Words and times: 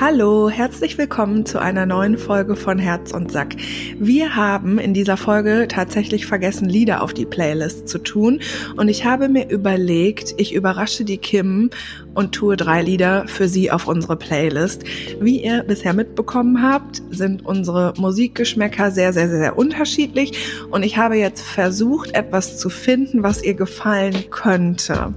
Hallo, 0.00 0.48
herzlich 0.48 0.96
willkommen 0.96 1.44
zu 1.44 1.60
einer 1.60 1.84
neuen 1.84 2.16
Folge 2.16 2.56
von 2.56 2.78
Herz 2.78 3.12
und 3.12 3.30
Sack. 3.30 3.56
Wir 3.98 4.34
haben 4.34 4.78
in 4.78 4.94
dieser 4.94 5.18
Folge 5.18 5.68
tatsächlich 5.68 6.26
vergessen, 6.26 6.68
Lieder 6.68 7.02
auf 7.02 7.12
die 7.12 7.26
Playlist 7.26 7.88
zu 7.88 7.98
tun 7.98 8.40
und 8.76 8.88
ich 8.88 9.04
habe 9.04 9.28
mir 9.28 9.48
überlegt, 9.50 10.34
ich 10.38 10.54
überrasche 10.54 11.04
die 11.04 11.18
Kim 11.18 11.70
und 12.14 12.32
tue 12.32 12.56
drei 12.56 12.82
Lieder 12.82 13.28
für 13.28 13.48
sie 13.48 13.70
auf 13.70 13.86
unsere 13.86 14.16
Playlist. 14.16 14.82
Wie 15.20 15.44
ihr 15.44 15.62
bisher 15.62 15.92
mitbekommen 15.92 16.62
habt, 16.62 17.02
sind 17.10 17.44
unsere 17.44 17.92
Musikgeschmäcker 17.96 18.90
sehr, 18.90 19.12
sehr, 19.12 19.28
sehr 19.28 19.58
unterschiedlich 19.58 20.32
und 20.70 20.84
ich 20.84 20.96
habe 20.96 21.16
jetzt 21.16 21.42
versucht, 21.42 22.14
etwas 22.14 22.58
zu 22.58 22.70
finden, 22.70 23.22
was 23.22 23.44
ihr 23.44 23.54
gefallen 23.54 24.24
könnte. 24.30 25.12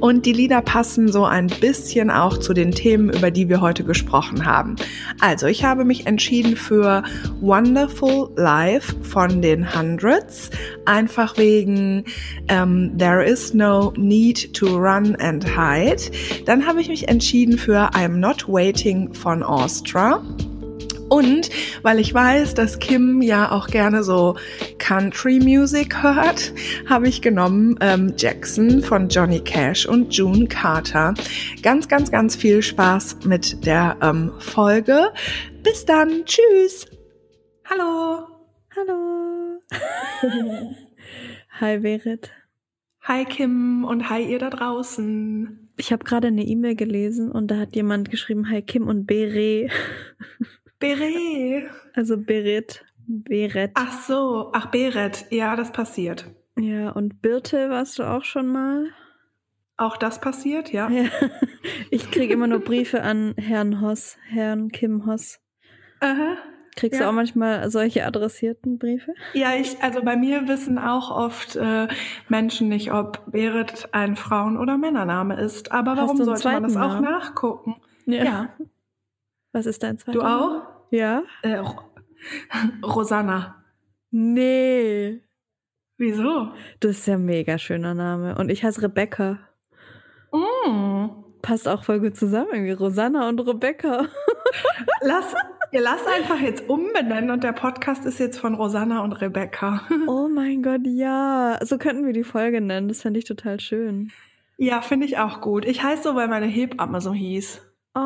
Und 0.00 0.24
die 0.26 0.32
Lieder 0.32 0.62
passen 0.62 1.12
so 1.12 1.24
ein 1.24 1.46
bisschen 1.46 2.10
auch 2.10 2.38
zu 2.38 2.54
den 2.54 2.72
Themen, 2.72 3.10
über 3.10 3.30
die 3.30 3.48
wir 3.48 3.60
heute 3.60 3.84
gesprochen 3.84 4.46
haben. 4.46 4.76
Also, 5.20 5.46
ich 5.46 5.64
habe 5.64 5.84
mich 5.84 6.06
entschieden 6.06 6.56
für 6.56 7.02
Wonderful 7.40 8.30
Life 8.36 8.94
von 9.02 9.42
den 9.42 9.74
Hundreds, 9.74 10.50
einfach 10.86 11.36
wegen 11.36 12.04
ähm, 12.48 12.96
There 12.98 13.24
is 13.24 13.52
no 13.52 13.92
need 13.96 14.54
to 14.54 14.76
run 14.76 15.16
and 15.16 15.44
hide. 15.44 16.10
Dann 16.46 16.66
habe 16.66 16.80
ich 16.80 16.88
mich 16.88 17.08
entschieden 17.08 17.58
für 17.58 17.90
I'm 17.90 18.16
Not 18.16 18.48
Waiting 18.48 19.12
von 19.12 19.42
Astra. 19.42 20.22
Und 21.10 21.50
weil 21.82 21.98
ich 21.98 22.14
weiß, 22.14 22.54
dass 22.54 22.78
Kim 22.78 23.20
ja 23.20 23.50
auch 23.50 23.66
gerne 23.66 24.04
so 24.04 24.36
Country 24.78 25.40
Music 25.40 26.04
hört, 26.04 26.52
habe 26.88 27.08
ich 27.08 27.20
genommen 27.20 27.76
ähm, 27.80 28.14
Jackson 28.16 28.80
von 28.80 29.08
Johnny 29.08 29.40
Cash 29.40 29.86
und 29.86 30.14
June 30.14 30.46
Carter. 30.46 31.14
Ganz, 31.62 31.88
ganz, 31.88 32.12
ganz 32.12 32.36
viel 32.36 32.62
Spaß 32.62 33.24
mit 33.24 33.66
der 33.66 33.96
ähm, 34.00 34.30
Folge. 34.38 35.12
Bis 35.64 35.84
dann. 35.84 36.24
Tschüss. 36.26 36.86
Hallo. 37.68 38.28
Hallo. 38.76 39.60
Hi 41.60 41.78
Berit. 41.78 42.30
Hi 43.02 43.24
Kim 43.24 43.84
und 43.84 44.08
hi 44.10 44.30
ihr 44.30 44.38
da 44.38 44.50
draußen. 44.50 45.72
Ich 45.76 45.92
habe 45.92 46.04
gerade 46.04 46.28
eine 46.28 46.44
E-Mail 46.44 46.76
gelesen 46.76 47.32
und 47.32 47.48
da 47.48 47.56
hat 47.56 47.74
jemand 47.74 48.10
geschrieben, 48.10 48.48
hi 48.48 48.62
Kim 48.62 48.86
und 48.86 49.06
Beret. 49.06 49.72
Beret. 50.80 51.70
Also 51.94 52.16
Beret. 52.16 52.84
Beret. 53.06 53.70
Ach 53.74 53.92
so, 54.02 54.50
ach 54.52 54.66
Beret. 54.66 55.26
Ja, 55.30 55.54
das 55.56 55.72
passiert. 55.72 56.26
Ja, 56.58 56.90
und 56.90 57.22
Birte 57.22 57.70
warst 57.70 57.98
du 57.98 58.02
auch 58.04 58.24
schon 58.24 58.48
mal? 58.48 58.86
Auch 59.76 59.96
das 59.96 60.20
passiert, 60.20 60.72
ja. 60.72 60.88
ja. 60.90 61.04
Ich 61.90 62.10
kriege 62.10 62.32
immer 62.32 62.46
nur 62.46 62.60
Briefe 62.60 63.02
an 63.02 63.34
Herrn 63.36 63.80
Hoss, 63.80 64.16
Herrn 64.28 64.70
Kim 64.70 65.06
Hoss. 65.06 65.40
Aha. 66.00 66.36
Kriegst 66.76 67.00
Ja. 67.00 67.06
du 67.06 67.10
auch 67.10 67.14
manchmal 67.14 67.68
solche 67.70 68.06
adressierten 68.06 68.78
Briefe? 68.78 69.12
Ja, 69.34 69.54
ich, 69.54 69.82
also 69.82 70.02
bei 70.02 70.16
mir 70.16 70.46
wissen 70.48 70.78
auch 70.78 71.10
oft 71.10 71.56
äh, 71.56 71.88
Menschen 72.28 72.68
nicht, 72.68 72.92
ob 72.92 73.24
Beret 73.32 73.88
ein 73.92 74.14
Frauen- 74.16 74.56
oder 74.56 74.78
Männername 74.78 75.40
ist. 75.40 75.72
Aber 75.72 75.92
Hast 75.92 75.98
warum 76.02 76.16
sollte 76.24 76.48
man 76.48 76.62
das 76.62 76.76
auch 76.76 77.00
Namen? 77.00 77.02
nachgucken? 77.04 77.76
Ja. 78.06 78.50
Was 79.52 79.66
ist 79.66 79.82
dein 79.82 79.98
zweiter 79.98 80.18
Du 80.18 80.24
auch? 80.24 80.62
Ja. 80.90 81.22
Äh, 81.42 81.56
Ro- 81.56 81.90
Rosanna. 82.84 83.64
Nee. 84.10 85.20
Wieso? 85.98 86.48
Das 86.80 86.92
ist 86.92 87.06
ja 87.06 87.14
ein 87.14 87.24
mega 87.24 87.58
schöner 87.58 87.94
Name. 87.94 88.36
Und 88.36 88.50
ich 88.50 88.64
heiße 88.64 88.82
Rebecca. 88.82 89.38
Mm. 90.32 91.08
Passt 91.42 91.68
auch 91.68 91.84
voll 91.84 92.00
gut 92.00 92.16
zusammen, 92.16 92.48
irgendwie 92.52 92.72
Rosanna 92.72 93.28
und 93.28 93.40
Rebecca. 93.40 94.06
Lass, 95.00 95.34
ihr 95.72 95.80
lasst 95.80 96.06
einfach 96.06 96.38
jetzt 96.40 96.68
umbenennen 96.68 97.30
und 97.30 97.42
der 97.44 97.52
Podcast 97.52 98.04
ist 98.04 98.18
jetzt 98.18 98.38
von 98.38 98.54
Rosanna 98.54 99.02
und 99.02 99.12
Rebecca. 99.14 99.82
Oh 100.06 100.28
mein 100.28 100.62
Gott, 100.62 100.82
ja. 100.84 101.58
So 101.62 101.78
könnten 101.78 102.04
wir 102.04 102.12
die 102.12 102.24
Folge 102.24 102.60
nennen. 102.60 102.88
Das 102.88 103.02
fände 103.02 103.18
ich 103.18 103.24
total 103.24 103.58
schön. 103.60 104.10
Ja, 104.58 104.82
finde 104.82 105.06
ich 105.06 105.18
auch 105.18 105.40
gut. 105.40 105.64
Ich 105.64 105.82
heiße 105.82 106.02
so, 106.02 106.14
weil 106.14 106.28
meine 106.28 106.46
Hebamme 106.46 107.00
so 107.00 107.12
hieß. 107.14 107.62
Oh, 107.94 107.98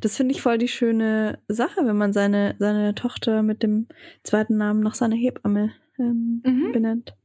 das 0.00 0.16
finde 0.16 0.34
ich 0.34 0.42
voll 0.42 0.58
die 0.58 0.68
schöne 0.68 1.38
Sache, 1.48 1.86
wenn 1.86 1.96
man 1.96 2.12
seine, 2.12 2.56
seine 2.58 2.94
Tochter 2.94 3.42
mit 3.42 3.62
dem 3.62 3.88
zweiten 4.22 4.56
Namen 4.56 4.80
nach 4.80 4.94
seiner 4.94 5.16
Hebamme 5.16 5.72
ähm, 5.98 6.42
Mhm. 6.44 6.72
benennt. 6.72 7.16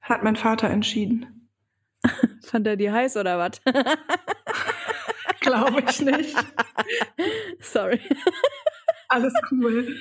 Hat 0.00 0.22
mein 0.22 0.36
Vater 0.36 0.68
entschieden. 0.70 1.48
Fand 2.44 2.66
er 2.66 2.76
die 2.76 2.90
heiß 2.90 3.16
oder 3.16 3.38
was? 3.38 3.60
Glaube 5.40 5.82
ich 5.88 6.00
nicht. 6.00 6.36
Sorry. 7.60 8.00
Alles 9.08 9.34
cool. 9.50 9.94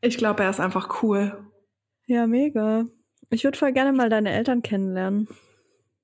Ich 0.00 0.18
glaube, 0.18 0.42
er 0.44 0.50
ist 0.50 0.60
einfach 0.60 1.02
cool. 1.02 1.44
Ja, 2.06 2.26
mega. 2.26 2.86
Ich 3.30 3.42
würde 3.44 3.58
voll 3.58 3.72
gerne 3.72 3.92
mal 3.92 4.08
deine 4.08 4.30
Eltern 4.32 4.62
kennenlernen. 4.62 5.28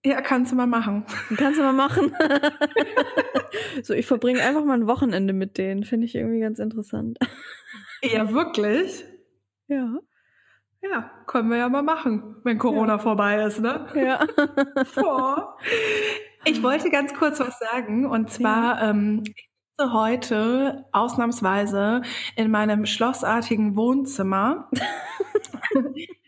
Ja, 0.05 0.21
kannst 0.21 0.51
du 0.51 0.57
mal 0.57 0.67
machen. 0.67 1.05
Kannst 1.37 1.59
du 1.61 1.63
mal 1.63 1.73
machen. 1.73 2.13
so, 3.85 3.95
ich 3.95 4.07
verbringe 4.07 4.43
einfach 4.43 4.65
mal 4.65 4.75
ein 4.75 4.89
Wochenende 4.89 5.33
mit 5.33 5.59
denen. 5.59 5.85
Finde 5.85 6.07
ich 6.07 6.15
irgendwie 6.17 6.41
ganz 6.41 6.59
interessant. 6.59 7.19
Ja, 8.03 8.33
wirklich? 8.33 9.05
Ja. 9.69 9.99
Ja, 10.83 11.11
können 11.29 11.49
wir 11.51 11.59
ja 11.59 11.69
mal 11.69 11.83
machen, 11.85 12.37
wenn 12.43 12.59
Corona 12.59 12.95
Ja. 12.95 12.99
vorbei 12.99 13.41
ist, 13.45 13.61
ne? 13.61 13.87
Ja. 13.95 14.27
Oh. 14.97 15.37
Ich 16.45 16.61
wollte 16.65 16.91
ganz 16.91 17.15
kurz 17.15 17.39
was 17.39 17.57
sagen 17.61 18.05
und 18.05 18.29
zwar 18.31 18.83
ähm, 18.83 19.23
ich 19.25 19.49
sitze 19.79 19.93
heute 19.93 20.87
ausnahmsweise 20.91 22.03
in 22.35 22.51
meinem 22.51 22.85
schlossartigen 22.87 23.77
Wohnzimmer. 23.77 24.69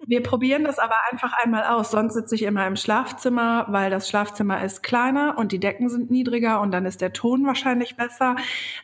Wir 0.07 0.23
probieren 0.23 0.65
das 0.65 0.79
aber 0.79 0.95
einfach 1.11 1.33
einmal 1.43 1.65
aus. 1.65 1.91
Sonst 1.91 2.15
sitze 2.15 2.35
ich 2.35 2.43
immer 2.43 2.67
im 2.67 2.77
Schlafzimmer, 2.77 3.67
weil 3.69 3.91
das 3.91 4.09
Schlafzimmer 4.09 4.63
ist 4.65 4.83
kleiner 4.83 5.37
und 5.39 5.53
die 5.53 5.61
Decken 5.61 5.89
sind 5.89 6.11
niedriger 6.11 6.61
und 6.61 6.71
dann 6.71 6.87
ist 6.87 7.01
der 7.01 7.13
Ton 7.13 7.47
wahrscheinlich 7.47 7.97
besser. 7.97 8.37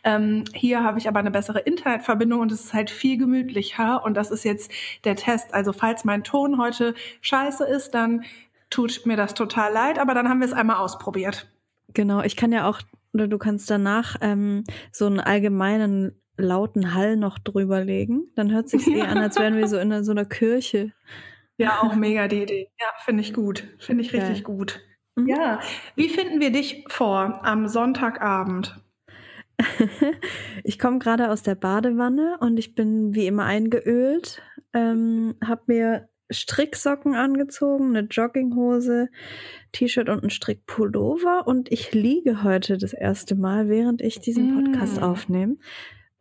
Ähm, 0.04 0.44
hier 0.54 0.82
habe 0.82 0.98
ich 0.98 1.08
aber 1.08 1.20
eine 1.20 1.30
bessere 1.30 1.60
Internetverbindung 1.60 2.40
und 2.40 2.52
es 2.52 2.64
ist 2.64 2.74
halt 2.74 2.90
viel 2.90 3.18
gemütlicher 3.18 4.04
und 4.04 4.14
das 4.14 4.30
ist 4.30 4.44
jetzt 4.44 4.70
der 5.04 5.16
Test. 5.16 5.54
Also 5.54 5.72
falls 5.72 6.04
mein 6.04 6.24
Ton 6.24 6.58
heute 6.58 6.94
scheiße 7.20 7.64
ist, 7.64 7.94
dann 7.94 8.24
tut 8.70 9.04
mir 9.04 9.16
das 9.16 9.34
total 9.34 9.72
leid, 9.72 9.98
aber 9.98 10.14
dann 10.14 10.28
haben 10.28 10.40
wir 10.40 10.46
es 10.46 10.52
einmal 10.52 10.76
ausprobiert. 10.76 11.50
Genau, 11.92 12.22
ich 12.22 12.36
kann 12.36 12.52
ja 12.52 12.68
auch, 12.68 12.80
oder 13.12 13.26
du 13.26 13.38
kannst 13.38 13.68
danach 13.68 14.16
ähm, 14.20 14.64
so 14.92 15.06
einen 15.06 15.20
allgemeinen 15.20 16.19
lauten 16.40 16.94
Hall 16.94 17.16
noch 17.16 17.38
drüber 17.38 17.84
legen. 17.84 18.30
Dann 18.34 18.52
hört 18.52 18.68
sich 18.68 18.86
eh 18.86 19.02
an, 19.02 19.18
als 19.18 19.38
wären 19.38 19.56
wir 19.56 19.68
so 19.68 19.78
in 19.78 20.04
so 20.04 20.12
einer 20.12 20.24
Kirche. 20.24 20.92
Ja, 21.56 21.80
auch 21.82 21.94
mega 21.94 22.26
die 22.28 22.42
Idee. 22.42 22.68
Ja, 22.80 22.86
finde 23.04 23.22
ich 23.22 23.34
gut. 23.34 23.64
Finde 23.78 24.02
ich 24.02 24.12
richtig 24.12 24.44
Geil. 24.44 24.56
gut. 24.56 24.80
Mhm. 25.16 25.28
Ja, 25.28 25.60
wie 25.94 26.08
finden 26.08 26.40
wir 26.40 26.50
dich 26.52 26.84
vor 26.88 27.44
am 27.44 27.68
Sonntagabend? 27.68 28.80
ich 30.64 30.78
komme 30.78 30.98
gerade 30.98 31.30
aus 31.30 31.42
der 31.42 31.54
Badewanne 31.54 32.38
und 32.40 32.58
ich 32.58 32.74
bin 32.74 33.14
wie 33.14 33.26
immer 33.26 33.44
eingeölt. 33.44 34.42
Ähm, 34.72 35.34
hab 35.44 35.68
mir 35.68 36.08
Stricksocken 36.30 37.14
angezogen, 37.14 37.96
eine 37.96 38.06
Jogginghose, 38.06 39.08
T-Shirt 39.72 40.08
und 40.08 40.22
ein 40.22 40.30
Strickpullover 40.30 41.46
und 41.46 41.70
ich 41.72 41.92
liege 41.92 42.44
heute 42.44 42.78
das 42.78 42.92
erste 42.92 43.34
Mal, 43.34 43.68
während 43.68 44.00
ich 44.00 44.20
diesen 44.20 44.54
Podcast 44.54 45.00
Mm. 45.00 45.02
aufnehme. 45.02 45.56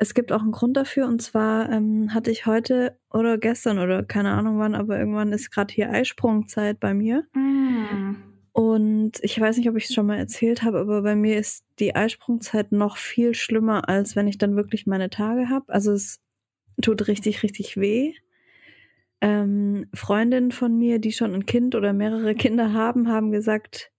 Es 0.01 0.13
gibt 0.13 0.31
auch 0.31 0.41
einen 0.41 0.53
Grund 0.53 0.77
dafür 0.77 1.07
und 1.07 1.21
zwar 1.21 1.69
ähm, 1.69 2.13
hatte 2.13 2.31
ich 2.31 2.45
heute 2.45 2.97
oder 3.09 3.37
gestern 3.37 3.79
oder 3.79 4.01
keine 4.03 4.31
Ahnung 4.31 4.57
wann, 4.57 4.73
aber 4.73 4.97
irgendwann 4.97 5.33
ist 5.33 5.51
gerade 5.51 5.73
hier 5.73 5.89
Eisprungzeit 5.91 6.79
bei 6.79 6.93
mir. 6.93 7.25
Mm. 7.33 8.15
Und 8.53 9.19
ich 9.21 9.37
weiß 9.37 9.57
nicht, 9.57 9.69
ob 9.69 9.75
ich 9.75 9.85
es 9.85 9.93
schon 9.93 10.05
mal 10.05 10.17
erzählt 10.17 10.63
habe, 10.63 10.79
aber 10.79 11.01
bei 11.01 11.17
mir 11.17 11.37
ist 11.37 11.65
die 11.79 11.95
Eisprungzeit 11.95 12.71
noch 12.71 12.95
viel 12.95 13.33
schlimmer, 13.33 13.89
als 13.89 14.15
wenn 14.15 14.29
ich 14.29 14.37
dann 14.37 14.55
wirklich 14.55 14.87
meine 14.87 15.09
Tage 15.09 15.49
habe. 15.49 15.67
Also 15.67 15.91
es 15.91 16.21
tut 16.81 17.09
richtig, 17.09 17.43
richtig 17.43 17.75
weh. 17.75 18.13
Ähm, 19.19 19.87
Freundinnen 19.93 20.51
von 20.51 20.77
mir, 20.77 20.99
die 20.99 21.11
schon 21.11 21.33
ein 21.33 21.45
Kind 21.45 21.75
oder 21.75 21.91
mehrere 21.91 22.35
Kinder 22.35 22.71
haben, 22.71 23.09
haben 23.09 23.31
gesagt, 23.31 23.91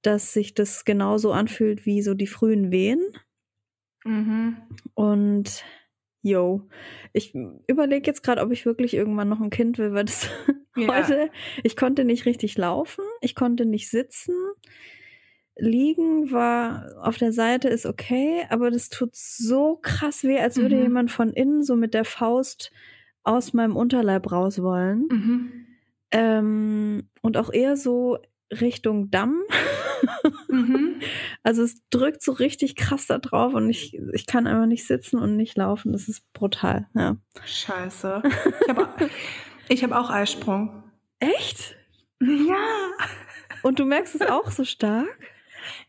dass 0.00 0.32
sich 0.32 0.54
das 0.54 0.86
genauso 0.86 1.32
anfühlt 1.32 1.84
wie 1.84 2.00
so 2.00 2.14
die 2.14 2.26
frühen 2.26 2.70
Wehen. 2.70 3.00
Mhm. 4.08 4.56
Und 4.94 5.64
yo, 6.22 6.68
ich 7.12 7.34
überlege 7.66 8.06
jetzt 8.06 8.22
gerade, 8.22 8.42
ob 8.42 8.50
ich 8.52 8.66
wirklich 8.66 8.94
irgendwann 8.94 9.28
noch 9.28 9.40
ein 9.40 9.50
Kind 9.50 9.78
will, 9.78 9.92
weil 9.92 10.04
das 10.04 10.28
Ja. 10.76 10.88
heute, 10.94 11.30
ich 11.62 11.76
konnte 11.76 12.04
nicht 12.04 12.26
richtig 12.26 12.56
laufen, 12.56 13.04
ich 13.20 13.34
konnte 13.34 13.66
nicht 13.66 13.88
sitzen. 13.90 14.34
Liegen 15.60 16.30
war 16.30 16.86
auf 17.02 17.18
der 17.18 17.32
Seite 17.32 17.68
ist 17.68 17.84
okay, 17.84 18.44
aber 18.48 18.70
das 18.70 18.90
tut 18.90 19.16
so 19.16 19.76
krass 19.82 20.22
weh, 20.22 20.38
als 20.38 20.56
würde 20.56 20.76
Mhm. 20.76 20.82
jemand 20.82 21.10
von 21.10 21.30
innen 21.32 21.64
so 21.64 21.74
mit 21.74 21.94
der 21.94 22.04
Faust 22.04 22.70
aus 23.24 23.52
meinem 23.54 23.76
Unterleib 23.76 24.30
raus 24.30 24.62
wollen. 24.62 25.08
Mhm. 25.10 25.52
Ähm, 26.12 27.08
und 27.22 27.36
auch 27.36 27.52
eher 27.52 27.76
so 27.76 28.18
Richtung 28.50 29.10
Damm. 29.10 29.42
Mhm. 30.48 31.00
Also 31.44 31.62
es 31.62 31.76
drückt 31.88 32.20
so 32.20 32.32
richtig 32.32 32.76
krass 32.76 33.06
da 33.06 33.18
drauf 33.18 33.54
und 33.54 33.70
ich, 33.70 33.98
ich 34.12 34.26
kann 34.26 34.46
einfach 34.46 34.66
nicht 34.66 34.86
sitzen 34.86 35.18
und 35.18 35.36
nicht 35.36 35.56
laufen. 35.56 35.92
Das 35.92 36.08
ist 36.08 36.30
brutal, 36.34 36.88
ja. 36.94 37.16
Scheiße. 37.46 38.22
Ich 38.60 38.68
habe 38.68 38.88
hab 39.70 39.92
auch 39.92 40.10
Eisprung. 40.10 40.82
Echt? 41.20 41.76
Ja. 42.20 42.56
Und 43.62 43.78
du 43.78 43.86
merkst 43.86 44.16
es 44.16 44.22
auch 44.22 44.50
so 44.50 44.64
stark? 44.64 45.06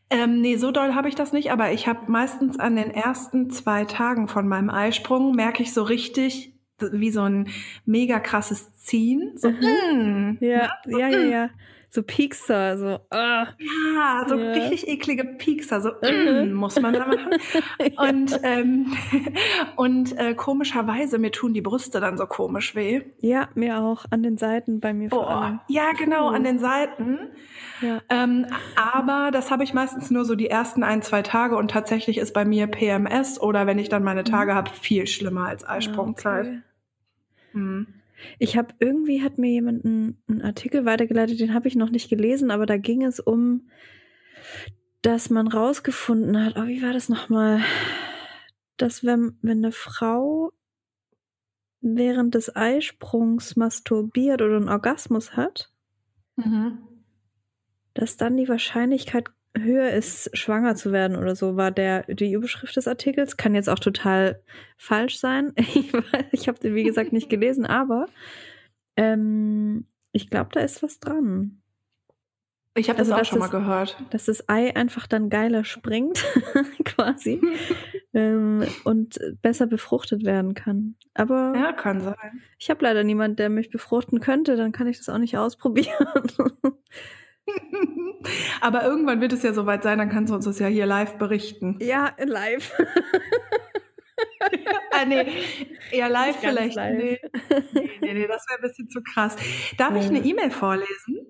Ähm, 0.09 0.39
nee, 0.39 0.55
so 0.55 0.71
doll 0.71 0.93
habe 0.93 1.09
ich 1.09 1.15
das 1.15 1.33
nicht, 1.33 1.51
aber 1.51 1.71
ich 1.71 1.87
habe 1.87 2.09
meistens 2.09 2.57
an 2.57 2.75
den 2.75 2.91
ersten 2.91 3.49
zwei 3.49 3.83
Tagen 3.85 4.27
von 4.27 4.47
meinem 4.47 4.69
Eisprung 4.69 5.35
merke 5.35 5.63
ich 5.63 5.73
so 5.73 5.83
richtig 5.83 6.53
wie 6.79 7.11
so 7.11 7.23
ein 7.23 7.49
mega 7.85 8.19
krasses 8.19 8.77
Ziehen. 8.77 9.33
So, 9.35 9.49
mhm. 9.49 9.57
mm, 9.57 10.37
ja, 10.41 10.69
ja, 10.85 11.07
ja, 11.09 11.19
ja 11.19 11.49
so 11.89 12.03
Piekser, 12.03 12.77
so. 12.77 12.95
Uh. 13.13 13.45
Ja, 13.95 14.25
so 14.27 14.35
ja. 14.35 14.51
richtig 14.51 14.87
eklige 14.87 15.23
Piekser, 15.25 15.81
so 15.81 15.89
mm, 15.89 16.53
muss 16.53 16.79
man 16.79 16.93
da 16.93 17.07
machen. 17.07 17.29
Und, 17.97 18.39
ähm, 18.43 18.93
und 19.75 20.17
äh, 20.17 20.33
komischerweise, 20.35 21.17
mir 21.17 21.31
tun 21.31 21.53
die 21.53 21.61
Brüste 21.61 21.99
dann 21.99 22.17
so 22.17 22.25
komisch 22.25 22.75
weh. 22.75 23.01
Ja, 23.19 23.49
mir 23.55 23.81
auch, 23.81 24.05
an 24.09 24.23
den 24.23 24.37
Seiten 24.37 24.79
bei 24.79 24.93
mir 24.93 25.09
vor 25.09 25.29
allem. 25.29 25.59
Ja, 25.67 25.91
genau, 25.97 26.29
an 26.29 26.43
den 26.43 26.59
Seiten. 26.59 27.19
Ja. 27.81 28.01
Ähm, 28.09 28.45
aber 28.75 29.31
das 29.31 29.51
habe 29.51 29.63
ich 29.63 29.73
meistens 29.73 30.11
nur 30.11 30.25
so 30.25 30.35
die 30.35 30.49
ersten 30.49 30.83
ein, 30.83 31.01
zwei 31.01 31.21
Tage 31.21 31.55
und 31.57 31.71
tatsächlich 31.71 32.17
ist 32.17 32.33
bei 32.33 32.45
mir 32.45 32.67
PMS 32.67 33.39
oder 33.39 33.67
wenn 33.67 33.79
ich 33.79 33.89
dann 33.89 34.03
meine 34.03 34.23
Tage 34.23 34.51
mhm. 34.51 34.55
habe, 34.55 34.71
viel 34.71 35.07
schlimmer 35.07 35.47
als 35.47 35.67
Eisprungzeit. 35.67 36.45
Okay. 36.45 36.61
Mhm. 37.53 37.98
Ich 38.37 38.57
habe 38.57 38.73
irgendwie 38.79 39.21
hat 39.21 39.37
mir 39.37 39.49
jemand 39.49 39.85
einen, 39.85 40.21
einen 40.27 40.41
Artikel 40.41 40.85
weitergeleitet, 40.85 41.39
den 41.39 41.53
habe 41.53 41.67
ich 41.67 41.75
noch 41.75 41.89
nicht 41.89 42.09
gelesen, 42.09 42.51
aber 42.51 42.65
da 42.65 42.77
ging 42.77 43.03
es 43.03 43.19
um, 43.19 43.69
dass 45.01 45.29
man 45.29 45.47
rausgefunden 45.47 46.43
hat, 46.43 46.57
oh, 46.57 46.67
wie 46.67 46.81
war 46.81 46.93
das 46.93 47.09
nochmal, 47.09 47.61
dass 48.77 49.03
wenn, 49.03 49.37
wenn 49.41 49.59
eine 49.59 49.71
Frau 49.71 50.51
während 51.81 52.35
des 52.35 52.55
Eisprungs 52.55 53.55
masturbiert 53.55 54.41
oder 54.41 54.57
einen 54.57 54.69
Orgasmus 54.69 55.35
hat, 55.35 55.71
mhm. 56.35 56.79
dass 57.93 58.17
dann 58.17 58.35
die 58.35 58.49
Wahrscheinlichkeit 58.49 59.29
höher 59.57 59.89
ist, 59.89 60.29
schwanger 60.37 60.75
zu 60.75 60.91
werden 60.91 61.17
oder 61.17 61.35
so, 61.35 61.55
war 61.55 61.71
der 61.71 62.03
die 62.03 62.33
Überschrift 62.33 62.75
des 62.75 62.87
Artikels. 62.87 63.37
Kann 63.37 63.55
jetzt 63.55 63.69
auch 63.69 63.79
total 63.79 64.41
falsch 64.77 65.19
sein. 65.19 65.53
Ich, 65.57 65.91
ich 66.31 66.47
habe 66.47 66.59
den, 66.59 66.75
wie 66.75 66.83
gesagt, 66.83 67.13
nicht 67.13 67.29
gelesen, 67.29 67.65
aber 67.65 68.07
ähm, 68.95 69.85
ich 70.11 70.29
glaube, 70.29 70.49
da 70.53 70.61
ist 70.61 70.83
was 70.83 70.99
dran. 70.99 71.61
Ich 72.75 72.89
habe 72.89 72.99
also, 72.99 73.11
das 73.11 73.21
auch 73.21 73.25
schon 73.25 73.39
mal 73.39 73.49
gehört. 73.49 73.97
Dass 74.11 74.25
das 74.25 74.47
Ei 74.47 74.75
einfach 74.75 75.07
dann 75.07 75.29
geiler 75.29 75.65
springt, 75.65 76.23
quasi, 76.85 77.41
ähm, 78.13 78.65
und 78.83 79.19
besser 79.41 79.67
befruchtet 79.67 80.23
werden 80.23 80.53
kann. 80.53 80.95
Aber 81.13 81.53
ja, 81.55 81.73
kann 81.73 82.01
sein. 82.01 82.41
Ich 82.57 82.69
habe 82.69 82.83
leider 82.83 83.03
niemanden, 83.03 83.37
der 83.37 83.49
mich 83.49 83.69
befruchten 83.69 84.19
könnte, 84.19 84.55
dann 84.55 84.71
kann 84.71 84.87
ich 84.87 84.97
das 84.97 85.09
auch 85.09 85.17
nicht 85.17 85.37
ausprobieren. 85.37 86.07
Aber 88.61 88.83
irgendwann 88.83 89.21
wird 89.21 89.33
es 89.33 89.43
ja 89.43 89.53
soweit 89.53 89.83
sein, 89.83 89.97
dann 89.97 90.09
kannst 90.09 90.31
du 90.31 90.35
uns 90.35 90.45
das 90.45 90.59
ja 90.59 90.67
hier 90.67 90.85
live 90.85 91.15
berichten. 91.17 91.77
Ja, 91.81 92.11
live. 92.17 92.73
ah, 94.91 95.05
nee, 95.05 95.25
eher 95.91 96.09
live 96.09 96.37
vielleicht. 96.37 96.75
Live. 96.75 96.97
Nee. 96.97 97.19
nee, 97.73 97.89
nee, 98.01 98.13
nee, 98.13 98.27
das 98.27 98.45
wäre 98.47 98.59
ein 98.59 98.61
bisschen 98.61 98.89
zu 98.89 99.01
krass. 99.01 99.35
Darf 99.77 99.93
ja. 99.93 100.01
ich 100.01 100.07
eine 100.07 100.19
E-Mail 100.19 100.51
vorlesen? 100.51 101.25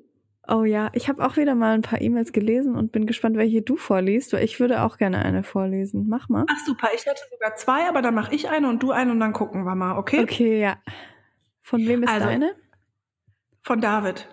Oh 0.47 0.63
ja, 0.63 0.89
ich 0.93 1.09
habe 1.09 1.23
auch 1.23 1.37
wieder 1.37 1.53
mal 1.53 1.75
ein 1.75 1.83
paar 1.83 2.01
E-Mails 2.01 2.31
gelesen 2.31 2.75
und 2.75 2.91
bin 2.91 3.05
gespannt, 3.05 3.37
welche 3.37 3.61
du 3.61 3.77
vorliest, 3.77 4.33
weil 4.33 4.43
ich 4.43 4.59
würde 4.59 4.81
auch 4.81 4.97
gerne 4.97 5.23
eine 5.23 5.43
vorlesen. 5.43 6.07
Mach 6.09 6.27
mal. 6.27 6.45
Ach 6.49 6.65
super, 6.65 6.89
ich 6.95 7.05
hätte 7.05 7.21
sogar 7.29 7.55
zwei, 7.55 7.87
aber 7.87 8.01
dann 8.01 8.15
mache 8.15 8.33
ich 8.33 8.49
eine 8.49 8.67
und 8.67 8.81
du 8.81 8.91
eine 8.91 9.11
und 9.11 9.19
dann 9.19 9.33
gucken 9.33 9.63
wir 9.63 9.75
mal, 9.75 9.97
okay? 9.97 10.21
Okay, 10.21 10.59
ja. 10.59 10.77
Von 11.61 11.87
wem 11.87 12.01
ist 12.01 12.09
also, 12.09 12.25
deine? 12.25 12.55
Von 13.61 13.79
David. 13.79 14.27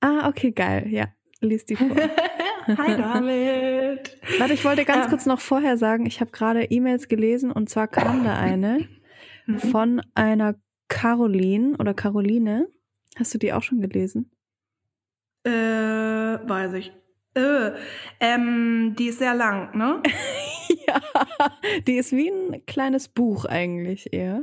Ah, 0.00 0.28
okay, 0.28 0.52
geil. 0.52 0.86
Ja, 0.88 1.08
lies 1.40 1.64
die 1.64 1.76
vor. 1.76 1.88
Hi 2.66 2.96
David. 2.96 4.18
Warte, 4.38 4.52
ich 4.52 4.64
wollte 4.64 4.84
ganz 4.84 5.06
ähm. 5.06 5.10
kurz 5.10 5.26
noch 5.26 5.40
vorher 5.40 5.78
sagen, 5.78 6.06
ich 6.06 6.20
habe 6.20 6.30
gerade 6.30 6.64
E-Mails 6.64 7.08
gelesen 7.08 7.50
und 7.50 7.68
zwar 7.70 7.88
kam 7.88 8.24
da 8.24 8.36
eine 8.36 8.88
mhm. 9.46 9.58
von 9.58 10.02
einer 10.14 10.54
Caroline 10.88 11.76
oder 11.78 11.94
Caroline. 11.94 12.68
Hast 13.16 13.34
du 13.34 13.38
die 13.38 13.52
auch 13.52 13.62
schon 13.62 13.80
gelesen? 13.80 14.30
Äh, 15.44 15.50
weiß 15.50 16.74
ich. 16.74 16.92
Äh, 17.34 17.72
ähm, 18.20 18.94
die 18.98 19.08
ist 19.08 19.18
sehr 19.18 19.34
lang, 19.34 19.76
ne? 19.76 20.02
ja, 20.86 21.00
die 21.86 21.96
ist 21.96 22.12
wie 22.12 22.28
ein 22.28 22.64
kleines 22.66 23.08
Buch 23.08 23.44
eigentlich 23.44 24.12
eher. 24.12 24.42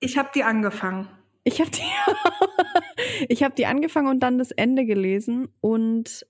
Ich 0.00 0.18
habe 0.18 0.30
die 0.34 0.42
angefangen. 0.42 1.08
Ich 1.44 1.60
habe 1.60 1.70
die, 1.70 1.82
ich 3.28 3.42
habe 3.42 3.54
die 3.54 3.66
angefangen 3.66 4.08
und 4.08 4.20
dann 4.20 4.38
das 4.38 4.50
Ende 4.50 4.84
gelesen 4.84 5.48
und 5.60 6.26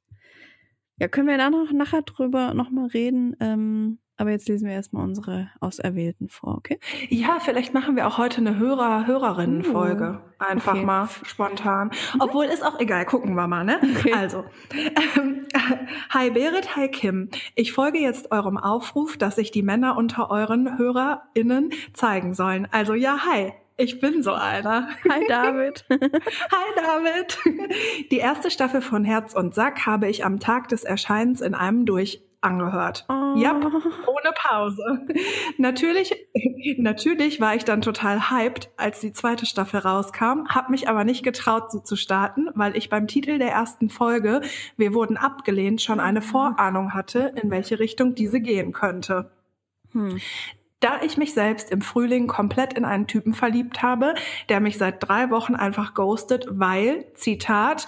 ja, 0.99 1.09
können 1.09 1.29
wir 1.29 1.39
da 1.39 1.51
noch 1.51 1.73
nachher 1.73 2.03
drüber 2.03 2.55
nochmal 2.55 2.87
reden. 2.89 3.37
Ähm, 3.41 3.99
aber 4.19 4.31
jetzt 4.31 4.49
lesen 4.49 4.69
wir 4.69 4.75
erstmal 4.75 5.05
unsere 5.05 5.51
Auserwählten 5.59 6.29
vor, 6.29 6.57
okay? 6.57 6.79
Ja, 7.09 7.41
vielleicht 7.41 7.75
machen 7.75 7.97
wir 7.97 8.07
auch 8.07 8.19
heute 8.19 8.39
eine 8.39 8.57
Hörer-Hörerinnen-Folge. 8.57 10.21
Uh, 10.23 10.45
Einfach 10.45 10.75
okay. 10.75 10.85
mal 10.85 11.09
spontan. 11.25 11.89
Mhm. 11.89 12.21
Obwohl 12.21 12.45
ist 12.45 12.65
auch 12.65 12.79
egal, 12.79 13.05
gucken 13.05 13.35
wir 13.35 13.49
mal, 13.49 13.65
ne? 13.65 13.81
Okay. 13.97 14.13
Also, 14.13 14.45
ähm, 15.17 15.47
hi 16.11 16.31
Berit, 16.31 16.77
hi 16.77 16.89
Kim. 16.89 17.31
Ich 17.57 17.73
folge 17.73 17.99
jetzt 17.99 18.31
eurem 18.31 18.59
Aufruf, 18.59 19.17
dass 19.17 19.37
sich 19.37 19.51
die 19.51 19.63
Männer 19.63 19.97
unter 19.97 20.31
euren 20.31 20.79
HörerInnen 20.79 21.71
zeigen 21.93 22.35
sollen. 22.35 22.69
Also 22.71 22.95
ja, 22.95 23.25
hi. 23.27 23.53
Ich 23.77 24.01
bin 24.01 24.23
so 24.23 24.33
einer. 24.33 24.89
Hi 25.09 25.27
David. 25.29 25.85
Hi 25.91 26.69
David. 26.77 27.39
Die 28.11 28.19
erste 28.19 28.51
Staffel 28.51 28.83
von 28.83 29.05
Herz 29.05 29.35
und 29.35 29.55
Sack 29.55 29.87
habe 29.87 30.09
ich 30.09 30.25
am 30.25 30.41
Tag 30.41 30.69
des 30.69 30.85
Erscheinens 30.85 31.41
in 31.41 31.55
einem 31.55 31.87
durch 31.87 32.23
angehört. 32.43 33.05
Oh. 33.09 33.35
Ja, 33.37 33.55
ohne 33.55 34.33
Pause. 34.35 35.07
natürlich, 35.59 36.13
natürlich 36.77 37.41
war 37.41 37.55
ich 37.55 37.65
dann 37.65 37.83
total 37.83 38.31
hyped, 38.31 38.71
als 38.77 39.01
die 39.01 39.13
zweite 39.13 39.47
Staffel 39.47 39.81
rauskam, 39.81 40.49
habe 40.49 40.73
mich 40.73 40.89
aber 40.89 41.05
nicht 41.05 41.23
getraut, 41.23 41.71
sie 41.71 41.85
zu 41.85 41.95
starten, 41.95 42.49
weil 42.55 42.77
ich 42.77 42.91
beim 42.91 43.07
Titel 43.07 43.39
der 43.39 43.53
ersten 43.53 43.91
Folge, 43.91 44.41
wir 44.77 44.93
wurden 44.93 45.17
abgelehnt, 45.17 45.83
schon 45.83 46.01
eine 46.01 46.21
Vorahnung 46.21 46.95
hatte, 46.95 47.33
in 47.41 47.51
welche 47.51 47.79
Richtung 47.79 48.17
diese 48.17 48.41
gehen 48.41 48.73
könnte. 48.73 49.31
Hm 49.93 50.19
da 50.83 51.01
ich 51.03 51.17
mich 51.17 51.33
selbst 51.33 51.71
im 51.71 51.81
Frühling 51.81 52.27
komplett 52.27 52.73
in 52.75 52.85
einen 52.85 53.07
Typen 53.07 53.35
verliebt 53.35 53.83
habe, 53.83 54.15
der 54.49 54.61
mich 54.61 54.79
seit 54.79 55.03
drei 55.07 55.31
Wochen 55.31 55.55
einfach 55.55 55.95
ghostet, 55.95 56.47
weil, 56.51 57.07
Zitat, 57.15 57.87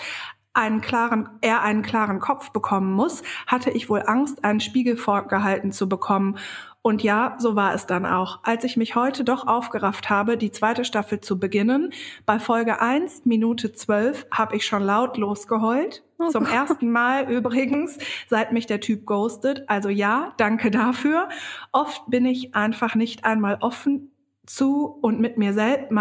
einen 0.55 0.81
klaren, 0.81 1.29
er 1.41 1.63
einen 1.63 1.83
klaren 1.83 2.21
Kopf 2.21 2.53
bekommen 2.53 2.93
muss, 2.93 3.23
hatte 3.47 3.71
ich 3.71 3.91
wohl 3.91 4.03
Angst, 4.07 4.45
einen 4.45 4.61
Spiegel 4.61 4.97
vorgehalten 4.97 5.73
zu 5.73 5.89
bekommen. 5.89 6.39
Und 6.81 7.03
ja, 7.03 7.35
so 7.39 7.57
war 7.57 7.75
es 7.75 7.87
dann 7.87 8.07
auch. 8.07 8.41
Als 8.45 8.63
ich 8.63 8.77
mich 8.77 8.95
heute 8.95 9.25
doch 9.25 9.47
aufgerafft 9.47 10.11
habe, 10.11 10.37
die 10.37 10.53
zweite 10.53 10.85
Staffel 10.85 11.21
zu 11.21 11.41
beginnen, 11.41 11.93
bei 12.27 12.39
Folge 12.39 12.81
1, 12.81 13.25
Minute 13.25 13.73
12, 13.73 14.27
habe 14.31 14.55
ich 14.55 14.67
schon 14.67 14.83
laut 14.83 15.17
losgeheult. 15.17 16.05
Oh 16.25 16.31
Zum 16.31 16.45
Gott. 16.45 16.55
ersten 16.55 16.91
Mal 16.91 17.25
übrigens, 17.31 17.99
seit 18.29 18.53
mich 18.53 18.67
der 18.67 18.81
Typ 18.81 19.07
ghostet. 19.07 19.65
Also 19.69 19.89
ja, 19.89 20.33
danke 20.37 20.71
dafür. 20.71 21.29
Oft 21.73 22.03
bin 22.09 22.27
ich 22.27 22.55
einfach 22.55 22.95
nicht 22.95 23.25
einmal 23.25 23.59
offen 23.61 24.11
zu 24.47 24.87
und 24.87 25.21
mit 25.21 25.39
mir 25.39 25.53
selbst. 25.53 25.93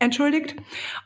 Entschuldigt, 0.00 0.54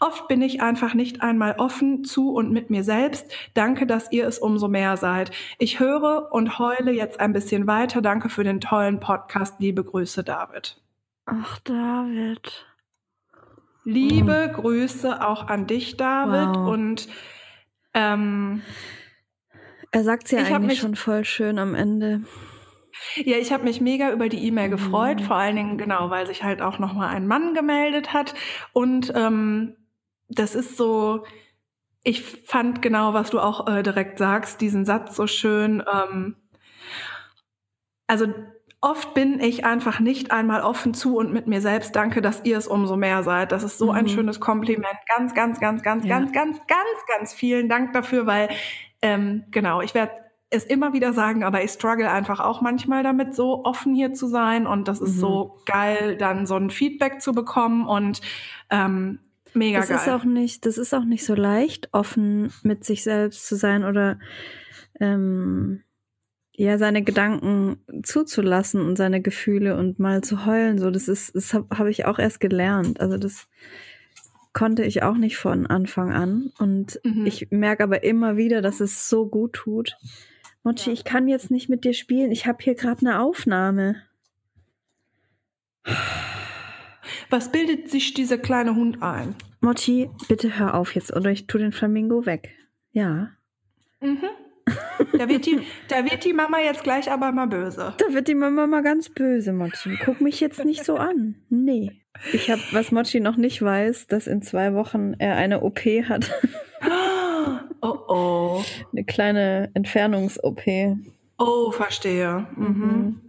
oft 0.01 0.29
bin 0.29 0.43
ich 0.43 0.61
einfach 0.61 0.93
nicht 0.93 1.23
einmal 1.23 1.55
offen 1.57 2.05
zu 2.05 2.35
und 2.35 2.53
mit 2.53 2.69
mir 2.69 2.85
selbst. 2.85 3.33
Danke, 3.55 3.87
dass 3.87 4.13
ihr 4.13 4.27
es 4.27 4.39
umso 4.39 4.69
mehr 4.69 4.99
seid. 4.99 5.31
Ich 5.59 5.81
höre 5.81 6.29
und 6.31 6.59
heule 6.59 6.93
jetzt 6.93 7.19
ein 7.19 7.33
bisschen 7.33 7.67
weiter. 7.67 8.03
Danke 8.03 8.29
für 8.29 8.45
den 8.45 8.61
tollen 8.61 9.01
Podcast. 9.01 9.55
Liebe 9.61 9.83
Grüße, 9.83 10.25
David. 10.25 10.77
Ach, 11.25 11.59
David. 11.61 12.67
Liebe 13.85 14.51
oh. 14.53 14.61
Grüße 14.61 15.27
auch 15.27 15.49
an 15.49 15.67
dich, 15.67 15.97
David. 15.97 16.55
Wow. 16.57 16.73
Und 16.73 17.09
ähm, 17.95 18.63
er 19.91 20.05
sagt 20.05 20.31
ja 20.33 20.39
eigentlich 20.39 20.81
schon 20.81 20.97
voll 20.97 21.25
schön 21.25 21.59
am 21.59 21.75
Ende. 21.75 22.23
Ja, 23.17 23.37
ich 23.37 23.53
habe 23.53 23.65
mich 23.65 23.81
mega 23.81 24.13
über 24.13 24.29
die 24.29 24.47
E-Mail 24.47 24.69
gefreut, 24.71 25.21
mhm. 25.21 25.25
vor 25.25 25.37
allen 25.37 25.57
Dingen 25.57 25.79
genau, 25.79 26.11
weil 26.11 26.27
sich 26.27 26.43
halt 26.43 26.63
auch 26.63 26.79
noch 26.79 26.93
mal 26.93 27.09
ein 27.09 27.27
Mann 27.27 27.55
gemeldet 27.55 28.13
hat 28.13 28.35
und 28.73 29.13
ähm, 29.15 29.77
das 30.29 30.55
ist 30.55 30.77
so, 30.77 31.25
ich 32.05 32.23
fand 32.23 32.83
genau, 32.83 33.15
was 33.15 33.31
du 33.31 33.41
auch 33.41 33.67
äh, 33.69 33.83
direkt 33.83 34.19
sagst, 34.19 34.61
diesen 34.61 34.85
Satz 34.85 35.15
so 35.17 35.27
schön. 35.27 35.83
Ähm, 35.93 36.37
also 38.07 38.27
oft 38.83 39.15
bin 39.15 39.41
ich 39.41 39.65
einfach 39.65 40.01
nicht 40.01 40.33
einmal 40.33 40.61
offen 40.61 40.93
zu 40.93 41.17
und 41.17 41.33
mit 41.33 41.47
mir 41.47 41.61
selbst. 41.61 41.97
Danke, 41.97 42.21
dass 42.21 42.45
ihr 42.45 42.59
es 42.59 42.67
umso 42.67 42.97
mehr 42.97 43.23
seid. 43.23 43.53
Das 43.53 43.63
ist 43.63 43.79
so 43.79 43.87
mhm. 43.87 43.93
ein 43.93 44.09
schönes 44.09 44.41
Kompliment. 44.41 44.99
Ganz, 45.17 45.35
ganz, 45.35 45.61
ganz, 45.61 45.83
ganz, 45.83 46.05
ja. 46.05 46.19
ganz, 46.19 46.33
ganz, 46.33 46.59
ganz, 46.67 47.07
ganz 47.07 47.33
vielen 47.33 47.69
Dank 47.69 47.93
dafür, 47.93 48.27
weil 48.27 48.49
ähm, 49.01 49.45
genau, 49.53 49.81
ich 49.81 49.95
werde 49.95 50.13
es 50.51 50.65
immer 50.65 50.93
wieder 50.93 51.13
sagen, 51.13 51.45
aber 51.45 51.63
ich 51.63 51.71
struggle 51.71 52.11
einfach 52.11 52.41
auch 52.41 52.61
manchmal 52.61 53.03
damit, 53.05 53.35
so 53.35 53.65
offen 53.65 53.95
hier 53.95 54.13
zu 54.15 54.27
sein. 54.27 54.67
Und 54.67 54.89
das 54.89 55.01
ist 55.01 55.17
mhm. 55.17 55.21
so 55.21 55.59
geil, 55.65 56.17
dann 56.17 56.47
so 56.47 56.57
ein 56.57 56.71
Feedback 56.71 57.23
zu 57.23 57.33
bekommen 57.33 57.87
und 57.87 58.21
ähm, 58.69 59.21
mega 59.55 59.79
das 59.79 59.89
geil. 59.89 59.99
Ist 59.99 60.09
auch 60.09 60.25
nicht, 60.25 60.67
das 60.67 60.77
ist 60.77 60.93
auch 60.93 61.05
nicht 61.05 61.25
so 61.25 61.37
leicht, 61.37 61.89
offen 61.93 62.53
mit 62.65 62.85
sich 62.85 63.05
selbst 63.05 63.47
zu 63.47 63.55
sein 63.55 63.85
oder 63.85 64.19
ähm, 65.01 65.85
ja, 66.55 66.77
seine 66.77 67.03
Gedanken 67.03 67.79
zuzulassen 68.03 68.83
und 68.83 68.97
seine 68.97 69.23
Gefühle 69.23 69.77
und 69.77 69.99
mal 69.99 70.23
zu 70.23 70.45
heulen. 70.45 70.79
So, 70.79 70.91
das 70.91 71.09
ist, 71.09 71.35
das 71.35 71.55
habe 71.55 71.79
hab 71.79 71.87
ich 71.87 72.05
auch 72.05 72.19
erst 72.19 72.41
gelernt. 72.41 73.01
Also 73.01 73.17
das 73.17 73.49
konnte 74.53 74.85
ich 74.85 75.03
auch 75.03 75.17
nicht 75.17 75.39
von 75.39 75.67
Anfang 75.67 76.13
an. 76.13 76.53
Und 76.59 77.01
mhm. 77.05 77.27
ich 77.27 77.51
merke 77.51 77.85
aber 77.85 78.05
immer 78.05 78.37
wieder, 78.37 78.61
dass 78.61 78.81
es 78.81 79.09
so 79.09 79.27
gut 79.27 79.55
tut. 79.55 79.97
Mochi, 80.63 80.91
ja. 80.91 80.93
ich 80.93 81.05
kann 81.05 81.27
jetzt 81.27 81.51
nicht 81.51 81.71
mit 81.71 81.85
dir 81.85 81.95
spielen. 81.95 82.31
Ich 82.31 82.47
habe 82.47 82.63
hier 82.63 82.75
gerade 82.75 83.01
eine 83.01 83.21
Aufnahme. 83.21 83.97
Was 87.31 87.51
bildet 87.51 87.91
sich 87.91 88.13
dieser 88.13 88.37
kleine 88.37 88.77
Hund 88.77 89.03
ein? 89.03 89.35
Mochi, 89.61 90.11
bitte 90.29 90.59
hör 90.59 90.75
auf 90.75 90.95
jetzt 90.95 91.17
oder 91.17 91.31
ich 91.31 91.47
tu 91.47 91.57
den 91.57 91.73
Flamingo 91.73 92.27
weg. 92.27 92.51
Ja. 92.93 93.31
Mhm. 94.01 94.29
Da 95.19 95.29
wird, 95.29 95.47
die, 95.47 95.61
da 95.89 96.05
wird 96.05 96.25
die 96.25 96.33
Mama 96.33 96.59
jetzt 96.59 96.85
gleich 96.85 97.11
aber 97.11 97.33
mal 97.33 97.47
böse. 97.47 97.95
Da 97.99 98.15
wird 98.15 98.29
die 98.29 98.35
Mama 98.35 98.67
mal 98.67 98.83
ganz 98.83 99.09
böse, 99.09 99.53
Mochi. 99.53 99.99
Guck 100.05 100.21
mich 100.21 100.41
jetzt 100.41 100.65
nicht 100.65 100.85
so 100.85 100.97
an. 100.97 101.37
Nee. 101.49 101.93
Ich 102.33 102.51
habe, 102.51 102.63
was 102.73 102.93
Mochi 102.93 103.21
noch 103.21 103.37
nicht 103.37 103.63
weiß, 103.63 104.07
dass 104.07 104.27
in 104.27 104.43
zwei 104.43 104.75
Wochen 104.75 105.15
er 105.19 105.37
eine 105.37 105.63
OP 105.63 105.81
hat. 105.81 106.31
Oh 107.85 107.99
oh. 108.07 108.65
Eine 108.93 109.03
kleine 109.03 109.71
Entfernungs-OP. 109.75 110.63
Oh, 111.37 111.73
verstehe. 111.73 112.47
Mhm. 112.55 112.67
mhm. 112.67 113.21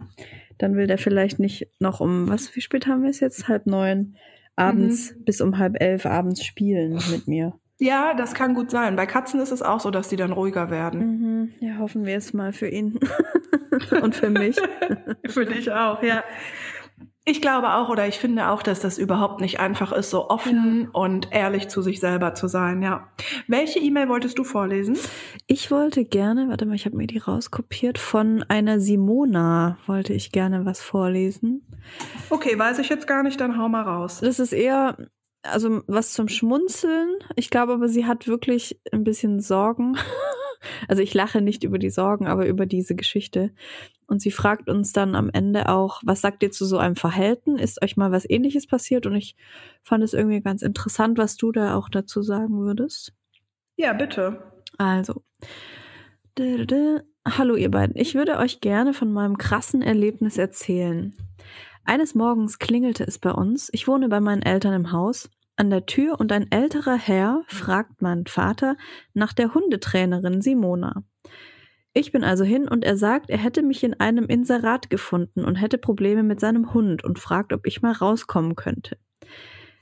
Dann 0.58 0.76
will 0.76 0.86
der 0.86 0.98
vielleicht 0.98 1.40
nicht 1.40 1.66
noch 1.80 1.98
um, 2.00 2.28
was, 2.28 2.54
wie 2.54 2.60
spät 2.60 2.86
haben 2.86 3.02
wir 3.02 3.10
es 3.10 3.18
jetzt? 3.18 3.48
Halb 3.48 3.66
neun 3.66 4.14
abends 4.56 5.12
mhm. 5.12 5.24
bis 5.24 5.40
um 5.40 5.58
halb 5.58 5.80
elf 5.80 6.06
abends 6.06 6.44
spielen 6.44 7.00
mit 7.10 7.26
mir. 7.26 7.58
Ja, 7.78 8.14
das 8.14 8.34
kann 8.34 8.54
gut 8.54 8.70
sein. 8.70 8.96
Bei 8.96 9.06
Katzen 9.06 9.40
ist 9.40 9.50
es 9.50 9.62
auch 9.62 9.80
so, 9.80 9.90
dass 9.90 10.08
die 10.08 10.16
dann 10.16 10.32
ruhiger 10.32 10.70
werden. 10.70 11.00
Mhm. 11.00 11.54
Ja, 11.60 11.78
hoffen 11.78 12.04
wir 12.04 12.16
es 12.16 12.32
mal 12.32 12.52
für 12.52 12.68
ihn. 12.68 13.00
Und 14.02 14.14
für 14.14 14.30
mich. 14.30 14.56
für 15.26 15.44
dich 15.44 15.72
auch, 15.72 16.02
ja. 16.02 16.22
Ich 17.26 17.40
glaube 17.40 17.72
auch 17.72 17.88
oder 17.88 18.06
ich 18.06 18.18
finde 18.18 18.50
auch, 18.50 18.62
dass 18.62 18.80
das 18.80 18.98
überhaupt 18.98 19.40
nicht 19.40 19.58
einfach 19.58 19.92
ist, 19.92 20.10
so 20.10 20.28
offen 20.28 20.82
ja. 20.82 20.88
und 20.92 21.32
ehrlich 21.32 21.68
zu 21.68 21.80
sich 21.80 21.98
selber 21.98 22.34
zu 22.34 22.48
sein, 22.48 22.82
ja. 22.82 23.08
Welche 23.48 23.78
E-Mail 23.78 24.10
wolltest 24.10 24.38
du 24.38 24.44
vorlesen? 24.44 24.98
Ich 25.46 25.70
wollte 25.70 26.04
gerne, 26.04 26.50
warte 26.50 26.66
mal, 26.66 26.74
ich 26.74 26.84
habe 26.84 26.98
mir 26.98 27.06
die 27.06 27.16
rauskopiert, 27.16 27.96
von 27.96 28.44
einer 28.48 28.78
Simona 28.78 29.78
wollte 29.86 30.12
ich 30.12 30.32
gerne 30.32 30.66
was 30.66 30.82
vorlesen. 30.82 31.66
Okay, 32.28 32.58
weiß 32.58 32.78
ich 32.78 32.90
jetzt 32.90 33.06
gar 33.06 33.22
nicht, 33.22 33.40
dann 33.40 33.58
hau 33.58 33.70
mal 33.70 33.82
raus. 33.82 34.20
Das 34.20 34.38
ist 34.38 34.52
eher 34.52 34.98
also 35.44 35.82
was 35.86 36.12
zum 36.12 36.28
Schmunzeln. 36.28 37.16
Ich 37.36 37.50
glaube 37.50 37.74
aber, 37.74 37.88
sie 37.88 38.06
hat 38.06 38.26
wirklich 38.26 38.80
ein 38.92 39.04
bisschen 39.04 39.40
Sorgen. 39.40 39.96
also 40.88 41.02
ich 41.02 41.14
lache 41.14 41.40
nicht 41.40 41.64
über 41.64 41.78
die 41.78 41.90
Sorgen, 41.90 42.26
aber 42.26 42.46
über 42.46 42.66
diese 42.66 42.94
Geschichte. 42.94 43.52
Und 44.06 44.20
sie 44.20 44.30
fragt 44.30 44.68
uns 44.68 44.92
dann 44.92 45.14
am 45.14 45.30
Ende 45.30 45.68
auch, 45.68 46.02
was 46.04 46.20
sagt 46.20 46.42
ihr 46.42 46.50
zu 46.50 46.66
so 46.66 46.78
einem 46.78 46.96
Verhalten? 46.96 47.56
Ist 47.56 47.82
euch 47.82 47.96
mal 47.96 48.12
was 48.12 48.28
ähnliches 48.28 48.66
passiert? 48.66 49.06
Und 49.06 49.14
ich 49.14 49.36
fand 49.82 50.04
es 50.04 50.12
irgendwie 50.12 50.40
ganz 50.40 50.62
interessant, 50.62 51.18
was 51.18 51.36
du 51.36 51.52
da 51.52 51.74
auch 51.76 51.88
dazu 51.88 52.22
sagen 52.22 52.60
würdest. 52.60 53.12
Ja, 53.76 53.92
bitte. 53.92 54.52
Also. 54.78 55.22
Hallo 57.26 57.54
ihr 57.56 57.70
beiden. 57.70 57.96
Ich 57.96 58.14
würde 58.14 58.38
euch 58.38 58.60
gerne 58.60 58.92
von 58.92 59.12
meinem 59.12 59.38
krassen 59.38 59.82
Erlebnis 59.82 60.36
erzählen. 60.36 61.14
Eines 61.84 62.14
Morgens 62.14 62.58
klingelte 62.58 63.04
es 63.06 63.18
bei 63.18 63.30
uns. 63.30 63.68
Ich 63.72 63.86
wohne 63.86 64.08
bei 64.08 64.20
meinen 64.20 64.42
Eltern 64.42 64.72
im 64.72 64.92
Haus. 64.92 65.28
An 65.56 65.70
der 65.70 65.86
Tür 65.86 66.18
und 66.18 66.32
ein 66.32 66.50
älterer 66.50 66.96
Herr 66.96 67.42
fragt 67.46 68.00
mein 68.00 68.26
Vater 68.26 68.76
nach 69.12 69.32
der 69.34 69.54
Hundetrainerin 69.54 70.40
Simona. 70.40 71.04
Ich 71.92 72.10
bin 72.10 72.24
also 72.24 72.42
hin 72.42 72.66
und 72.66 72.84
er 72.84 72.96
sagt, 72.96 73.30
er 73.30 73.38
hätte 73.38 73.62
mich 73.62 73.84
in 73.84 73.94
einem 74.00 74.24
Inserat 74.24 74.90
gefunden 74.90 75.44
und 75.44 75.56
hätte 75.56 75.78
Probleme 75.78 76.22
mit 76.22 76.40
seinem 76.40 76.74
Hund 76.74 77.04
und 77.04 77.20
fragt, 77.20 77.52
ob 77.52 77.66
ich 77.66 77.82
mal 77.82 77.92
rauskommen 77.92 78.56
könnte. 78.56 78.96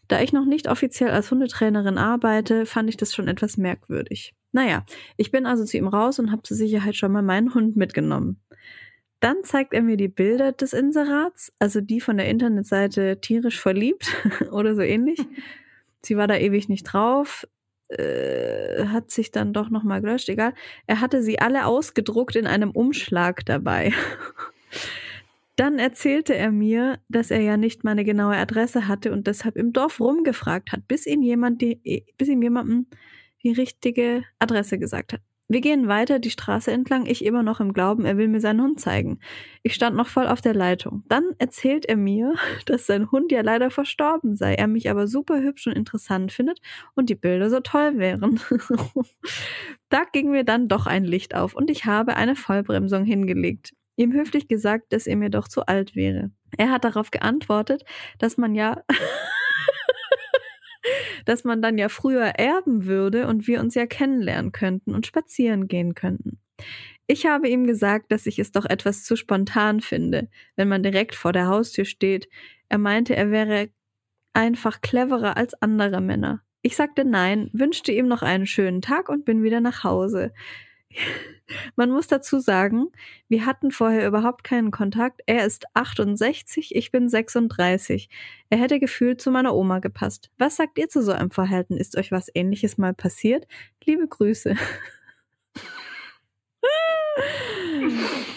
Da 0.09 0.21
ich 0.21 0.33
noch 0.33 0.45
nicht 0.45 0.69
offiziell 0.69 1.11
als 1.11 1.31
Hundetrainerin 1.31 1.97
arbeite, 1.97 2.67
fand 2.67 2.91
ich 2.91 2.99
das 2.99 3.15
schon 3.15 3.29
etwas 3.29 3.57
merkwürdig. 3.57 4.35
Naja, 4.51 4.85
ich 5.17 5.31
bin 5.31 5.47
also 5.47 5.65
zu 5.65 5.79
ihm 5.79 5.89
raus 5.89 6.19
und 6.19 6.31
habe 6.33 6.43
zur 6.43 6.57
Sicherheit 6.57 6.97
schon 6.97 7.13
mal 7.13 7.23
meinen 7.23 7.55
Hund 7.55 7.77
mitgenommen. 7.77 8.43
Dann 9.23 9.45
zeigt 9.45 9.73
er 9.73 9.83
mir 9.83 9.97
die 9.97 10.09
Bilder 10.09 10.51
des 10.51 10.73
Inserats, 10.73 11.53
also 11.61 11.81
die 11.81 12.01
von 12.01 12.17
der 12.17 12.29
Internetseite 12.29 13.21
tierisch 13.21 13.61
verliebt 13.61 14.13
oder 14.51 14.75
so 14.75 14.83
ähnlich. 14.83 15.21
Sie 16.03 16.17
war 16.17 16.27
da 16.27 16.37
ewig 16.37 16.69
nicht 16.69 16.83
drauf, 16.83 17.47
äh, 17.89 18.87
hat 18.87 19.13
sich 19.13 19.31
dann 19.31 19.53
doch 19.53 19.71
nochmal 19.71 20.01
gelöscht, 20.01 20.29
egal. 20.29 20.55
Er 20.89 21.01
hatte 21.01 21.23
sie 21.23 21.39
alle 21.39 21.67
ausgedruckt 21.67 22.35
in 22.35 22.49
einem 22.49 22.73
Umschlag 22.73 23.47
dabei. 23.47 23.93
Dann 25.55 25.79
erzählte 25.79 26.35
er 26.35 26.51
mir, 26.51 26.99
dass 27.09 27.31
er 27.31 27.43
ja 27.43 27.57
nicht 27.57 27.85
meine 27.85 28.05
genaue 28.05 28.35
Adresse 28.37 28.89
hatte 28.89 29.13
und 29.13 29.29
deshalb 29.29 29.55
im 29.55 29.73
Dorf 29.73 30.01
rumgefragt 30.01 30.73
hat, 30.73 30.89
bis 30.89 31.07
ihn 31.07 31.23
jemand 31.23 31.63
die, 31.63 32.05
bis 32.17 32.27
ihm 32.27 32.43
jemandem 32.43 32.87
die 33.45 33.53
richtige 33.53 34.25
Adresse 34.41 34.81
gesagt 34.81 35.13
hat. 35.13 35.21
Wir 35.53 35.61
gehen 35.61 35.87
weiter 35.87 36.19
die 36.19 36.31
Straße 36.31 36.71
entlang, 36.71 37.05
ich 37.05 37.23
immer 37.23 37.43
noch 37.43 37.61
im 37.61 37.75
Glauben, 37.75 38.07
er 38.07 38.17
will 38.17 38.27
mir 38.27 38.41
seinen 38.41 38.63
Hund 38.63 38.81
zeigen. 38.81 39.19
Ich 39.63 39.75
stand 39.75 39.95
noch 39.95 40.07
voll 40.07 40.27
auf 40.27 40.41
der 40.41 40.55
Leitung. 40.55 41.05
Dann 41.09 41.25
erzählt 41.37 41.85
er 41.85 41.99
mir, 41.99 42.33
dass 42.65 42.87
sein 42.87 43.11
Hund 43.11 43.31
ja 43.31 43.43
leider 43.43 43.71
verstorben 43.71 44.35
sei, 44.35 44.55
er 44.55 44.67
mich 44.67 44.89
aber 44.89 45.07
super 45.07 45.43
hübsch 45.43 45.67
und 45.67 45.75
interessant 45.75 46.33
findet 46.33 46.63
und 46.95 47.11
die 47.11 47.17
Bilder 47.17 47.51
so 47.51 47.61
toll 47.61 47.99
wären. 47.99 48.41
da 49.91 50.05
ging 50.11 50.31
mir 50.31 50.45
dann 50.45 50.69
doch 50.69 50.87
ein 50.87 51.05
Licht 51.05 51.35
auf 51.35 51.55
und 51.55 51.69
ich 51.69 51.85
habe 51.85 52.17
eine 52.17 52.35
Vollbremsung 52.35 53.05
hingelegt. 53.05 53.75
Ihm 53.97 54.15
höflich 54.15 54.49
gesagt, 54.49 54.95
dass 54.95 55.07
er 55.07 55.17
mir 55.17 55.29
doch 55.29 55.49
zu 55.49 55.67
alt 55.67 55.95
wäre. 55.95 56.31
Er 56.57 56.71
hat 56.71 56.85
darauf 56.85 57.11
geantwortet, 57.11 57.85
dass 58.19 58.39
man 58.39 58.55
ja 58.55 58.83
dass 61.25 61.45
man 61.45 61.63
dann 61.63 61.79
ja 61.79 61.89
früher 61.89 62.25
erben 62.25 62.87
würde 62.87 63.27
und 63.27 63.47
wir 63.47 63.61
uns 63.61 63.75
ja 63.75 63.87
kennenlernen 63.87 64.53
könnten 64.53 64.95
und 64.95 65.07
spazieren 65.07 65.69
gehen 65.69 65.95
könnten. 65.95 66.39
Ich 67.07 67.27
habe 67.27 67.49
ihm 67.49 67.67
gesagt, 67.67 68.13
dass 68.13 68.27
ich 68.27 68.39
es 68.39 68.53
doch 68.53 68.65
etwas 68.65 69.05
zu 69.05 69.17
spontan 69.17 69.81
finde, 69.81 70.29
wenn 70.57 70.69
man 70.69 70.83
direkt 70.83 71.15
vor 71.15 71.33
der 71.33 71.49
Haustür 71.49 71.85
steht. 71.85 72.29
Er 72.69 72.79
meinte, 72.79 73.17
er 73.17 73.31
wäre 73.31 73.69
einfach 74.33 74.81
cleverer 74.81 75.37
als 75.37 75.55
andere 75.61 76.01
Männer. 76.01 76.43
Ich 76.63 76.77
sagte 76.77 77.05
nein, 77.05 77.51
wünschte 77.53 77.93
ihm 77.93 78.07
noch 78.07 78.23
einen 78.23 78.47
schönen 78.47 78.81
Tag 78.81 79.09
und 79.09 79.25
bin 79.25 79.43
wieder 79.43 79.61
nach 79.61 79.83
Hause. 79.85 80.33
Man 81.77 81.91
muss 81.91 82.07
dazu 82.07 82.39
sagen, 82.39 82.87
wir 83.29 83.47
hatten 83.47 83.71
vorher 83.71 84.07
überhaupt 84.07 84.45
keinen 84.45 84.71
Kontakt. 84.71 85.21
Er 85.27 85.45
ist 85.45 85.67
68, 85.75 86.75
ich 86.75 86.91
bin 86.91 87.09
36. 87.09 88.09
Er 88.51 88.59
hätte 88.59 88.81
gefühlt 88.81 89.21
zu 89.21 89.31
meiner 89.31 89.55
Oma 89.55 89.79
gepasst. 89.79 90.31
Was 90.39 90.57
sagt 90.57 90.79
ihr 90.79 90.89
zu 90.89 91.03
so 91.03 91.13
einem 91.13 91.31
Verhalten? 91.31 91.77
Ist 91.77 91.99
euch 91.99 92.13
was 92.13 92.31
ähnliches 92.35 92.79
mal 92.79 92.95
passiert? 92.95 93.47
Liebe 93.85 94.09
Grüße. 94.09 94.57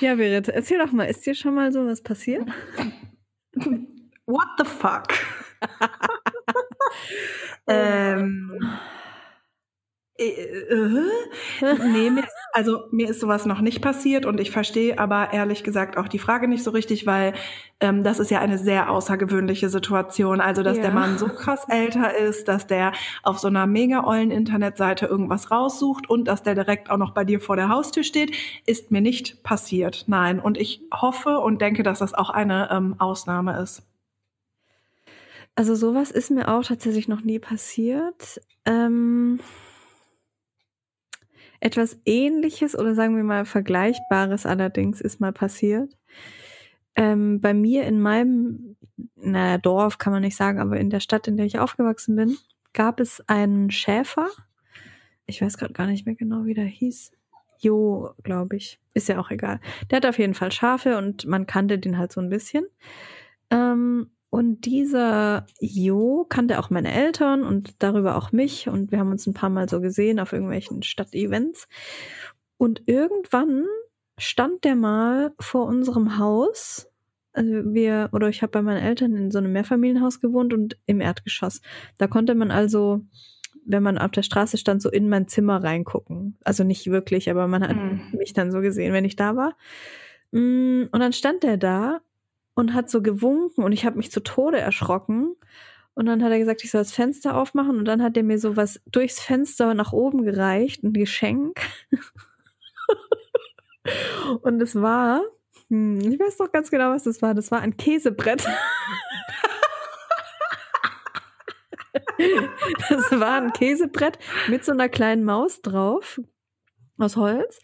ja, 0.02 0.16
Berit, 0.16 0.50
erzähl 0.50 0.80
doch 0.80 0.92
mal, 0.92 1.06
ist 1.06 1.26
dir 1.26 1.36
schon 1.36 1.56
mal 1.56 1.72
sowas 1.72 2.02
passiert? 2.02 2.46
What 4.26 4.48
the 4.58 4.66
fuck? 4.66 5.08
ähm, 7.68 8.60
äh, 8.60 8.64
äh, 8.64 8.95
nee, 10.18 12.10
mir 12.10 12.24
ist, 12.24 12.34
also 12.54 12.84
mir 12.92 13.10
ist 13.10 13.20
sowas 13.20 13.46
noch 13.46 13.60
nicht 13.60 13.82
passiert 13.82 14.26
und 14.26 14.40
ich 14.40 14.50
verstehe 14.50 14.98
aber 14.98 15.34
ehrlich 15.34 15.64
gesagt 15.64 15.98
auch 15.98 16.08
die 16.08 16.20
Frage 16.20 16.48
nicht 16.48 16.64
so 16.64 16.72
richtig, 16.72 17.06
weil 17.06 17.34
ähm, 17.82 18.04
das 18.04 18.20
ist 18.20 18.32
ja 18.32 18.40
eine 18.40 18.58
sehr 18.58 18.90
außergewöhnliche 18.90 19.68
Situation. 19.68 20.40
Also, 20.40 20.64
dass 20.64 20.78
ja. 20.78 20.84
der 20.84 20.92
Mann 20.94 21.18
so 21.18 21.28
krass 21.28 21.66
älter 21.68 22.16
ist, 22.18 22.48
dass 22.48 22.66
der 22.66 22.94
auf 23.24 23.40
so 23.40 23.50
einer 23.50 23.68
mega 23.68 24.06
ollen 24.06 24.32
Internetseite 24.32 25.06
irgendwas 25.06 25.52
raussucht 25.52 26.10
und 26.10 26.30
dass 26.30 26.44
der 26.44 26.56
direkt 26.56 26.90
auch 26.90 26.98
noch 26.98 27.12
bei 27.12 27.26
dir 27.26 27.42
vor 27.42 27.58
der 27.58 27.68
Haustür 27.68 28.04
steht, 28.04 28.34
ist 28.66 28.92
mir 28.92 29.02
nicht 29.02 29.44
passiert. 29.44 30.06
Nein. 30.08 30.40
Und 30.40 30.58
ich 30.58 30.82
hoffe 30.94 31.40
und 31.40 31.62
denke, 31.62 31.84
dass 31.84 32.00
das 32.00 32.14
auch 32.14 32.30
eine 32.30 32.70
ähm, 32.72 32.96
Ausnahme 33.00 33.62
ist. 33.62 33.84
Also 35.56 35.76
sowas 35.76 36.12
ist 36.12 36.32
mir 36.32 36.48
auch 36.50 36.64
tatsächlich 36.64 37.10
noch 37.10 37.22
nie 37.22 37.40
passiert. 37.40 38.40
Ähm 38.66 39.40
etwas 41.66 42.00
Ähnliches 42.06 42.78
oder 42.78 42.94
sagen 42.94 43.16
wir 43.16 43.24
mal 43.24 43.44
Vergleichbares 43.44 44.46
allerdings 44.46 45.02
ist 45.02 45.20
mal 45.20 45.34
passiert. 45.34 45.98
Ähm, 46.96 47.42
bei 47.42 47.56
mir 47.56 47.86
in 47.86 48.00
meinem, 48.00 48.76
naja, 49.16 49.58
Dorf 49.58 49.98
kann 49.98 50.14
man 50.14 50.22
nicht 50.22 50.36
sagen, 50.36 50.60
aber 50.60 50.78
in 50.78 50.92
der 50.92 51.00
Stadt, 51.00 51.28
in 51.28 51.38
der 51.38 51.48
ich 51.48 51.58
aufgewachsen 51.58 52.16
bin, 52.16 52.38
gab 52.74 53.00
es 53.00 53.28
einen 53.28 53.72
Schäfer. 53.72 54.30
Ich 55.26 55.42
weiß 55.42 55.58
gerade 55.58 55.74
gar 55.74 55.88
nicht 55.88 56.06
mehr 56.06 56.14
genau, 56.14 56.46
wie 56.46 56.54
der 56.54 56.66
hieß. 56.66 57.12
Jo, 57.58 58.12
glaube 58.22 58.58
ich. 58.58 58.80
Ist 58.94 59.10
ja 59.10 59.18
auch 59.20 59.32
egal. 59.32 59.60
Der 59.90 59.98
hat 59.98 60.06
auf 60.06 60.20
jeden 60.20 60.36
Fall 60.36 60.52
Schafe 60.52 61.00
und 61.00 61.26
man 61.26 61.48
kannte 61.48 61.80
den 61.80 61.98
halt 61.98 62.12
so 62.12 62.22
ein 62.22 62.30
bisschen. 62.30 62.68
Ähm, 63.50 64.12
und 64.36 64.66
dieser 64.66 65.46
Jo 65.62 66.26
kannte 66.28 66.60
auch 66.60 66.70
meine 66.70 66.92
Eltern 66.92 67.44
und 67.44 67.82
darüber 67.82 68.18
auch 68.18 68.34
mich. 68.34 68.68
Und 68.68 68.92
wir 68.92 69.00
haben 69.00 69.10
uns 69.12 69.26
ein 69.28 69.34
paar 69.34 69.50
Mal 69.50 69.70
so 69.70 69.80
gesehen 69.80 70.20
auf 70.20 70.34
irgendwelchen 70.34 70.84
Stadtevents. 70.84 71.70
Und 72.58 72.84
irgendwann 72.86 73.64
stand 74.18 74.66
der 74.66 74.76
mal 74.76 75.34
vor 75.40 75.66
unserem 75.68 76.18
Haus. 76.18 76.90
Also 77.32 77.52
wir, 77.74 78.10
oder 78.12 78.28
ich 78.28 78.42
habe 78.42 78.52
bei 78.52 78.62
meinen 78.62 78.84
Eltern 78.84 79.16
in 79.16 79.32
so 79.32 79.38
einem 79.38 79.54
Mehrfamilienhaus 79.54 80.20
gewohnt 80.20 80.54
und 80.54 80.78
im 80.86 81.00
Erdgeschoss. 81.00 81.62
Da 81.98 82.08
konnte 82.08 82.36
man 82.36 82.52
also, 82.52 83.06
wenn 83.66 83.84
man 83.84 83.98
auf 83.98 84.12
der 84.12 84.24
Straße 84.24 84.58
stand, 84.58 84.82
so 84.82 84.90
in 84.92 85.08
mein 85.08 85.30
Zimmer 85.30 85.64
reingucken. 85.64 86.38
Also 86.44 86.66
nicht 86.66 86.88
wirklich, 86.88 87.30
aber 87.30 87.48
man 87.48 87.64
hat 87.64 87.78
Mhm. 87.78 88.02
mich 88.18 88.34
dann 88.34 88.52
so 88.52 88.60
gesehen, 88.60 88.92
wenn 88.92 89.06
ich 89.06 89.16
da 89.16 89.38
war. 89.38 89.56
Mm, 90.32 90.90
Und 90.92 91.00
dann 91.00 91.14
stand 91.14 91.44
der 91.44 91.56
da 91.56 92.02
und 92.56 92.74
hat 92.74 92.90
so 92.90 93.02
gewunken 93.02 93.64
und 93.64 93.72
ich 93.72 93.86
habe 93.86 93.98
mich 93.98 94.12
zu 94.12 94.22
Tode 94.24 94.60
erschrocken. 94.60 95.36
Und 95.94 96.08
dann 96.08 96.22
hat 96.24 96.32
er 96.32 96.40
gesagt, 96.40 96.64
ich 96.64 96.72
soll 96.72 96.82
das 96.82 96.92
Fenster 96.92 97.38
aufmachen 97.38 97.78
und 97.78 97.86
dann 97.86 98.04
hat 98.04 98.18
er 98.18 98.24
mir 98.24 98.38
so 98.38 98.58
was 98.58 98.82
durchs 98.86 99.22
Fenster 99.22 99.74
nach 99.74 99.94
oben 99.94 100.24
gereicht, 100.24 100.84
ein 100.84 100.92
Geschenk. 100.92 101.62
und 104.42 104.62
es 104.62 104.76
war, 104.76 105.22
hm, 105.70 106.00
ich 106.00 106.20
weiß 106.20 106.38
doch 106.38 106.52
ganz 106.52 106.70
genau, 106.70 106.92
was 106.92 107.04
das 107.04 107.22
war. 107.22 107.34
Das 107.34 107.52
war 107.52 107.62
ein 107.62 107.78
Käsebrett. 107.78 108.46
das 112.90 113.12
war 113.12 113.42
ein 113.42 113.54
Käsebrett 113.54 114.18
mit 114.50 114.66
so 114.66 114.72
einer 114.72 114.90
kleinen 114.90 115.24
Maus 115.24 115.62
drauf 115.62 116.20
aus 116.98 117.16
Holz 117.16 117.60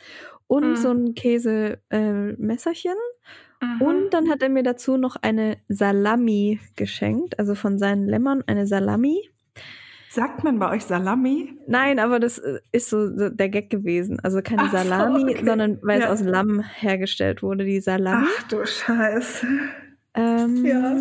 und 0.48 0.72
Mhm. 0.72 0.76
so 0.76 0.92
ein 0.92 1.16
Käsemesserchen. 1.16 2.96
Äh. 2.96 2.98
Mhm. 3.62 3.82
Und 3.82 4.10
dann 4.12 4.30
hat 4.30 4.42
er 4.42 4.50
mir 4.50 4.64
dazu 4.64 4.98
noch 4.98 5.16
eine 5.22 5.58
Salami 5.70 6.60
geschenkt, 6.76 7.38
also 7.40 7.56
von 7.56 7.78
seinen 7.78 8.08
Lämmern 8.08 8.44
eine 8.48 8.66
Salami. 8.68 9.30
Sagt 10.10 10.44
man 10.44 10.60
bei 10.60 10.70
euch 10.72 10.84
Salami? 10.84 11.58
Nein, 11.68 11.98
aber 12.00 12.20
das 12.20 12.38
äh, 12.38 12.60
ist 12.74 12.90
so 12.90 13.30
der 13.30 13.48
Gag 13.50 13.70
gewesen. 13.70 14.20
Also 14.20 14.42
keine 14.42 14.64
Ach 14.64 14.72
so, 14.72 14.78
Salami, 14.78 15.24
okay. 15.36 15.46
sondern 15.46 15.80
weil 15.84 16.02
Ja. 16.02 16.12
es 16.12 16.22
aus 16.22 16.28
Lamm 16.28 16.60
hergestellt 16.62 17.42
wurde, 17.44 17.64
die 17.64 17.80
Salami. 17.80 18.28
Ach 18.30 18.44
du 18.50 18.66
Scheiße. 18.66 19.48
Ähm, 20.16 20.66
Ja. 20.66 20.98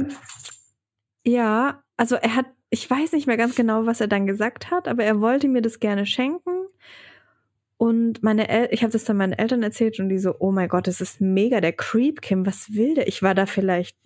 Ja, 1.26 1.82
also 1.96 2.14
er 2.16 2.36
hat, 2.36 2.46
ich 2.70 2.88
weiß 2.88 3.12
nicht 3.12 3.26
mehr 3.26 3.36
ganz 3.36 3.54
genau, 3.56 3.84
was 3.84 4.00
er 4.00 4.06
dann 4.08 4.26
gesagt 4.26 4.70
hat, 4.70 4.86
aber 4.86 5.02
er 5.04 5.20
wollte 5.20 5.48
mir 5.48 5.60
das 5.62 5.80
gerne 5.80 6.06
schenken. 6.06 6.59
Und 7.80 8.22
meine 8.22 8.46
El 8.50 8.68
ich 8.72 8.82
habe 8.82 8.92
das 8.92 9.04
dann 9.04 9.16
meinen 9.16 9.32
Eltern 9.32 9.62
erzählt 9.62 9.98
und 10.00 10.10
die 10.10 10.18
so, 10.18 10.34
oh 10.38 10.52
mein 10.52 10.68
Gott, 10.68 10.86
das 10.86 11.00
ist 11.00 11.22
mega 11.22 11.62
der 11.62 11.72
Creep, 11.72 12.20
Kim, 12.20 12.44
was 12.44 12.74
will 12.74 12.94
der? 12.94 13.08
Ich 13.08 13.22
war 13.22 13.34
da 13.34 13.46
vielleicht 13.46 13.96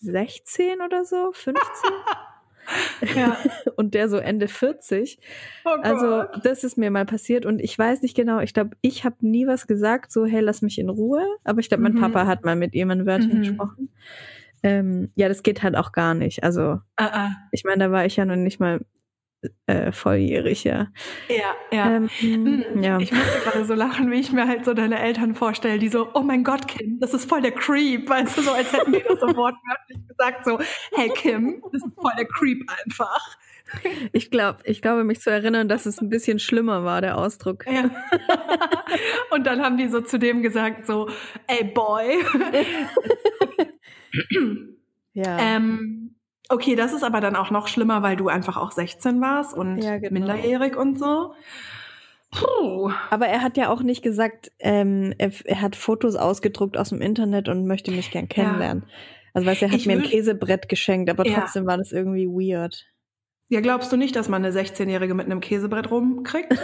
16 0.00 0.80
oder 0.84 1.04
so, 1.04 1.30
15 1.32 1.62
Ja. 3.16 3.36
und 3.76 3.94
der 3.94 4.08
so 4.08 4.16
Ende 4.16 4.48
40. 4.48 5.20
Oh 5.64 5.68
Also 5.82 6.24
das 6.42 6.64
ist 6.64 6.76
mir 6.78 6.90
mal 6.90 7.06
passiert 7.06 7.46
und 7.46 7.60
ich 7.60 7.78
weiß 7.78 8.02
nicht 8.02 8.16
genau, 8.16 8.40
ich 8.40 8.52
glaube, 8.54 8.70
ich 8.80 9.04
habe 9.04 9.14
nie 9.20 9.46
was 9.46 9.68
gesagt, 9.68 10.10
so 10.10 10.26
hey, 10.26 10.40
lass 10.40 10.62
mich 10.62 10.80
in 10.80 10.88
Ruhe. 10.88 11.24
Aber 11.44 11.60
ich 11.60 11.68
glaube, 11.68 11.84
mein 11.84 11.92
Mhm. 11.92 12.00
Papa 12.00 12.26
hat 12.26 12.44
mal 12.44 12.56
mit 12.56 12.74
ihm 12.74 12.90
ein 12.90 13.06
Wörtchen 13.06 13.34
Mhm. 13.36 13.42
gesprochen. 13.42 13.88
Ähm, 14.64 15.12
ja, 15.14 15.28
das 15.28 15.44
geht 15.44 15.62
halt 15.62 15.76
auch 15.76 15.92
gar 15.92 16.14
nicht. 16.14 16.42
Also 16.42 16.80
Ah, 16.96 17.06
ah. 17.12 17.30
ich 17.52 17.62
meine, 17.62 17.84
da 17.84 17.92
war 17.92 18.04
ich 18.04 18.16
ja 18.16 18.24
noch 18.24 18.34
nicht 18.34 18.58
mal 18.58 18.80
äh, 19.66 19.92
volljährig, 19.92 20.64
ja. 20.64 20.88
Ja, 21.28 21.54
ja. 21.72 21.96
Ähm, 21.96 22.08
Mm, 22.22 22.82
ja. 22.82 22.98
Ich 22.98 23.12
musste 23.12 23.40
gerade 23.40 23.64
so 23.64 23.74
lachen, 23.74 24.10
wie 24.10 24.20
ich 24.20 24.32
mir 24.32 24.46
halt 24.46 24.64
so 24.64 24.74
deine 24.74 24.98
Eltern 24.98 25.34
vorstelle, 25.34 25.78
die 25.78 25.88
so, 25.88 26.08
oh 26.14 26.22
mein 26.22 26.44
Gott, 26.44 26.68
Kim, 26.68 26.98
das 27.00 27.14
ist 27.14 27.28
voll 27.28 27.42
der 27.42 27.52
Creep, 27.52 28.08
weißt 28.08 28.38
du, 28.38 28.42
so 28.42 28.52
als 28.52 28.72
hätten 28.72 28.92
die 28.92 29.02
das 29.06 29.20
so 29.20 29.26
wortwörtlich 29.36 29.98
gesagt, 30.08 30.44
so, 30.44 30.58
hey 30.92 31.10
Kim, 31.14 31.62
das 31.72 31.82
ist 31.84 31.94
voll 32.00 32.12
der 32.16 32.26
Creep 32.26 32.68
einfach. 32.84 33.36
Ich 34.12 34.30
glaube, 34.30 34.60
ich 34.64 34.80
glaube, 34.80 35.02
mich 35.02 35.20
zu 35.20 35.30
erinnern, 35.30 35.68
dass 35.68 35.86
es 35.86 36.00
ein 36.00 36.08
bisschen 36.08 36.38
schlimmer 36.38 36.84
war, 36.84 37.00
der 37.00 37.18
Ausdruck. 37.18 37.66
Ja. 37.66 37.90
Und 39.30 39.44
dann 39.46 39.60
haben 39.60 39.76
die 39.76 39.88
so 39.88 40.00
zu 40.00 40.18
dem 40.18 40.42
gesagt, 40.42 40.86
so, 40.86 41.08
ey 41.48 41.64
Boy. 41.64 42.22
Ja. 45.12 45.38
ähm, 45.38 46.15
okay, 46.48 46.74
das 46.76 46.92
ist 46.92 47.02
aber 47.04 47.20
dann 47.20 47.36
auch 47.36 47.50
noch 47.50 47.68
schlimmer, 47.68 48.02
weil 48.02 48.16
du 48.16 48.28
einfach 48.28 48.56
auch 48.56 48.72
16 48.72 49.20
warst 49.20 49.54
und 49.56 49.78
Ja, 49.82 49.98
genau. 49.98 50.12
minderjährig 50.12 50.76
und 50.76 50.98
so. 50.98 51.34
Puh. 52.32 52.90
Aber 53.10 53.26
er 53.28 53.42
hat 53.42 53.56
ja 53.56 53.68
auch 53.70 53.82
nicht 53.82 54.02
gesagt, 54.02 54.50
ähm, 54.58 55.14
er, 55.18 55.30
er 55.44 55.60
hat 55.62 55.76
Fotos 55.76 56.16
ausgedruckt 56.16 56.76
aus 56.76 56.90
dem 56.90 57.00
Internet 57.00 57.48
und 57.48 57.66
möchte 57.66 57.90
mich 57.92 58.10
gern 58.10 58.28
kennenlernen. 58.28 58.84
Also 59.32 59.46
weißt 59.46 59.62
du, 59.62 59.66
er 59.66 59.72
hat 59.72 59.78
Ich 59.78 59.86
mir 59.86 59.94
ein 59.94 60.02
Käsebrett 60.02 60.68
geschenkt, 60.68 61.08
aber 61.10 61.26
Ja. 61.26 61.40
trotzdem 61.40 61.66
war 61.66 61.76
das 61.78 61.92
irgendwie 61.92 62.26
weird. 62.26 62.86
Ja, 63.48 63.60
glaubst 63.60 63.92
du 63.92 63.96
nicht, 63.96 64.16
dass 64.16 64.28
man 64.28 64.44
eine 64.44 64.52
16-Jährige 64.52 65.14
mit 65.14 65.26
einem 65.26 65.40
Käsebrett 65.40 65.88
rumkriegt? 65.90 66.52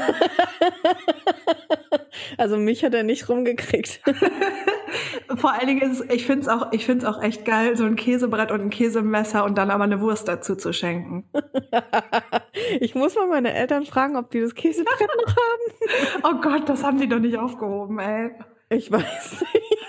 also 2.38 2.56
mich 2.56 2.84
hat 2.84 2.92
er 2.92 3.04
nicht 3.04 3.28
rumgekriegt. 3.28 4.00
Vor 5.36 5.52
allen 5.52 5.68
Dingen 5.68 5.82
ist 5.82 6.00
es, 6.00 6.10
ich 6.10 6.26
finde 6.26 6.42
es 6.42 6.48
auch, 6.48 6.72
ich 6.72 6.84
find's 6.84 7.04
auch 7.04 7.22
echt 7.22 7.44
geil, 7.44 7.76
so 7.76 7.84
ein 7.84 7.94
Käsebrett 7.94 8.50
und 8.50 8.62
ein 8.62 8.70
Käsemesser 8.70 9.44
und 9.44 9.56
dann 9.56 9.70
aber 9.70 9.84
eine 9.84 10.00
Wurst 10.00 10.26
dazu 10.26 10.56
zu 10.56 10.72
schenken. 10.72 11.24
ich 12.80 12.96
muss 12.96 13.14
mal 13.14 13.28
meine 13.28 13.54
Eltern 13.54 13.86
fragen, 13.86 14.16
ob 14.16 14.30
die 14.30 14.40
das 14.40 14.54
Käsebrett 14.56 15.08
noch 15.24 15.36
haben. 15.36 16.24
Oh 16.24 16.40
Gott, 16.40 16.68
das 16.68 16.82
haben 16.82 16.98
die 16.98 17.08
doch 17.08 17.20
nicht 17.20 17.38
aufgehoben, 17.38 18.00
ey. 18.00 18.32
Ich 18.70 18.90
weiß 18.90 19.44
nicht. 19.52 19.86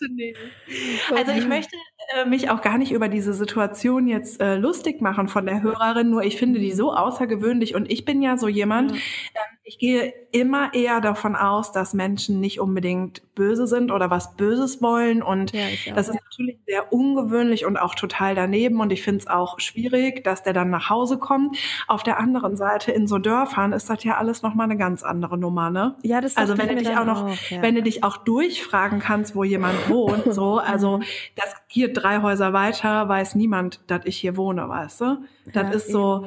Bitte 0.00 0.14
nicht. 0.14 0.38
Also 1.16 1.32
ich 1.32 1.46
möchte 1.46 1.76
äh, 2.16 2.24
mich 2.24 2.50
auch 2.50 2.60
gar 2.62 2.78
nicht 2.78 2.92
über 2.92 3.08
diese 3.08 3.34
Situation 3.34 4.06
jetzt 4.06 4.40
äh, 4.40 4.56
lustig 4.56 5.00
machen 5.00 5.28
von 5.28 5.46
der 5.46 5.62
Hörerin, 5.62 6.10
nur 6.10 6.22
ich 6.22 6.36
finde 6.36 6.60
die 6.60 6.72
so 6.72 6.92
außergewöhnlich 6.94 7.74
und 7.74 7.90
ich 7.90 8.04
bin 8.04 8.22
ja 8.22 8.36
so 8.38 8.48
jemand, 8.48 8.92
Ja. 8.92 8.96
ähm, 8.96 9.58
ich 9.70 9.78
gehe 9.78 10.12
immer 10.32 10.74
eher 10.74 11.00
davon 11.00 11.36
aus, 11.36 11.70
dass 11.70 11.94
Menschen 11.94 12.40
nicht 12.40 12.58
unbedingt 12.60 13.22
böse 13.36 13.68
sind 13.68 13.92
oder 13.92 14.10
was 14.10 14.34
Böses 14.36 14.82
wollen 14.82 15.22
und 15.22 15.52
Ja, 15.52 15.60
auch. 15.90 15.94
das 15.94 16.08
ist 16.08 16.18
natürlich 16.24 16.58
sehr 16.66 16.92
ungewöhnlich 16.92 17.66
und 17.66 17.76
auch 17.76 17.94
total 17.94 18.34
daneben 18.34 18.80
und 18.80 18.90
ich 18.90 19.02
finde 19.02 19.20
es 19.20 19.26
auch 19.28 19.60
schwierig, 19.60 20.24
dass 20.24 20.42
der 20.42 20.54
dann 20.54 20.70
nach 20.70 20.90
Hause 20.90 21.18
kommt. 21.18 21.56
Auf 21.86 22.02
der 22.02 22.18
anderen 22.18 22.56
Seite 22.56 22.90
in 22.90 23.06
so 23.06 23.18
Dörfern 23.18 23.72
ist 23.72 23.88
das 23.88 24.02
ja 24.02 24.16
alles 24.16 24.42
nochmal 24.42 24.64
eine 24.64 24.76
ganz 24.76 25.04
andere 25.04 25.38
Nummer, 25.38 25.70
ne? 25.70 25.94
ja, 26.02 26.20
das 26.20 26.36
Also 26.36 26.54
dachte 26.54 26.68
wenn 26.68 26.76
du 26.76 26.82
dich 26.82 26.96
auch 26.98 27.04
noch, 27.04 27.36
ja. 27.50 27.62
wenn 27.62 27.76
du 27.76 27.82
dich 27.84 28.02
auch 28.02 28.16
durchfragen 28.16 28.98
kannst, 28.98 29.36
wo 29.36 29.44
jemand 29.44 29.88
wohnt, 29.88 30.34
so, 30.34 30.58
also 30.64 30.98
Mhm. 30.98 31.04
das 31.36 31.54
hier 31.68 31.92
drei 31.92 32.22
Häuser 32.22 32.52
weiter 32.52 33.08
weiß 33.08 33.36
niemand, 33.36 33.80
dass 33.86 34.04
ich 34.04 34.16
hier 34.16 34.36
wohne, 34.36 34.68
weißt 34.68 35.00
du? 35.02 35.18
Das 35.52 35.62
Ja, 35.68 35.70
ist 35.70 35.92
so, 35.92 36.26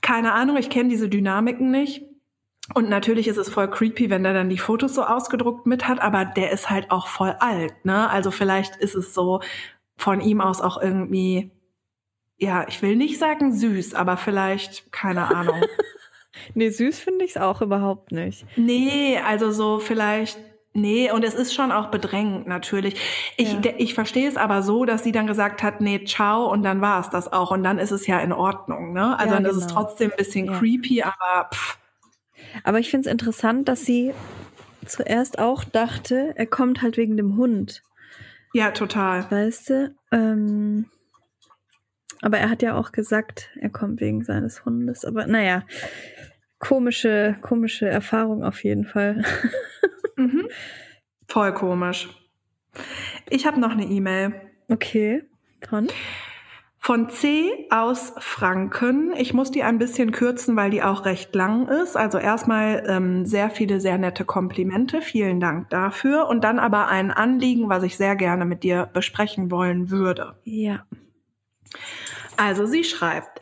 keine 0.00 0.32
Ahnung, 0.32 0.56
ich 0.56 0.70
kenne 0.70 0.88
diese 0.88 1.10
Dynamiken 1.10 1.70
nicht. 1.70 2.06
Und 2.74 2.88
natürlich 2.88 3.26
ist 3.28 3.36
es 3.36 3.48
voll 3.48 3.68
creepy, 3.68 4.10
wenn 4.10 4.22
der 4.22 4.32
dann 4.34 4.48
die 4.48 4.58
Fotos 4.58 4.94
so 4.94 5.02
ausgedruckt 5.04 5.66
mit 5.66 5.88
hat, 5.88 6.00
aber 6.00 6.24
der 6.24 6.50
ist 6.52 6.70
halt 6.70 6.90
auch 6.90 7.06
voll 7.08 7.34
alt, 7.40 7.84
ne? 7.84 8.08
Also 8.10 8.30
vielleicht 8.30 8.76
ist 8.76 8.94
es 8.94 9.12
so 9.14 9.40
von 9.96 10.20
ihm 10.20 10.40
aus 10.40 10.60
auch 10.60 10.80
irgendwie, 10.80 11.50
ja, 12.38 12.66
ich 12.68 12.80
will 12.82 12.96
nicht 12.96 13.18
sagen 13.18 13.52
süß, 13.52 13.94
aber 13.94 14.16
vielleicht, 14.16 14.92
keine 14.92 15.34
Ahnung. 15.34 15.62
Nee, 16.54 16.70
süß 16.70 17.00
finde 17.00 17.24
ich 17.24 17.32
es 17.32 17.36
auch 17.36 17.60
überhaupt 17.60 18.12
nicht. 18.12 18.46
Nee, 18.56 19.18
also 19.26 19.50
so 19.50 19.78
vielleicht. 19.80 20.38
Nee, 20.72 21.10
und 21.10 21.24
es 21.24 21.34
ist 21.34 21.52
schon 21.52 21.72
auch 21.72 21.88
bedrängend 21.88 22.46
natürlich. 22.46 22.94
Ich, 23.36 23.52
Ja. 23.52 23.60
ich 23.76 23.94
verstehe 23.94 24.28
es 24.28 24.36
aber 24.36 24.62
so, 24.62 24.84
dass 24.84 25.02
sie 25.02 25.10
dann 25.12 25.26
gesagt 25.26 25.62
hat, 25.64 25.80
nee, 25.80 26.04
ciao, 26.04 26.46
und 26.50 26.62
dann 26.62 26.80
war 26.80 27.00
es 27.00 27.10
das 27.10 27.30
auch. 27.32 27.50
Und 27.50 27.64
dann 27.64 27.78
ist 27.78 27.90
es 27.90 28.06
ja 28.06 28.20
in 28.20 28.32
Ordnung, 28.32 28.92
ne? 28.92 29.18
Also 29.18 29.34
Ja, 29.34 29.40
dann 29.40 29.50
ist 29.50 29.56
es 29.56 29.66
genau. 29.66 29.82
trotzdem 29.82 30.12
ein 30.12 30.16
bisschen 30.16 30.46
Ja. 30.46 30.58
creepy, 30.58 31.02
aber 31.02 31.50
pff, 31.52 31.78
Aber 32.64 32.78
ich 32.78 32.90
finde 32.90 33.08
es 33.08 33.12
interessant, 33.12 33.68
dass 33.68 33.84
sie 33.84 34.12
zuerst 34.86 35.38
auch 35.38 35.64
dachte, 35.64 36.32
er 36.36 36.46
kommt 36.46 36.82
halt 36.82 36.96
wegen 36.96 37.16
dem 37.16 37.36
Hund. 37.36 37.82
ja, 38.52 38.70
total. 38.70 39.30
Weißt 39.30 39.70
du? 39.70 39.94
Ähm, 40.10 40.86
aber 42.22 42.38
er 42.38 42.50
hat 42.50 42.62
ja 42.62 42.76
auch 42.76 42.92
gesagt, 42.92 43.50
er 43.60 43.70
kommt 43.70 44.00
wegen 44.00 44.24
seines 44.24 44.64
Hundes. 44.64 45.04
Aber 45.04 45.26
naja, 45.26 45.64
komische, 46.58 47.36
komische 47.40 47.86
Erfahrung 47.88 48.44
auf 48.44 48.62
jeden 48.64 48.84
Fall. 48.84 49.24
Mhm. 50.16 50.48
Voll 51.28 51.54
komisch. 51.54 52.10
Ich 53.30 53.46
habe 53.46 53.58
noch 53.58 53.70
eine 53.70 53.86
E-Mail. 53.86 54.34
Okay, 54.68 55.22
von? 55.66 55.88
Von 56.82 57.10
C 57.10 57.66
aus 57.68 58.14
Franken. 58.18 59.12
Ich 59.14 59.34
muss 59.34 59.50
die 59.50 59.62
ein 59.62 59.78
bisschen 59.78 60.12
kürzen, 60.12 60.56
weil 60.56 60.70
die 60.70 60.82
auch 60.82 61.04
recht 61.04 61.34
lang 61.34 61.68
ist. 61.68 61.94
Also 61.94 62.16
erstmal 62.16 62.82
ähm, 62.88 63.26
sehr 63.26 63.50
viele 63.50 63.80
sehr 63.80 63.98
nette 63.98 64.24
Komplimente. 64.24 65.02
Vielen 65.02 65.40
Dank 65.40 65.68
dafür. 65.68 66.26
Und 66.26 66.42
dann 66.42 66.58
aber 66.58 66.88
ein 66.88 67.10
Anliegen, 67.10 67.68
was 67.68 67.82
ich 67.82 67.98
sehr 67.98 68.16
gerne 68.16 68.46
mit 68.46 68.62
dir 68.62 68.88
besprechen 68.94 69.50
wollen 69.50 69.90
würde. 69.90 70.36
Ja. 70.44 70.86
Also 72.38 72.64
sie 72.64 72.84
schreibt, 72.84 73.40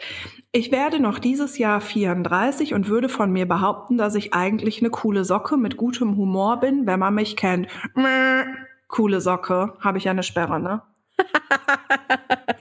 Ich 0.51 0.73
werde 0.73 0.99
noch 0.99 1.21
dieses 1.21 1.59
Jahr 1.59 1.81
34 1.81 2.75
und 2.75 2.89
würde 2.89 3.09
von 3.09 3.31
mir 3.31 3.47
behaupten, 3.47 3.99
dass 3.99 4.17
ich 4.17 4.35
eigentlich 4.35 4.81
eine 4.81 4.91
coole 4.91 5.25
Socke 5.25 5.57
mit 5.57 5.77
gutem 5.77 6.17
Humor 6.17 6.59
bin, 6.59 6.89
wenn 6.89 6.99
man 6.99 7.15
mich 7.15 7.37
kennt. 7.37 7.69
Coole 8.89 9.21
Socke, 9.21 9.75
habe 9.79 9.99
ich 9.99 10.05
ja 10.05 10.11
eine 10.11 10.25
Sperre, 10.25 10.59
ne? 10.59 10.83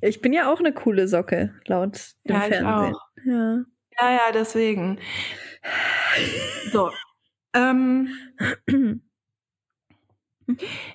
ja, 0.00 0.08
ich 0.08 0.20
bin 0.20 0.32
ja 0.32 0.52
auch 0.52 0.60
eine 0.60 0.72
coole 0.72 1.08
Socke, 1.08 1.54
laut 1.66 2.14
dem 2.28 2.36
ja, 2.36 2.40
Fernsehen. 2.42 2.96
Ja. 3.26 3.64
ja, 4.00 4.12
ja, 4.12 4.32
deswegen. 4.32 4.98
So. 6.72 6.90
Ähm, 7.54 8.08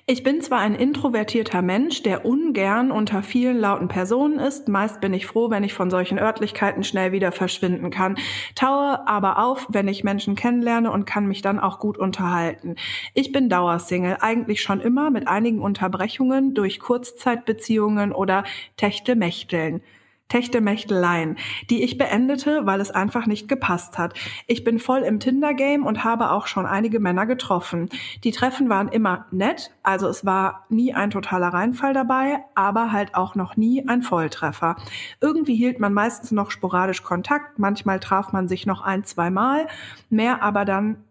ich 0.06 0.22
bin 0.22 0.40
zwar 0.40 0.60
ein 0.60 0.76
introvertierter 0.76 1.60
Mensch, 1.60 2.02
der 2.04 2.24
ungern 2.24 2.92
unter 2.92 3.22
vielen 3.22 3.58
lauten 3.58 3.88
Personen 3.88 4.38
ist, 4.38 4.68
meist 4.68 5.00
bin 5.00 5.12
ich 5.12 5.26
froh, 5.26 5.50
wenn 5.50 5.64
ich 5.64 5.74
von 5.74 5.90
solchen 5.90 6.18
Örtlichkeiten 6.18 6.84
schnell 6.84 7.10
wieder 7.10 7.32
verschwinden 7.32 7.90
kann, 7.90 8.16
taue 8.54 9.08
aber 9.08 9.38
auf, 9.44 9.66
wenn 9.70 9.88
ich 9.88 10.04
Menschen 10.04 10.36
kennenlerne 10.36 10.92
und 10.92 11.04
kann 11.04 11.26
mich 11.26 11.42
dann 11.42 11.58
auch 11.58 11.80
gut 11.80 11.98
unterhalten. 11.98 12.76
Ich 13.14 13.32
bin 13.32 13.48
Dauersingle, 13.48 14.22
eigentlich 14.22 14.62
schon 14.62 14.80
immer 14.80 15.10
mit 15.10 15.26
einigen 15.26 15.60
Unterbrechungen 15.60 16.54
durch 16.54 16.78
Kurzzeitbeziehungen 16.78 18.12
oder 18.12 18.44
Techtelmächteln. 18.76 19.82
Techtelmächteleien, 20.30 21.36
die 21.68 21.82
ich 21.82 21.98
beendete, 21.98 22.64
weil 22.64 22.80
es 22.80 22.90
einfach 22.90 23.26
nicht 23.26 23.48
gepasst 23.48 23.98
hat. 23.98 24.14
Ich 24.46 24.64
bin 24.64 24.78
voll 24.78 25.00
im 25.00 25.20
Tinder-Game 25.20 25.84
und 25.84 26.04
habe 26.04 26.30
auch 26.30 26.46
schon 26.46 26.64
einige 26.64 27.00
Männer 27.00 27.26
getroffen. 27.26 27.90
Die 28.24 28.30
Treffen 28.30 28.70
waren 28.70 28.88
immer 28.88 29.26
nett, 29.30 29.72
also 29.82 30.08
es 30.08 30.24
war 30.24 30.64
nie 30.70 30.94
ein 30.94 31.10
totaler 31.10 31.48
Reinfall 31.48 31.92
dabei, 31.92 32.38
aber 32.54 32.92
halt 32.92 33.14
auch 33.14 33.34
noch 33.34 33.56
nie 33.56 33.86
ein 33.86 34.02
Volltreffer. 34.02 34.76
Irgendwie 35.20 35.56
hielt 35.56 35.80
man 35.80 35.92
meistens 35.92 36.30
noch 36.30 36.50
sporadisch 36.50 37.02
Kontakt, 37.02 37.58
manchmal 37.58 38.00
traf 38.00 38.32
man 38.32 38.48
sich 38.48 38.64
noch 38.66 38.80
ein, 38.80 39.04
zwei 39.04 39.30
Mal, 39.30 39.66
mehr 40.08 40.42
aber 40.42 40.64
dann 40.64 41.04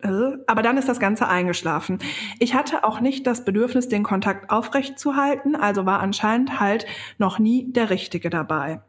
aber 0.00 0.62
dann 0.62 0.76
ist 0.76 0.88
das 0.88 1.00
Ganze 1.00 1.28
eingeschlafen. 1.28 1.98
Ich 2.38 2.54
hatte 2.54 2.84
auch 2.84 3.00
nicht 3.00 3.26
das 3.26 3.44
Bedürfnis, 3.44 3.88
den 3.88 4.04
Kontakt 4.04 4.50
aufrecht 4.50 4.98
zu 4.98 5.16
halten, 5.16 5.56
also 5.56 5.86
war 5.86 6.00
anscheinend 6.00 6.60
halt 6.60 6.86
noch 7.18 7.38
nie 7.38 7.72
der 7.72 7.90
Richtige 7.90 8.30
dabei. 8.30 8.80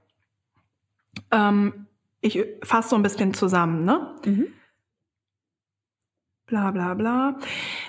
Ähm, 1.31 1.87
ich 2.21 2.45
fasse 2.63 2.89
so 2.89 2.95
ein 2.95 3.03
bisschen 3.03 3.33
zusammen, 3.33 3.85
ne? 3.85 4.15
Mhm. 4.25 4.47
Bla 6.45 6.71
bla 6.71 6.93
bla. 6.93 7.37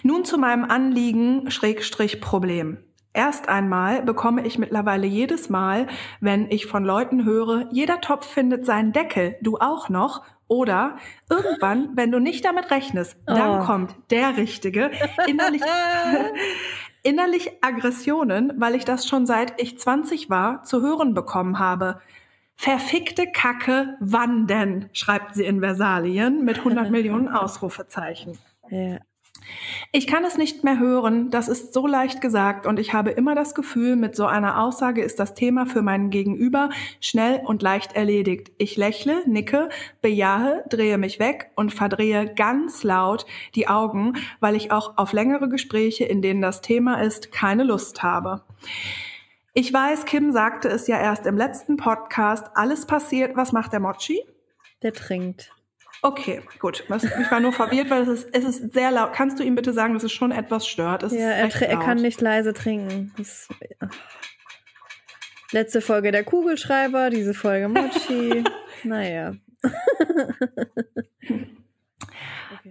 Nun 0.02 0.24
zu 0.24 0.38
meinem 0.38 0.64
Anliegen 0.64 1.50
Schrägstrich 1.50 2.20
Problem. 2.20 2.78
Erst 3.12 3.48
einmal 3.48 4.02
bekomme 4.02 4.46
ich 4.46 4.58
mittlerweile 4.58 5.06
jedes 5.06 5.50
Mal, 5.50 5.88
wenn 6.20 6.48
ich 6.50 6.66
von 6.66 6.84
Leuten 6.84 7.24
höre, 7.24 7.68
jeder 7.72 8.00
Topf 8.00 8.26
findet 8.26 8.64
seinen 8.64 8.92
Deckel, 8.92 9.36
du 9.42 9.56
auch 9.58 9.88
noch, 9.88 10.22
oder 10.50 10.96
irgendwann, 11.30 11.96
wenn 11.96 12.10
du 12.10 12.18
nicht 12.18 12.44
damit 12.44 12.72
rechnest, 12.72 13.16
dann 13.24 13.60
oh. 13.60 13.64
kommt 13.64 13.94
der 14.10 14.36
Richtige. 14.36 14.90
Innerlich, 15.28 15.62
innerlich 17.04 17.52
Aggressionen, 17.62 18.52
weil 18.56 18.74
ich 18.74 18.84
das 18.84 19.06
schon 19.06 19.26
seit 19.26 19.62
ich 19.62 19.78
20 19.78 20.28
war, 20.28 20.64
zu 20.64 20.82
hören 20.82 21.14
bekommen 21.14 21.60
habe. 21.60 22.00
Verfickte 22.56 23.28
Kacke, 23.32 23.96
wann 24.00 24.48
denn? 24.48 24.90
schreibt 24.92 25.36
sie 25.36 25.44
in 25.44 25.60
Versalien 25.60 26.44
mit 26.44 26.58
100 26.58 26.90
Millionen 26.90 27.28
Ausrufezeichen. 27.34 28.36
Ja. 28.70 28.98
Ich 29.92 30.06
kann 30.06 30.24
es 30.24 30.38
nicht 30.38 30.64
mehr 30.64 30.78
hören, 30.78 31.30
das 31.30 31.48
ist 31.48 31.74
so 31.74 31.86
leicht 31.86 32.20
gesagt 32.20 32.66
und 32.66 32.78
ich 32.78 32.92
habe 32.92 33.10
immer 33.10 33.34
das 33.34 33.54
Gefühl, 33.54 33.96
mit 33.96 34.14
so 34.14 34.26
einer 34.26 34.62
Aussage 34.62 35.02
ist 35.02 35.18
das 35.18 35.34
Thema 35.34 35.66
für 35.66 35.82
meinen 35.82 36.10
Gegenüber 36.10 36.70
schnell 37.00 37.40
und 37.44 37.62
leicht 37.62 37.94
erledigt. 37.94 38.52
Ich 38.58 38.76
lächle, 38.76 39.22
nicke, 39.26 39.68
bejahe, 40.00 40.64
drehe 40.68 40.98
mich 40.98 41.18
weg 41.18 41.50
und 41.56 41.72
verdrehe 41.72 42.32
ganz 42.34 42.84
laut 42.84 43.26
die 43.54 43.68
Augen, 43.68 44.14
weil 44.40 44.56
ich 44.56 44.72
auch 44.72 44.96
auf 44.96 45.12
längere 45.12 45.48
Gespräche, 45.48 46.04
in 46.04 46.22
denen 46.22 46.42
das 46.42 46.60
Thema 46.60 47.02
ist, 47.02 47.32
keine 47.32 47.64
Lust 47.64 48.02
habe. 48.02 48.42
Ich 49.52 49.72
weiß, 49.72 50.04
Kim 50.04 50.30
sagte 50.30 50.68
es 50.68 50.86
ja 50.86 50.98
erst 51.00 51.26
im 51.26 51.36
letzten 51.36 51.76
Podcast, 51.76 52.46
alles 52.54 52.86
passiert. 52.86 53.36
Was 53.36 53.50
macht 53.50 53.72
der 53.72 53.80
Mochi? 53.80 54.22
Der 54.82 54.92
trinkt. 54.92 55.52
Okay, 56.02 56.42
gut. 56.58 56.84
Ich 56.88 57.30
war 57.30 57.40
nur 57.40 57.52
verwirrt, 57.52 57.90
weil 57.90 58.02
es 58.02 58.08
ist, 58.08 58.28
es 58.32 58.44
ist 58.44 58.72
sehr 58.72 58.90
laut. 58.90 59.12
Kannst 59.12 59.38
du 59.38 59.42
ihm 59.42 59.54
bitte 59.54 59.72
sagen, 59.72 59.94
dass 59.94 60.02
es 60.02 60.12
schon 60.12 60.32
etwas 60.32 60.66
stört? 60.66 61.02
Es 61.02 61.12
ja, 61.12 61.28
er, 61.30 61.62
er, 61.62 61.78
kann 61.78 61.98
nicht 61.98 62.20
leise 62.20 62.54
trinken. 62.54 63.12
Das, 63.18 63.48
Letzte 65.52 65.80
Folge 65.80 66.12
der 66.12 66.24
Kugelschreiber, 66.24 67.10
diese 67.10 67.34
Folge 67.34 67.68
Mochi. 67.68 68.44
naja. 68.84 69.34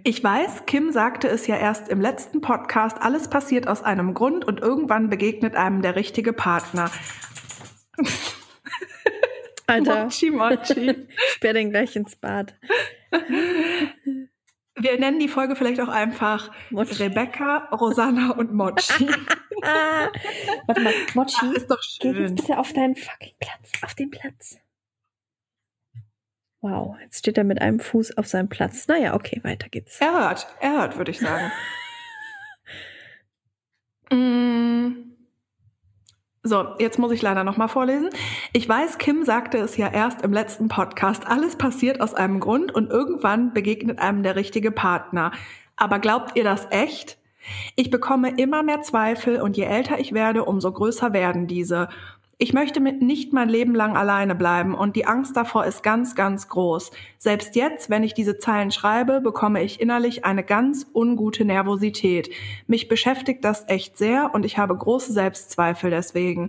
Ich 0.02 0.22
weiß, 0.22 0.66
Kim 0.66 0.92
sagte 0.92 1.28
es 1.28 1.46
ja 1.46 1.56
erst 1.56 1.88
im 1.88 2.00
letzten 2.00 2.40
Podcast, 2.40 2.96
alles 3.00 3.28
passiert 3.28 3.66
aus 3.66 3.82
einem 3.82 4.14
Grund 4.14 4.46
und 4.46 4.60
irgendwann 4.60 5.10
begegnet 5.10 5.56
einem 5.56 5.82
der 5.82 5.96
richtige 5.96 6.32
Partner. 6.32 6.90
Alter. 9.70 10.04
Mochi, 10.04 10.30
Mochi. 10.30 11.06
Sperr 11.34 11.52
den 11.52 11.70
gleich 11.70 11.96
ins 11.96 12.16
Bad. 12.16 12.54
Wir 14.76 14.98
nennen 14.98 15.18
die 15.18 15.28
Folge 15.28 15.56
vielleicht 15.56 15.80
auch 15.80 15.88
einfach 15.88 16.50
Mochi. 16.70 16.94
Rebecca, 16.94 17.68
Rosanna 17.72 18.32
und 18.32 18.52
Mochi. 18.52 19.08
Warte 20.66 20.80
mal, 20.80 20.94
Mochi, 21.14 21.36
Ach, 21.40 21.52
ist 21.52 21.70
doch 21.70 21.82
schön. 21.82 22.14
geh 22.14 22.20
jetzt 22.22 22.36
bitte 22.36 22.58
auf 22.58 22.72
deinen 22.72 22.96
fucking 22.96 23.34
Platz, 23.38 23.72
auf 23.82 23.94
den 23.94 24.10
Platz. 24.10 24.58
Wow, 26.62 26.96
jetzt 27.02 27.20
steht 27.20 27.38
er 27.38 27.44
mit 27.44 27.60
einem 27.60 27.80
Fuß 27.80 28.18
auf 28.18 28.26
seinem 28.26 28.48
Platz. 28.48 28.86
Naja, 28.86 29.14
okay, 29.14 29.40
weiter 29.44 29.68
geht's. 29.68 29.98
Er 30.00 30.12
hört, 30.12 30.46
er 30.60 30.72
hört, 30.72 30.98
würde 30.98 31.10
ich 31.10 31.20
sagen. 31.20 31.50
mm. 34.12 35.09
So, 36.42 36.68
jetzt 36.78 36.98
muss 36.98 37.12
ich 37.12 37.20
leider 37.20 37.44
nochmal 37.44 37.68
vorlesen. 37.68 38.08
Ich 38.54 38.66
weiß, 38.66 38.96
Kim 38.96 39.24
sagte 39.24 39.58
es 39.58 39.76
ja 39.76 39.88
erst 39.88 40.22
im 40.22 40.32
letzten 40.32 40.68
Podcast. 40.68 41.26
Alles 41.26 41.56
passiert 41.56 42.00
aus 42.00 42.14
einem 42.14 42.40
Grund 42.40 42.72
und 42.74 42.88
irgendwann 42.88 43.52
begegnet 43.52 43.98
einem 43.98 44.22
der 44.22 44.36
richtige 44.36 44.70
Partner. 44.70 45.32
Aber 45.76 45.98
glaubt 45.98 46.36
ihr 46.36 46.44
das 46.44 46.66
echt? 46.70 47.18
Ich 47.76 47.90
bekomme 47.90 48.38
immer 48.38 48.62
mehr 48.62 48.80
Zweifel 48.80 49.42
und 49.42 49.58
je 49.58 49.64
älter 49.64 49.98
ich 49.98 50.14
werde, 50.14 50.44
umso 50.44 50.72
größer 50.72 51.12
werden 51.12 51.46
diese. 51.46 51.88
Ich 52.42 52.54
möchte 52.54 52.80
mit 52.80 53.02
nicht 53.02 53.34
mein 53.34 53.50
Leben 53.50 53.74
lang 53.74 53.98
alleine 53.98 54.34
bleiben 54.34 54.74
und 54.74 54.96
die 54.96 55.04
Angst 55.04 55.36
davor 55.36 55.66
ist 55.66 55.82
ganz, 55.82 56.14
ganz 56.14 56.48
groß. 56.48 56.90
Selbst 57.18 57.54
jetzt, 57.54 57.90
wenn 57.90 58.02
ich 58.02 58.14
diese 58.14 58.38
Zeilen 58.38 58.70
schreibe, 58.70 59.20
bekomme 59.20 59.62
ich 59.62 59.78
innerlich 59.78 60.24
eine 60.24 60.42
ganz 60.42 60.86
ungute 60.94 61.44
Nervosität. 61.44 62.30
Mich 62.66 62.88
beschäftigt 62.88 63.44
das 63.44 63.68
echt 63.68 63.98
sehr 63.98 64.30
und 64.32 64.46
ich 64.46 64.56
habe 64.56 64.74
große 64.74 65.12
Selbstzweifel 65.12 65.90
deswegen. 65.90 66.48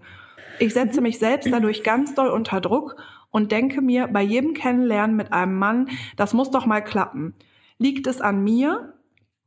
Ich 0.59 0.73
setze 0.73 1.01
mich 1.01 1.19
selbst 1.19 1.51
dadurch 1.51 1.83
ganz 1.83 2.15
doll 2.15 2.29
unter 2.29 2.61
Druck 2.61 2.95
und 3.29 3.51
denke 3.51 3.81
mir 3.81 4.07
bei 4.07 4.21
jedem 4.21 4.53
Kennenlernen 4.53 5.17
mit 5.17 5.33
einem 5.33 5.59
Mann, 5.59 5.89
das 6.15 6.33
muss 6.33 6.51
doch 6.51 6.65
mal 6.65 6.81
klappen. 6.81 7.35
Liegt 7.79 8.07
es 8.07 8.21
an 8.21 8.45
mir? 8.45 8.93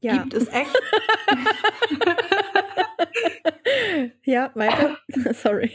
Ja. 0.04 0.18
Gibt 0.18 0.34
es 0.34 0.48
echt? 0.48 0.70
ja, 4.24 4.50
weiter. 4.54 4.98
Sorry. 5.32 5.70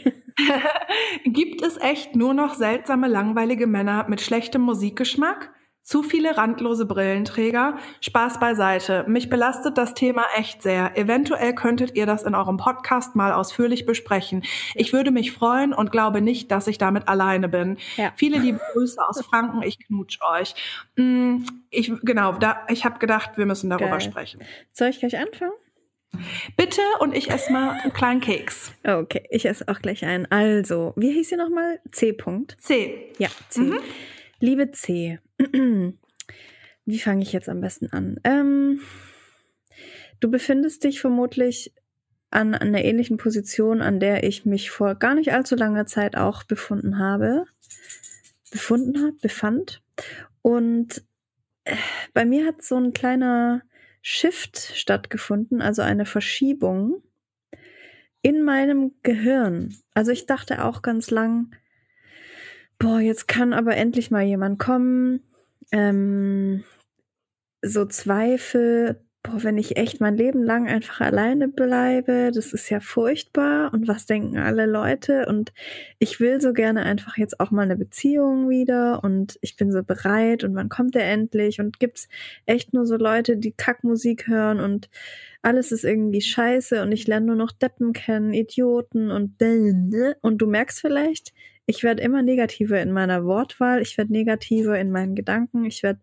Gibt 1.24 1.62
es 1.62 1.76
echt 1.78 2.14
nur 2.14 2.32
noch 2.32 2.54
seltsame, 2.54 3.08
langweilige 3.08 3.66
Männer 3.66 4.06
mit 4.08 4.20
schlechtem 4.20 4.62
Musikgeschmack? 4.62 5.52
Zu 5.90 6.04
viele 6.04 6.36
randlose 6.36 6.86
Brillenträger? 6.86 7.76
Spaß 8.00 8.38
beiseite. 8.38 9.04
Mich 9.08 9.28
belastet 9.28 9.76
das 9.76 9.92
Thema 9.92 10.24
echt 10.36 10.62
sehr. 10.62 10.96
Eventuell 10.96 11.52
könntet 11.52 11.96
ihr 11.96 12.06
das 12.06 12.22
in 12.22 12.36
eurem 12.36 12.58
Podcast 12.58 13.16
mal 13.16 13.32
ausführlich 13.32 13.86
besprechen. 13.86 14.44
Ich 14.76 14.92
würde 14.92 15.10
mich 15.10 15.32
freuen 15.32 15.72
und 15.72 15.90
glaube 15.90 16.20
nicht, 16.20 16.52
dass 16.52 16.68
ich 16.68 16.78
damit 16.78 17.08
alleine 17.08 17.48
bin. 17.48 17.76
Ja. 17.96 18.12
Viele 18.14 18.38
liebe 18.38 18.60
Grüße 18.72 19.04
aus 19.04 19.20
Franken. 19.22 19.62
Ich 19.62 19.84
knutsch 19.84 20.20
euch. 20.22 20.54
Mm, 20.94 21.38
ich, 21.70 21.92
genau, 22.02 22.34
da, 22.34 22.64
ich 22.68 22.84
habe 22.84 23.00
gedacht, 23.00 23.32
wir 23.34 23.46
müssen 23.46 23.68
darüber 23.68 23.90
Geil. 23.90 24.00
sprechen. 24.00 24.42
Soll 24.70 24.90
ich 24.90 25.00
gleich 25.00 25.18
anfangen? 25.18 25.50
Bitte 26.56 26.82
und 27.00 27.16
ich 27.16 27.32
esse 27.32 27.52
mal 27.52 27.80
einen 27.82 27.92
kleinen 27.92 28.20
Keks. 28.20 28.72
Okay, 28.84 29.26
ich 29.30 29.44
esse 29.44 29.66
auch 29.66 29.80
gleich 29.80 30.04
einen. 30.04 30.30
Also, 30.30 30.92
wie 30.94 31.10
hieß 31.10 31.30
sie 31.30 31.36
nochmal? 31.36 31.80
C. 31.90 32.12
-Punkt. 32.12 32.58
C. 32.58 33.12
Ja, 33.18 33.28
C. 33.48 33.62
Mhm. 33.62 33.80
Liebe 34.40 34.70
C. 34.70 35.18
Wie 36.86 36.98
fange 36.98 37.22
ich 37.22 37.32
jetzt 37.32 37.50
am 37.50 37.60
besten 37.60 37.88
an? 37.92 38.18
Ähm, 38.24 38.80
du 40.18 40.30
befindest 40.30 40.82
dich 40.82 40.98
vermutlich 40.98 41.74
an, 42.30 42.54
an 42.54 42.68
einer 42.68 42.82
ähnlichen 42.82 43.18
Position, 43.18 43.82
an 43.82 44.00
der 44.00 44.24
ich 44.24 44.46
mich 44.46 44.70
vor 44.70 44.94
gar 44.94 45.14
nicht 45.14 45.34
allzu 45.34 45.56
langer 45.56 45.84
Zeit 45.84 46.16
auch 46.16 46.44
befunden 46.44 46.98
habe. 46.98 47.44
Befunden 48.50 49.02
habe, 49.02 49.16
befand. 49.20 49.82
Und 50.40 51.04
äh, 51.64 51.76
bei 52.14 52.24
mir 52.24 52.46
hat 52.46 52.62
so 52.62 52.76
ein 52.76 52.94
kleiner 52.94 53.60
Shift 54.00 54.58
stattgefunden, 54.58 55.60
also 55.60 55.82
eine 55.82 56.06
Verschiebung 56.06 57.02
in 58.22 58.42
meinem 58.42 58.94
Gehirn. 59.02 59.76
Also 59.92 60.12
ich 60.12 60.24
dachte 60.24 60.64
auch 60.64 60.80
ganz 60.80 61.10
lang, 61.10 61.54
boah, 62.80 62.98
jetzt 62.98 63.28
kann 63.28 63.52
aber 63.52 63.76
endlich 63.76 64.10
mal 64.10 64.24
jemand 64.24 64.58
kommen. 64.58 65.20
Ähm, 65.70 66.64
so 67.62 67.84
Zweifel, 67.84 69.04
boah, 69.22 69.44
wenn 69.44 69.58
ich 69.58 69.76
echt 69.76 70.00
mein 70.00 70.16
Leben 70.16 70.42
lang 70.42 70.66
einfach 70.66 71.02
alleine 71.02 71.46
bleibe, 71.48 72.32
das 72.34 72.54
ist 72.54 72.70
ja 72.70 72.80
furchtbar. 72.80 73.72
Und 73.74 73.86
was 73.86 74.06
denken 74.06 74.38
alle 74.38 74.64
Leute? 74.64 75.26
Und 75.26 75.52
ich 75.98 76.20
will 76.20 76.40
so 76.40 76.54
gerne 76.54 76.82
einfach 76.84 77.18
jetzt 77.18 77.38
auch 77.38 77.50
mal 77.50 77.62
eine 77.62 77.76
Beziehung 77.76 78.48
wieder 78.48 79.04
und 79.04 79.38
ich 79.42 79.56
bin 79.56 79.70
so 79.70 79.82
bereit 79.84 80.42
und 80.42 80.54
wann 80.54 80.70
kommt 80.70 80.94
der 80.94 81.04
endlich? 81.04 81.60
Und 81.60 81.80
gibt's 81.80 82.08
echt 82.46 82.72
nur 82.72 82.86
so 82.86 82.96
Leute, 82.96 83.36
die 83.36 83.52
Kackmusik 83.52 84.26
hören 84.26 84.58
und 84.58 84.88
alles 85.42 85.70
ist 85.70 85.84
irgendwie 85.84 86.22
scheiße 86.22 86.82
und 86.82 86.92
ich 86.92 87.06
lerne 87.06 87.26
nur 87.26 87.36
noch 87.36 87.52
Deppen 87.52 87.92
kennen, 87.92 88.32
Idioten 88.32 89.10
und 89.10 89.36
und 90.22 90.38
du 90.38 90.46
merkst 90.46 90.80
vielleicht, 90.80 91.32
ich 91.70 91.84
werde 91.84 92.02
immer 92.02 92.22
negativer 92.22 92.82
in 92.82 92.92
meiner 92.92 93.24
Wortwahl, 93.24 93.80
ich 93.80 93.96
werde 93.96 94.12
negativer 94.12 94.78
in 94.78 94.90
meinen 94.90 95.14
Gedanken, 95.14 95.64
ich 95.64 95.82
werde 95.84 96.00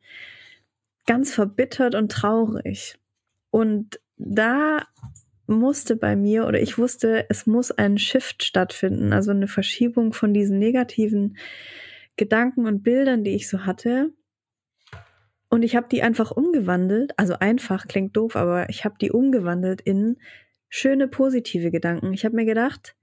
ganz 1.06 1.34
verbittert 1.34 1.94
und 1.94 2.12
traurig. 2.12 2.98
Und 3.52 4.00
da 4.16 4.88
musste 5.46 5.96
bei 5.96 6.16
mir 6.16 6.48
oder 6.48 6.62
ich 6.62 6.78
wusste, 6.78 7.26
es 7.30 7.48
muss 7.48 7.72
ein 7.72 7.98
Shift 7.98 8.44
stattfinden, 8.44 9.12
also 9.12 9.32
eine 9.32 9.48
Verschiebung 9.48 10.14
von 10.14 10.34
diesen 10.34 10.58
negativen 10.58 11.38
Gedanken 12.16 12.66
und 12.66 12.84
Bildern, 12.84 13.24
die 13.24 13.36
ich 13.36 13.50
so 13.50 13.66
hatte. 13.66 14.14
Und 15.50 15.64
ich 15.64 15.76
habe 15.76 15.88
die 15.90 16.02
einfach 16.02 16.32
umgewandelt, 16.32 17.14
also 17.18 17.36
einfach 17.40 17.88
klingt 17.88 18.16
doof, 18.16 18.36
aber 18.36 18.70
ich 18.70 18.86
habe 18.86 18.96
die 19.00 19.12
umgewandelt 19.12 19.82
in 19.82 20.18
schöne 20.70 21.08
positive 21.08 21.72
Gedanken. 21.72 22.14
Ich 22.14 22.26
habe 22.26 22.36
mir 22.36 22.46
gedacht, 22.46 22.97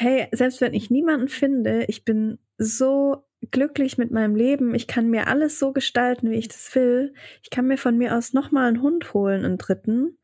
hey, 0.00 0.28
selbst 0.32 0.62
wenn 0.62 0.72
ich 0.72 0.90
niemanden 0.90 1.28
finde, 1.28 1.84
ich 1.84 2.04
bin 2.06 2.38
so 2.56 3.24
glücklich 3.50 3.98
mit 3.98 4.10
meinem 4.10 4.34
Leben. 4.34 4.74
Ich 4.74 4.86
kann 4.86 5.10
mir 5.10 5.26
alles 5.26 5.58
so 5.58 5.72
gestalten, 5.72 6.30
wie 6.30 6.36
ich 6.36 6.48
das 6.48 6.74
will. 6.74 7.12
Ich 7.42 7.50
kann 7.50 7.66
mir 7.66 7.76
von 7.76 7.98
mir 7.98 8.16
aus 8.16 8.32
nochmal 8.32 8.68
einen 8.68 8.80
Hund 8.80 9.12
holen, 9.12 9.44
einen 9.44 9.58
dritten. 9.58 10.16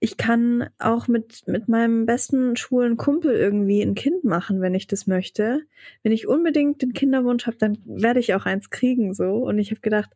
Ich 0.00 0.18
kann 0.18 0.68
auch 0.78 1.08
mit, 1.08 1.44
mit 1.46 1.66
meinem 1.66 2.04
besten 2.04 2.56
schwulen 2.56 2.98
Kumpel 2.98 3.34
irgendwie 3.34 3.80
ein 3.80 3.94
Kind 3.94 4.24
machen, 4.24 4.60
wenn 4.60 4.74
ich 4.74 4.86
das 4.86 5.06
möchte. 5.06 5.62
Wenn 6.02 6.12
ich 6.12 6.28
unbedingt 6.28 6.82
den 6.82 6.92
Kinderwunsch 6.92 7.46
habe, 7.46 7.56
dann 7.56 7.78
werde 7.86 8.20
ich 8.20 8.34
auch 8.34 8.44
eins 8.44 8.68
kriegen, 8.68 9.14
so. 9.14 9.36
Und 9.36 9.58
ich 9.58 9.70
habe 9.70 9.80
gedacht, 9.80 10.10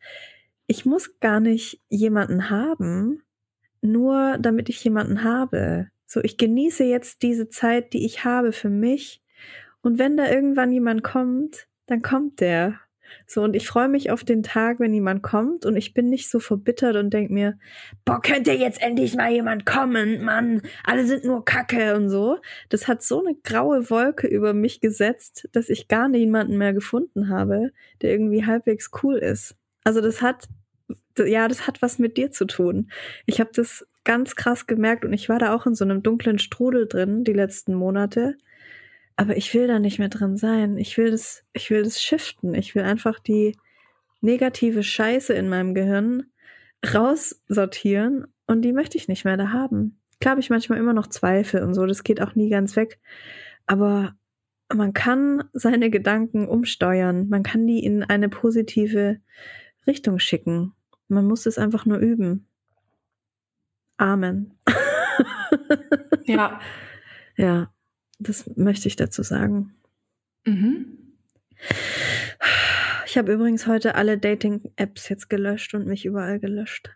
ich 0.66 0.84
muss 0.84 1.18
gar 1.20 1.40
nicht 1.40 1.80
jemanden 1.88 2.50
haben, 2.50 3.22
nur 3.80 4.36
damit 4.38 4.68
ich 4.68 4.84
jemanden 4.84 5.24
habe. 5.24 5.88
So, 6.12 6.20
ich 6.24 6.36
genieße 6.36 6.82
jetzt 6.82 7.22
diese 7.22 7.50
Zeit, 7.50 7.92
die 7.92 8.04
ich 8.04 8.24
habe 8.24 8.50
für 8.50 8.68
mich. 8.68 9.22
Und 9.80 10.00
wenn 10.00 10.16
da 10.16 10.28
irgendwann 10.28 10.72
jemand 10.72 11.04
kommt, 11.04 11.68
dann 11.86 12.02
kommt 12.02 12.40
der. 12.40 12.80
So, 13.28 13.42
und 13.44 13.54
ich 13.54 13.68
freue 13.68 13.88
mich 13.88 14.10
auf 14.10 14.24
den 14.24 14.42
Tag, 14.42 14.80
wenn 14.80 14.92
jemand 14.92 15.22
kommt 15.22 15.64
und 15.66 15.76
ich 15.76 15.94
bin 15.94 16.10
nicht 16.10 16.28
so 16.28 16.40
verbittert 16.40 16.96
und 16.96 17.10
denk 17.10 17.30
mir, 17.30 17.60
boah, 18.04 18.20
könnte 18.20 18.50
jetzt 18.50 18.82
endlich 18.82 19.14
mal 19.14 19.30
jemand 19.30 19.64
kommen, 19.66 20.24
Mann, 20.24 20.62
alle 20.82 21.06
sind 21.06 21.24
nur 21.24 21.44
Kacke 21.44 21.94
und 21.94 22.08
so. 22.08 22.38
Das 22.70 22.88
hat 22.88 23.04
so 23.04 23.24
eine 23.24 23.36
graue 23.44 23.88
Wolke 23.88 24.26
über 24.26 24.52
mich 24.52 24.80
gesetzt, 24.80 25.48
dass 25.52 25.68
ich 25.68 25.86
gar 25.86 26.08
niemanden 26.08 26.58
mehr 26.58 26.72
gefunden 26.72 27.28
habe, 27.28 27.70
der 28.02 28.10
irgendwie 28.10 28.44
halbwegs 28.44 28.90
cool 29.04 29.14
ist. 29.16 29.54
Also 29.84 30.00
das 30.00 30.22
hat, 30.22 30.48
ja, 31.18 31.48
das 31.48 31.66
hat 31.66 31.82
was 31.82 31.98
mit 31.98 32.16
dir 32.16 32.30
zu 32.30 32.46
tun. 32.46 32.90
Ich 33.26 33.40
habe 33.40 33.50
das 33.54 33.86
ganz 34.04 34.36
krass 34.36 34.66
gemerkt 34.66 35.04
und 35.04 35.12
ich 35.12 35.28
war 35.28 35.38
da 35.38 35.54
auch 35.54 35.66
in 35.66 35.74
so 35.74 35.84
einem 35.84 36.02
dunklen 36.02 36.38
Strudel 36.38 36.86
drin 36.88 37.24
die 37.24 37.32
letzten 37.32 37.74
Monate 37.74 38.36
aber 39.20 39.36
ich 39.36 39.52
will 39.52 39.66
da 39.66 39.78
nicht 39.78 39.98
mehr 39.98 40.08
drin 40.08 40.38
sein. 40.38 40.78
Ich 40.78 40.96
will 40.96 41.10
das, 41.10 41.44
ich 41.52 41.68
will 41.68 41.82
das 41.82 42.02
shiften. 42.02 42.54
Ich 42.54 42.74
will 42.74 42.84
einfach 42.84 43.18
die 43.18 43.54
negative 44.22 44.82
Scheiße 44.82 45.34
in 45.34 45.50
meinem 45.50 45.74
Gehirn 45.74 46.24
raussortieren 46.94 48.24
und 48.46 48.62
die 48.62 48.72
möchte 48.72 48.96
ich 48.96 49.08
nicht 49.08 49.26
mehr 49.26 49.36
da 49.36 49.52
haben. 49.52 50.00
Klar 50.20 50.30
habe 50.30 50.40
ich 50.40 50.48
manchmal 50.48 50.78
immer 50.78 50.94
noch 50.94 51.06
Zweifel 51.06 51.62
und 51.62 51.74
so, 51.74 51.84
das 51.84 52.02
geht 52.02 52.22
auch 52.22 52.34
nie 52.34 52.48
ganz 52.48 52.76
weg. 52.76 52.98
Aber 53.66 54.14
man 54.72 54.94
kann 54.94 55.44
seine 55.52 55.90
Gedanken 55.90 56.48
umsteuern. 56.48 57.28
Man 57.28 57.42
kann 57.42 57.66
die 57.66 57.84
in 57.84 58.02
eine 58.02 58.30
positive 58.30 59.18
Richtung 59.86 60.18
schicken. 60.18 60.72
Man 61.10 61.26
muss 61.26 61.46
es 61.46 61.58
einfach 61.58 61.86
nur 61.86 61.98
üben. 61.98 62.46
Amen. 63.96 64.58
Ja. 66.24 66.60
Ja. 67.36 67.72
Das 68.18 68.50
möchte 68.56 68.86
ich 68.86 68.96
dazu 68.96 69.22
sagen. 69.22 69.74
Mhm. 70.44 71.14
Ich 73.06 73.16
habe 73.16 73.32
übrigens 73.32 73.66
heute 73.66 73.94
alle 73.94 74.18
Dating-Apps 74.18 75.08
jetzt 75.08 75.30
gelöscht 75.30 75.72
und 75.72 75.86
mich 75.86 76.04
überall 76.04 76.38
gelöscht. 76.38 76.90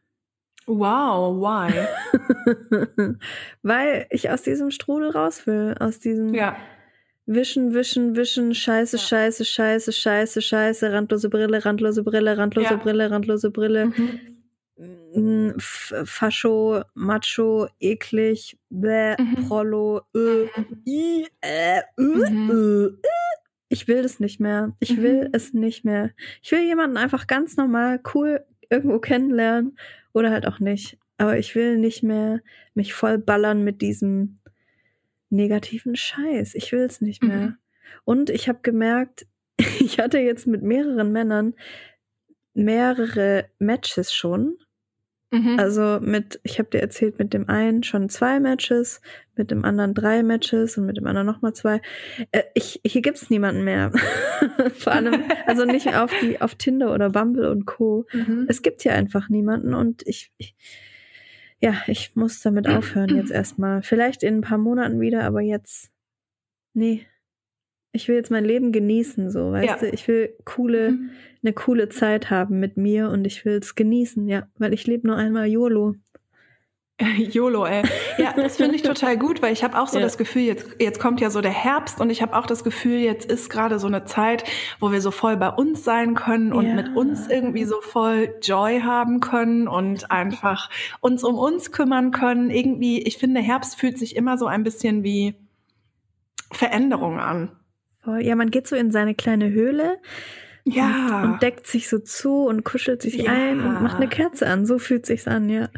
Wow, 0.66 1.40
why? 1.40 3.16
Weil 3.62 4.06
ich 4.10 4.28
aus 4.28 4.42
diesem 4.42 4.70
Strudel 4.70 5.10
raus 5.10 5.46
will, 5.46 5.74
aus 5.80 5.98
diesem 5.98 6.34
ja. 6.34 6.56
Wischen, 7.26 7.72
Wischen, 7.72 8.16
Wischen, 8.16 8.54
Scheiße, 8.54 8.96
ja. 8.96 9.02
Scheiße, 9.02 9.44
Scheiße, 9.44 9.92
Scheiße, 9.92 10.42
Scheiße, 10.42 10.92
randlose 10.92 11.30
Brille, 11.30 11.64
randlose 11.64 12.02
Brille, 12.02 12.36
randlose 12.36 12.70
ja. 12.70 12.76
Brille, 12.76 13.10
randlose 13.10 13.50
Brille. 13.50 13.86
Mhm. 13.86 15.54
Fascho, 15.58 16.82
Macho, 16.94 17.68
eklig, 17.80 18.58
bäh, 18.68 19.16
mhm. 19.16 19.46
Prollo, 19.46 20.02
äh, 20.14 20.48
i, 20.86 21.26
äh, 21.40 21.78
äh, 21.78 21.82
mhm. 21.96 22.98
äh, 23.02 23.08
Ich 23.68 23.88
will 23.88 24.02
das 24.02 24.20
nicht 24.20 24.40
mehr. 24.40 24.72
Ich 24.80 24.96
mhm. 24.96 25.02
will 25.02 25.30
es 25.32 25.54
nicht 25.54 25.84
mehr. 25.84 26.10
Ich 26.42 26.52
will 26.52 26.62
jemanden 26.62 26.96
einfach 26.96 27.26
ganz 27.26 27.56
normal, 27.56 28.00
cool 28.14 28.44
irgendwo 28.68 28.98
kennenlernen 28.98 29.78
oder 30.12 30.30
halt 30.30 30.46
auch 30.46 30.58
nicht. 30.58 30.98
Aber 31.16 31.38
ich 31.38 31.54
will 31.54 31.78
nicht 31.78 32.02
mehr 32.02 32.40
mich 32.74 32.92
voll 32.92 33.18
ballern 33.18 33.62
mit 33.62 33.80
diesem 33.80 34.40
negativen 35.34 35.96
Scheiß. 35.96 36.54
Ich 36.54 36.72
will 36.72 36.82
es 36.82 37.00
nicht 37.00 37.22
mehr. 37.22 37.36
Mhm. 37.36 37.56
Und 38.04 38.30
ich 38.30 38.48
habe 38.48 38.60
gemerkt, 38.62 39.26
ich 39.80 39.98
hatte 39.98 40.18
jetzt 40.18 40.46
mit 40.46 40.62
mehreren 40.62 41.12
Männern 41.12 41.54
mehrere 42.54 43.46
Matches 43.58 44.14
schon 44.14 44.58
Mhm. 45.34 45.58
Also 45.58 45.98
mit, 46.00 46.38
ich 46.44 46.60
habe 46.60 46.70
dir 46.70 46.80
erzählt, 46.80 47.18
mit 47.18 47.34
dem 47.34 47.48
einen 47.48 47.82
schon 47.82 48.08
zwei 48.08 48.38
Matches, 48.38 49.00
mit 49.34 49.50
dem 49.50 49.64
anderen 49.64 49.92
drei 49.92 50.22
Matches 50.22 50.78
und 50.78 50.86
mit 50.86 50.96
dem 50.96 51.06
anderen 51.08 51.26
nochmal 51.26 51.54
zwei. 51.54 51.80
Äh, 52.30 52.44
ich, 52.54 52.80
hier 52.86 53.02
gibt's 53.02 53.30
niemanden 53.30 53.64
mehr. 53.64 53.90
Vor 54.78 54.92
allem, 54.92 55.24
also 55.46 55.64
nicht 55.64 55.92
auf 55.96 56.12
die, 56.22 56.40
auf 56.40 56.54
Tinder 56.54 56.94
oder 56.94 57.10
Bumble 57.10 57.50
und 57.50 57.66
Co. 57.66 58.06
Mhm. 58.12 58.46
Es 58.48 58.62
gibt 58.62 58.82
hier 58.82 58.94
einfach 58.94 59.28
niemanden 59.28 59.74
und 59.74 60.06
ich, 60.06 60.32
ich 60.38 60.54
ja, 61.64 61.74
ich 61.86 62.14
muss 62.14 62.40
damit 62.40 62.68
aufhören 62.68 63.16
jetzt 63.16 63.30
erstmal. 63.32 63.82
Vielleicht 63.82 64.22
in 64.22 64.36
ein 64.36 64.40
paar 64.42 64.58
Monaten 64.58 65.00
wieder, 65.00 65.24
aber 65.24 65.40
jetzt, 65.40 65.90
nee, 66.74 67.06
ich 67.92 68.08
will 68.08 68.16
jetzt 68.16 68.30
mein 68.30 68.44
Leben 68.44 68.70
genießen, 68.70 69.30
so, 69.30 69.52
weißt 69.52 69.66
ja. 69.66 69.76
du? 69.76 69.88
Ich 69.88 70.06
will 70.06 70.36
coole, 70.44 70.90
mhm. 70.90 71.10
eine 71.42 71.52
coole 71.54 71.88
Zeit 71.88 72.28
haben 72.28 72.60
mit 72.60 72.76
mir 72.76 73.08
und 73.08 73.26
ich 73.26 73.44
will 73.44 73.54
es 73.54 73.74
genießen, 73.74 74.28
ja, 74.28 74.46
weil 74.58 74.74
ich 74.74 74.86
lebe 74.86 75.06
nur 75.06 75.16
einmal 75.16 75.46
YOLO. 75.46 75.94
YOLO, 77.16 77.66
ey. 77.66 77.82
Ja, 78.18 78.32
das 78.34 78.56
finde 78.56 78.76
ich 78.76 78.82
total 78.82 79.18
gut, 79.18 79.42
weil 79.42 79.52
ich 79.52 79.64
habe 79.64 79.78
auch 79.78 79.88
so 79.88 79.98
ja. 79.98 80.04
das 80.04 80.16
Gefühl, 80.16 80.42
jetzt, 80.42 80.76
jetzt 80.78 81.00
kommt 81.00 81.20
ja 81.20 81.30
so 81.30 81.40
der 81.40 81.50
Herbst 81.52 82.00
und 82.00 82.10
ich 82.10 82.22
habe 82.22 82.36
auch 82.36 82.46
das 82.46 82.62
Gefühl, 82.62 82.98
jetzt 82.98 83.30
ist 83.30 83.50
gerade 83.50 83.80
so 83.80 83.88
eine 83.88 84.04
Zeit, 84.04 84.44
wo 84.78 84.92
wir 84.92 85.00
so 85.00 85.10
voll 85.10 85.36
bei 85.36 85.48
uns 85.48 85.82
sein 85.82 86.14
können 86.14 86.52
und 86.52 86.66
ja. 86.66 86.74
mit 86.74 86.94
uns 86.96 87.26
irgendwie 87.28 87.64
so 87.64 87.80
voll 87.80 88.34
Joy 88.42 88.80
haben 88.80 89.18
können 89.18 89.66
und 89.66 90.12
einfach 90.12 90.70
uns 91.00 91.24
um 91.24 91.36
uns 91.36 91.72
kümmern 91.72 92.12
können. 92.12 92.50
Irgendwie, 92.50 93.02
ich 93.02 93.18
finde, 93.18 93.40
Herbst 93.40 93.76
fühlt 93.76 93.98
sich 93.98 94.14
immer 94.14 94.38
so 94.38 94.46
ein 94.46 94.62
bisschen 94.62 95.02
wie 95.02 95.34
Veränderung 96.52 97.18
an. 97.18 97.50
Ja, 98.20 98.36
man 98.36 98.50
geht 98.50 98.68
so 98.68 98.76
in 98.76 98.92
seine 98.92 99.14
kleine 99.14 99.50
Höhle. 99.50 99.98
Ja. 100.64 101.22
Und, 101.22 101.32
und 101.32 101.42
deckt 101.42 101.66
sich 101.66 101.88
so 101.88 101.98
zu 101.98 102.46
und 102.46 102.64
kuschelt 102.64 103.02
sich 103.02 103.16
ja. 103.16 103.32
ein 103.32 103.60
und 103.60 103.82
macht 103.82 103.96
eine 103.96 104.08
Kerze 104.08 104.46
an. 104.46 104.64
So 104.64 104.78
fühlt 104.78 105.06
sich's 105.06 105.26
an, 105.26 105.48
ja. 105.48 105.68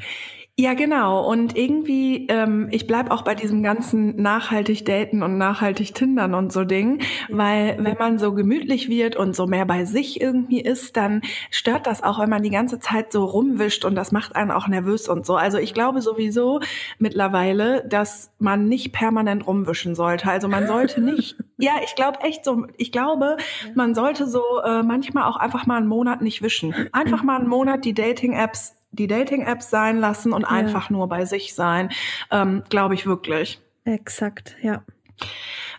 Ja, 0.59 0.73
genau. 0.73 1.23
Und 1.31 1.55
irgendwie, 1.55 2.29
ähm, 2.29 2.69
ich 2.71 2.87
bleib 2.87 3.11
auch 3.11 3.21
bei 3.21 3.35
diesem 3.35 3.63
ganzen 3.63 4.17
nachhaltig 4.17 4.87
daten 4.87 5.23
und 5.23 5.37
nachhaltig 5.37 5.95
tindern 5.95 6.33
und 6.33 6.51
so 6.51 6.65
Ding, 6.65 7.03
weil 7.29 7.77
wenn 7.79 7.99
man 7.99 8.19
so 8.19 8.33
gemütlich 8.33 8.89
wird 8.89 9.17
und 9.17 9.37
so 9.37 9.47
mehr 9.47 9.67
bei 9.67 9.85
sich 9.85 10.19
irgendwie 10.19 10.63
ist, 10.63 10.97
dann 10.97 11.21
stört 11.51 11.87
das 11.87 12.03
auch, 12.03 12.19
wenn 12.21 12.31
man 12.31 12.43
die 12.43 12.49
ganze 12.49 12.79
Zeit 12.79 13.13
so 13.13 13.27
rumwischt 13.27 13.85
und 13.85 13.97
das 13.97 14.13
macht 14.13 14.35
einen 14.35 14.51
auch 14.51 14.67
nervös 14.67 15.11
und 15.11 15.27
so. 15.27 15.37
Also 15.37 15.59
ich 15.59 15.75
glaube 15.75 16.01
sowieso 16.01 16.61
mittlerweile, 16.99 17.87
dass 17.87 18.33
man 18.39 18.67
nicht 18.67 18.93
permanent 18.95 19.47
rumwischen 19.47 19.95
sollte. 19.95 20.31
Also 20.31 20.49
man 20.49 20.67
sollte 20.67 21.03
nicht, 21.03 21.37
ja, 21.59 21.73
ich 21.85 21.95
glaube 21.97 22.21
echt 22.23 22.47
so, 22.47 22.67
ich 22.79 22.93
glaube, 22.93 23.37
man 23.75 23.95
sollte 23.95 24.27
so 24.27 24.41
äh, 24.65 24.83
manchmal 24.83 25.25
auch 25.25 25.37
einfach 25.37 25.67
mal 25.67 25.77
einen 25.77 25.87
Monat 25.87 26.23
nicht 26.23 26.41
wischen. 26.41 26.75
Einfach 26.93 27.23
mal 27.23 27.41
einen 27.41 27.49
Monat 27.49 27.85
die 27.85 27.93
Dating-Apps 27.93 28.73
die 28.99 29.07
Dating-Apps 29.07 29.71
sein 29.71 29.99
lassen 29.99 30.33
und 30.33 30.43
ja. 30.43 30.49
einfach 30.49 30.91
nur 30.91 31.09
bei 31.09 31.25
sich 31.25 31.55
sein, 31.55 31.91
ähm, 32.31 32.63
glaube 32.69 32.95
ich 32.95 33.07
wirklich. 33.07 33.61
Exakt, 33.85 34.57
ja. 34.63 34.83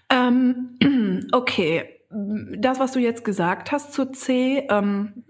Ähm, 0.10 1.28
okay, 1.32 1.84
das, 2.10 2.80
was 2.80 2.94
du 2.94 3.00
jetzt 3.00 3.26
gesagt 3.26 3.72
hast 3.72 3.94
zu 3.94 4.06
C, 4.06 4.66
ähm, 4.70 5.24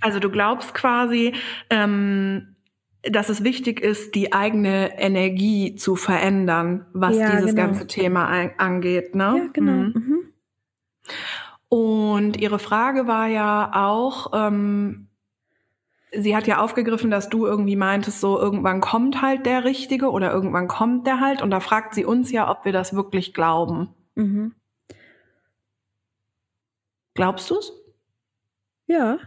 also 0.00 0.18
du 0.18 0.30
glaubst 0.30 0.74
quasi, 0.74 1.34
ähm, 1.70 2.56
dass 3.02 3.28
es 3.28 3.44
wichtig 3.44 3.80
ist, 3.80 4.14
die 4.14 4.32
eigene 4.32 4.98
Energie 4.98 5.76
zu 5.76 5.94
verändern, 5.94 6.86
was 6.92 7.16
Ja, 7.16 7.30
dieses 7.30 7.54
genau. 7.54 7.68
ganze 7.68 7.86
Thema 7.86 8.50
angeht, 8.56 9.14
ne? 9.14 9.34
Ja, 9.38 9.48
genau. 9.52 9.72
Mhm. 9.72 9.92
Mhm. 9.94 10.18
Und 11.68 12.40
ihre 12.40 12.58
Frage 12.58 13.06
war 13.06 13.26
ja 13.28 13.70
auch, 13.74 14.32
ähm, 14.34 15.05
sie 16.16 16.36
hat 16.36 16.46
ja 16.46 16.62
aufgegriffen, 16.62 17.10
dass 17.10 17.28
du 17.28 17.46
irgendwie 17.46 17.76
meintest, 17.76 18.20
so 18.20 18.38
irgendwann 18.38 18.80
kommt 18.80 19.22
halt 19.22 19.46
der 19.46 19.64
Richtige 19.64 20.10
oder 20.10 20.32
irgendwann 20.32 20.68
kommt 20.68 21.06
der 21.06 21.20
halt. 21.20 21.42
Und 21.42 21.50
da 21.50 21.60
fragt 21.60 21.94
sie 21.94 22.04
uns 22.04 22.30
ja, 22.32 22.50
ob 22.50 22.64
wir 22.64 22.72
das 22.72 22.94
wirklich 22.94 23.34
glauben. 23.34 23.94
Mhm. 24.14 24.54
Glaubst 27.14 27.50
du's? 27.50 27.72
Ja. 28.86 29.18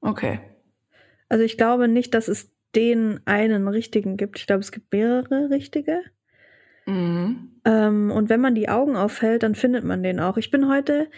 Okay. 0.00 0.40
Also 1.28 1.44
ich 1.44 1.56
glaube 1.56 1.88
nicht, 1.88 2.14
dass 2.14 2.28
es 2.28 2.52
den 2.74 3.20
einen 3.24 3.68
richtigen 3.68 4.16
gibt. 4.16 4.38
Ich 4.38 4.46
glaube, 4.46 4.60
es 4.60 4.72
gibt 4.72 4.92
mehrere 4.92 5.50
richtige. 5.50 6.02
Mhm. 6.86 7.60
Ähm, 7.64 8.10
und 8.10 8.28
wenn 8.28 8.40
man 8.40 8.54
die 8.54 8.68
Augen 8.68 8.96
aufhält, 8.96 9.42
dann 9.42 9.54
findet 9.54 9.84
man 9.84 10.02
den 10.02 10.20
auch. 10.20 10.36
Ich 10.36 10.50
bin 10.50 10.68
heute 10.68 11.08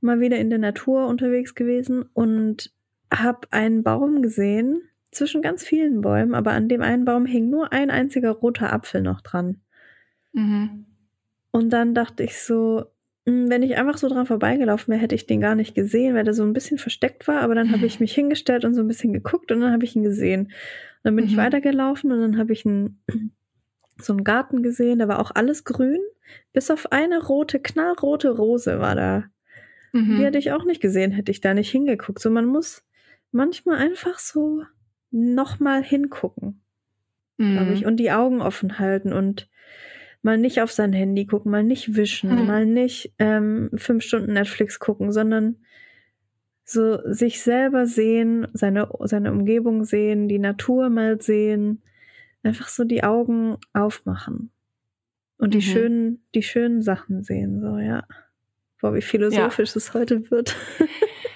mal 0.00 0.20
wieder 0.20 0.38
in 0.38 0.50
der 0.50 0.58
Natur 0.58 1.06
unterwegs 1.06 1.54
gewesen 1.54 2.04
und 2.12 2.72
habe 3.12 3.46
einen 3.50 3.82
Baum 3.82 4.22
gesehen, 4.22 4.82
zwischen 5.12 5.40
ganz 5.42 5.64
vielen 5.64 6.02
Bäumen, 6.02 6.34
aber 6.34 6.52
an 6.52 6.68
dem 6.68 6.82
einen 6.82 7.04
Baum 7.04 7.24
hing 7.24 7.48
nur 7.48 7.72
ein 7.72 7.90
einziger 7.90 8.30
roter 8.32 8.72
Apfel 8.72 9.00
noch 9.00 9.22
dran. 9.22 9.60
Mhm. 10.32 10.84
Und 11.50 11.70
dann 11.70 11.94
dachte 11.94 12.22
ich 12.22 12.38
so, 12.38 12.84
mh, 13.24 13.48
wenn 13.48 13.62
ich 13.62 13.78
einfach 13.78 13.96
so 13.96 14.08
dran 14.08 14.26
vorbeigelaufen 14.26 14.92
wäre, 14.92 15.00
hätte 15.00 15.14
ich 15.14 15.26
den 15.26 15.40
gar 15.40 15.54
nicht 15.54 15.74
gesehen, 15.74 16.14
weil 16.14 16.24
der 16.24 16.34
so 16.34 16.42
ein 16.42 16.52
bisschen 16.52 16.76
versteckt 16.76 17.26
war. 17.28 17.40
Aber 17.40 17.54
dann 17.54 17.72
habe 17.72 17.86
ich 17.86 17.98
mich 18.00 18.14
hingestellt 18.14 18.64
und 18.64 18.74
so 18.74 18.82
ein 18.82 18.88
bisschen 18.88 19.12
geguckt 19.14 19.50
und 19.50 19.60
dann 19.60 19.72
habe 19.72 19.84
ich 19.84 19.96
ihn 19.96 20.02
gesehen. 20.02 20.42
Und 20.42 20.52
dann 21.04 21.16
bin 21.16 21.24
ich 21.24 21.32
Mhm. 21.32 21.38
weitergelaufen 21.40 22.12
und 22.12 22.20
dann 22.20 22.38
habe 22.38 22.52
ich 22.52 22.66
einen, 22.66 23.02
so 23.98 24.12
einen 24.12 24.24
Garten 24.24 24.62
gesehen. 24.62 24.98
Da 24.98 25.08
war 25.08 25.18
auch 25.20 25.30
alles 25.34 25.64
grün, 25.64 26.00
bis 26.52 26.70
auf 26.70 26.92
eine 26.92 27.24
rote, 27.24 27.58
knallrote 27.58 28.30
Rose 28.30 28.80
war 28.80 28.94
da. 28.94 29.24
Mhm. 29.92 30.16
Die 30.18 30.24
hätte 30.24 30.38
ich 30.38 30.52
auch 30.52 30.64
nicht 30.66 30.82
gesehen, 30.82 31.10
hätte 31.12 31.30
ich 31.30 31.40
da 31.40 31.54
nicht 31.54 31.70
hingeguckt. 31.70 32.20
So, 32.20 32.30
man 32.30 32.44
muss 32.44 32.82
manchmal 33.36 33.78
einfach 33.78 34.18
so 34.18 34.62
nochmal 35.10 35.82
hingucken 35.82 36.62
glaube 37.38 37.72
ich, 37.74 37.82
Mhm. 37.82 37.86
und 37.88 37.96
die 37.98 38.12
Augen 38.12 38.40
offen 38.40 38.78
halten 38.78 39.12
und 39.12 39.50
mal 40.22 40.38
nicht 40.38 40.62
auf 40.62 40.72
sein 40.72 40.92
Handy 40.94 41.26
gucken, 41.26 41.50
mal 41.50 41.62
nicht 41.62 41.94
wischen, 41.96 42.30
Hm. 42.30 42.46
mal 42.46 42.64
nicht 42.66 43.12
ähm, 43.18 43.70
fünf 43.74 44.02
Stunden 44.04 44.32
Netflix 44.32 44.78
gucken, 44.78 45.12
sondern 45.12 45.56
so 46.64 46.98
sich 47.12 47.42
selber 47.42 47.86
sehen, 47.86 48.48
seine, 48.54 48.88
seine 49.04 49.30
Umgebung 49.32 49.84
sehen, 49.84 50.28
die 50.28 50.38
Natur 50.38 50.88
mal 50.88 51.20
sehen, 51.20 51.82
einfach 52.42 52.68
so 52.68 52.84
die 52.84 53.04
Augen 53.04 53.58
aufmachen 53.74 54.50
und 55.38 55.54
die 55.54 55.58
Mhm. 55.58 55.62
schönen, 55.62 56.26
die 56.34 56.42
schönen 56.42 56.82
Sachen 56.82 57.22
sehen, 57.22 57.60
so, 57.60 57.78
ja. 57.78 58.04
Boah, 58.80 58.94
wie 58.94 59.02
philosophisch 59.02 59.76
es 59.76 59.94
heute 59.94 60.30
wird. 60.30 60.56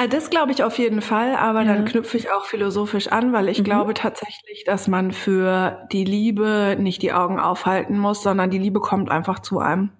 Ah, 0.00 0.06
Das 0.06 0.30
glaube 0.30 0.52
ich 0.52 0.62
auf 0.62 0.78
jeden 0.78 1.00
Fall, 1.00 1.34
aber 1.34 1.62
Ja. 1.62 1.74
dann 1.74 1.84
knüpfe 1.84 2.16
ich 2.16 2.30
auch 2.30 2.44
philosophisch 2.44 3.08
an, 3.08 3.32
weil 3.32 3.48
ich 3.48 3.58
Mhm. 3.58 3.64
glaube 3.64 3.94
tatsächlich, 3.94 4.62
dass 4.64 4.86
man 4.86 5.10
für 5.10 5.88
die 5.90 6.04
Liebe 6.04 6.76
nicht 6.78 7.02
die 7.02 7.12
Augen 7.12 7.40
aufhalten 7.40 7.98
muss, 7.98 8.22
sondern 8.22 8.48
die 8.50 8.58
Liebe 8.58 8.78
kommt 8.80 9.10
einfach 9.10 9.40
zu 9.40 9.58
einem. 9.58 9.90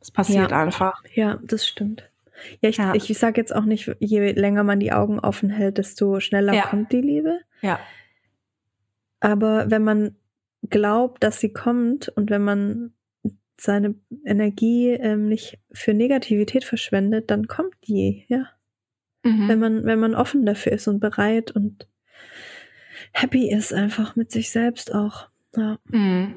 Es 0.00 0.12
passiert 0.12 0.52
Ja. 0.52 0.58
einfach. 0.62 1.02
Ja, 1.14 1.38
das 1.42 1.66
stimmt. 1.66 2.08
Ja, 2.60 2.68
ich, 2.68 2.76
Ja. 2.76 2.94
ich, 2.94 3.18
sage 3.18 3.40
jetzt 3.40 3.54
auch 3.54 3.64
nicht, 3.64 3.90
je 3.98 4.30
länger 4.32 4.62
man 4.64 4.78
die 4.80 4.92
Augen 4.92 5.18
offen 5.18 5.50
hält, 5.50 5.78
desto 5.78 6.20
schneller 6.20 6.60
kommt 6.62 6.92
die 6.92 7.00
Liebe. 7.00 7.40
Ja. 7.62 7.80
Aber 9.20 9.70
wenn 9.70 9.84
man 9.84 10.16
glaubt, 10.68 11.22
dass 11.24 11.40
sie 11.40 11.52
kommt 11.52 12.08
und 12.10 12.30
wenn 12.30 12.42
man 12.44 12.92
seine 13.60 13.94
Energie 14.24 14.90
ähm, 14.90 15.28
nicht 15.28 15.58
für 15.72 15.94
Negativität 15.94 16.64
verschwendet, 16.64 17.30
dann 17.30 17.46
kommt 17.48 17.74
die, 17.86 18.24
ja. 18.28 18.46
Mhm. 19.24 19.48
Wenn 19.48 19.58
man, 19.58 19.84
wenn 19.84 20.00
man 20.00 20.14
offen 20.14 20.44
dafür 20.46 20.72
ist 20.72 20.88
und 20.88 20.98
bereit 21.00 21.50
und 21.52 21.86
happy 23.12 23.50
ist 23.52 23.72
einfach 23.72 24.16
mit 24.16 24.30
sich 24.32 24.50
selbst 24.50 24.94
auch. 24.94 25.28
Ja. 25.56 25.78
Mhm. 25.90 26.34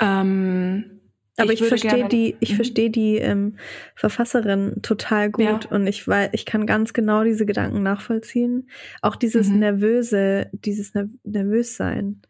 Ähm, 0.00 1.00
Aber 1.36 1.52
ich, 1.52 1.60
würde 1.60 1.78
verstehe 1.78 2.08
die, 2.08 2.36
ich 2.40 2.52
Mhm. 2.52 2.56
verstehe 2.56 2.90
die 2.90 3.16
ähm, 3.16 3.56
Verfasserin 3.94 4.80
total 4.82 5.30
gut 5.30 5.64
Ja. 5.64 5.70
und 5.70 5.86
ich 5.86 6.06
weiß, 6.06 6.30
ich 6.32 6.44
kann 6.46 6.66
ganz 6.66 6.92
genau 6.92 7.24
diese 7.24 7.46
Gedanken 7.46 7.82
nachvollziehen. 7.82 8.68
Auch 9.02 9.16
dieses 9.16 9.48
Mhm. 9.48 9.58
nervöse, 9.60 10.50
dieses 10.52 10.94
ner 10.94 11.08
nervös 11.24 11.76
sein. 11.76 12.22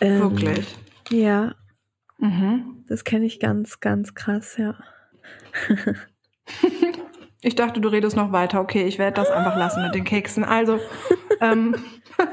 Ähm, 0.00 0.20
Wirklich. 0.20 0.66
Ja, 1.10 1.54
Mhm. 2.18 2.84
das 2.88 3.04
kenne 3.04 3.24
ich 3.26 3.40
ganz, 3.40 3.80
ganz 3.80 4.14
krass, 4.14 4.56
ja. 4.56 4.78
Ich 7.42 7.56
dachte, 7.56 7.80
du 7.80 7.88
redest 7.88 8.16
noch 8.16 8.32
weiter. 8.32 8.60
Okay, 8.60 8.84
ich 8.84 8.98
werde 8.98 9.16
das 9.16 9.30
einfach 9.30 9.56
lassen 9.56 9.82
mit 9.82 9.94
den 9.94 10.04
Keksen. 10.04 10.44
Also, 10.44 10.78
ähm, 11.40 11.74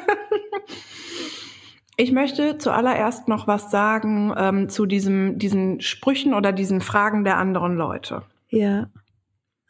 ich 1.97 2.11
möchte 2.11 2.59
zuallererst 2.59 3.27
noch 3.27 3.47
was 3.47 3.71
sagen 3.71 4.33
ähm, 4.37 4.69
zu 4.69 4.85
diesem, 4.85 5.39
diesen 5.39 5.81
Sprüchen 5.81 6.33
oder 6.35 6.51
diesen 6.51 6.79
Fragen 6.79 7.23
der 7.23 7.37
anderen 7.37 7.75
Leute. 7.75 8.21
Ja. 8.49 8.89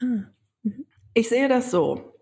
Ah. 0.01 0.25
Ich 1.13 1.29
sehe 1.29 1.47
das 1.47 1.71
so. 1.71 2.13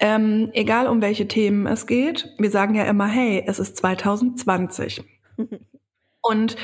Ähm, 0.00 0.50
egal 0.54 0.88
um 0.88 1.00
welche 1.00 1.28
Themen 1.28 1.66
es 1.66 1.86
geht, 1.86 2.28
wir 2.38 2.50
sagen 2.50 2.74
ja 2.74 2.84
immer, 2.84 3.06
hey, 3.06 3.44
es 3.46 3.58
ist 3.58 3.76
2020. 3.76 5.04
Und 6.22 6.56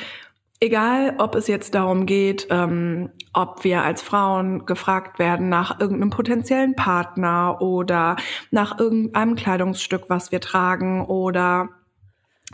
egal, 0.61 1.15
ob 1.19 1.35
es 1.35 1.47
jetzt 1.47 1.75
darum 1.75 2.07
geht, 2.07 2.49
ähm, 2.51 3.11
ob 3.33 3.65
wir 3.65 3.83
als 3.83 4.03
Frauen 4.03 4.67
gefragt 4.67 5.19
werden 5.19 5.49
nach 5.49 5.81
irgendeinem 5.81 6.11
potenziellen 6.11 6.75
Partner 6.75 7.61
oder 7.61 8.17
nach 8.51 8.79
irgendeinem 8.79 9.37
Kleidungsstück, 9.37 10.05
was 10.09 10.33
wir 10.33 10.41
tragen 10.41 11.05
oder 11.05 11.69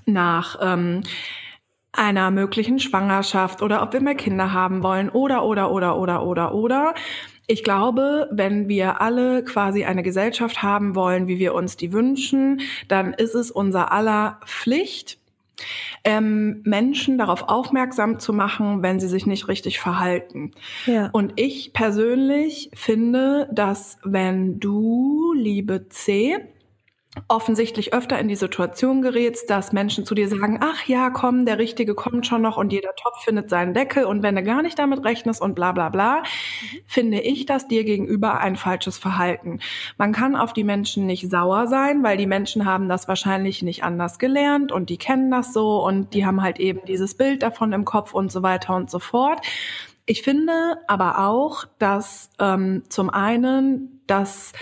nach 0.06 0.58
ähm, 0.60 1.02
einer 1.92 2.30
möglichen 2.30 2.78
Schwangerschaft 2.78 3.62
oder 3.62 3.82
ob 3.82 3.92
wir 3.92 4.00
mehr 4.00 4.16
Kinder 4.16 4.52
haben 4.52 4.82
wollen 4.82 5.08
oder 5.08 5.44
oder 5.44 5.70
oder 5.70 5.96
oder 5.96 6.24
oder 6.24 6.54
oder. 6.54 6.94
Ich 7.46 7.62
glaube, 7.62 8.28
wenn 8.32 8.68
wir 8.68 9.02
alle 9.02 9.44
quasi 9.44 9.84
eine 9.84 10.02
Gesellschaft 10.02 10.62
haben 10.62 10.94
wollen, 10.94 11.28
wie 11.28 11.38
wir 11.38 11.54
uns 11.54 11.76
die 11.76 11.92
wünschen, 11.92 12.62
dann 12.88 13.12
ist 13.12 13.34
es 13.34 13.50
unser 13.50 13.92
aller 13.92 14.40
Pflicht, 14.46 15.18
ähm, 16.04 16.60
Menschen 16.64 17.18
darauf 17.18 17.48
aufmerksam 17.48 18.18
zu 18.18 18.32
machen, 18.32 18.82
wenn 18.82 19.00
sie 19.00 19.08
sich 19.08 19.26
nicht 19.26 19.48
richtig 19.48 19.78
verhalten. 19.78 20.52
Ja. 20.86 21.10
Und 21.12 21.34
ich 21.36 21.72
persönlich 21.72 22.70
finde, 22.74 23.48
dass 23.52 23.98
wenn 24.04 24.60
du, 24.60 25.32
liebe 25.34 25.88
C, 25.88 26.38
offensichtlich 27.28 27.94
öfter 27.94 28.18
in 28.18 28.28
die 28.28 28.36
Situation 28.36 29.00
gerätst, 29.00 29.48
dass 29.48 29.72
Menschen 29.72 30.04
zu 30.04 30.14
dir 30.14 30.28
sagen, 30.28 30.58
ach 30.62 30.84
ja, 30.86 31.10
komm, 31.10 31.46
der 31.46 31.58
Richtige 31.58 31.94
kommt 31.94 32.26
schon 32.26 32.42
noch 32.42 32.56
und 32.56 32.72
jeder 32.72 32.94
Topf 32.96 33.22
findet 33.24 33.48
seinen 33.50 33.72
Deckel 33.72 34.04
und 34.04 34.22
wenn 34.22 34.34
du 34.34 34.42
gar 34.42 34.62
nicht 34.62 34.78
damit 34.78 35.04
rechnest 35.04 35.40
und 35.40 35.54
bla 35.54 35.72
bla 35.72 35.88
bla, 35.88 36.22
finde 36.86 37.20
ich 37.20 37.46
das 37.46 37.68
dir 37.68 37.84
gegenüber 37.84 38.40
ein 38.40 38.56
falsches 38.56 38.98
Verhalten. 38.98 39.60
Man 39.96 40.12
kann 40.12 40.34
auf 40.36 40.52
die 40.52 40.64
Menschen 40.64 41.06
nicht 41.06 41.30
sauer 41.30 41.66
sein, 41.68 42.02
weil 42.02 42.16
die 42.16 42.26
Menschen 42.26 42.66
haben 42.66 42.88
das 42.88 43.06
wahrscheinlich 43.06 43.62
nicht 43.62 43.84
anders 43.84 44.18
gelernt 44.18 44.72
und 44.72 44.90
die 44.90 44.98
kennen 44.98 45.30
das 45.30 45.52
so 45.52 45.84
und 45.84 46.14
die 46.14 46.26
haben 46.26 46.42
halt 46.42 46.58
eben 46.58 46.80
dieses 46.86 47.14
Bild 47.14 47.42
davon 47.42 47.72
im 47.72 47.84
Kopf 47.84 48.12
und 48.12 48.32
so 48.32 48.42
weiter 48.42 48.74
und 48.74 48.90
so 48.90 48.98
fort. 48.98 49.40
Ich 50.06 50.22
finde 50.22 50.78
aber 50.86 51.26
auch, 51.26 51.64
dass 51.78 52.30
ähm, 52.38 52.82
zum 52.88 53.08
einen, 53.08 54.02
dass 54.06 54.52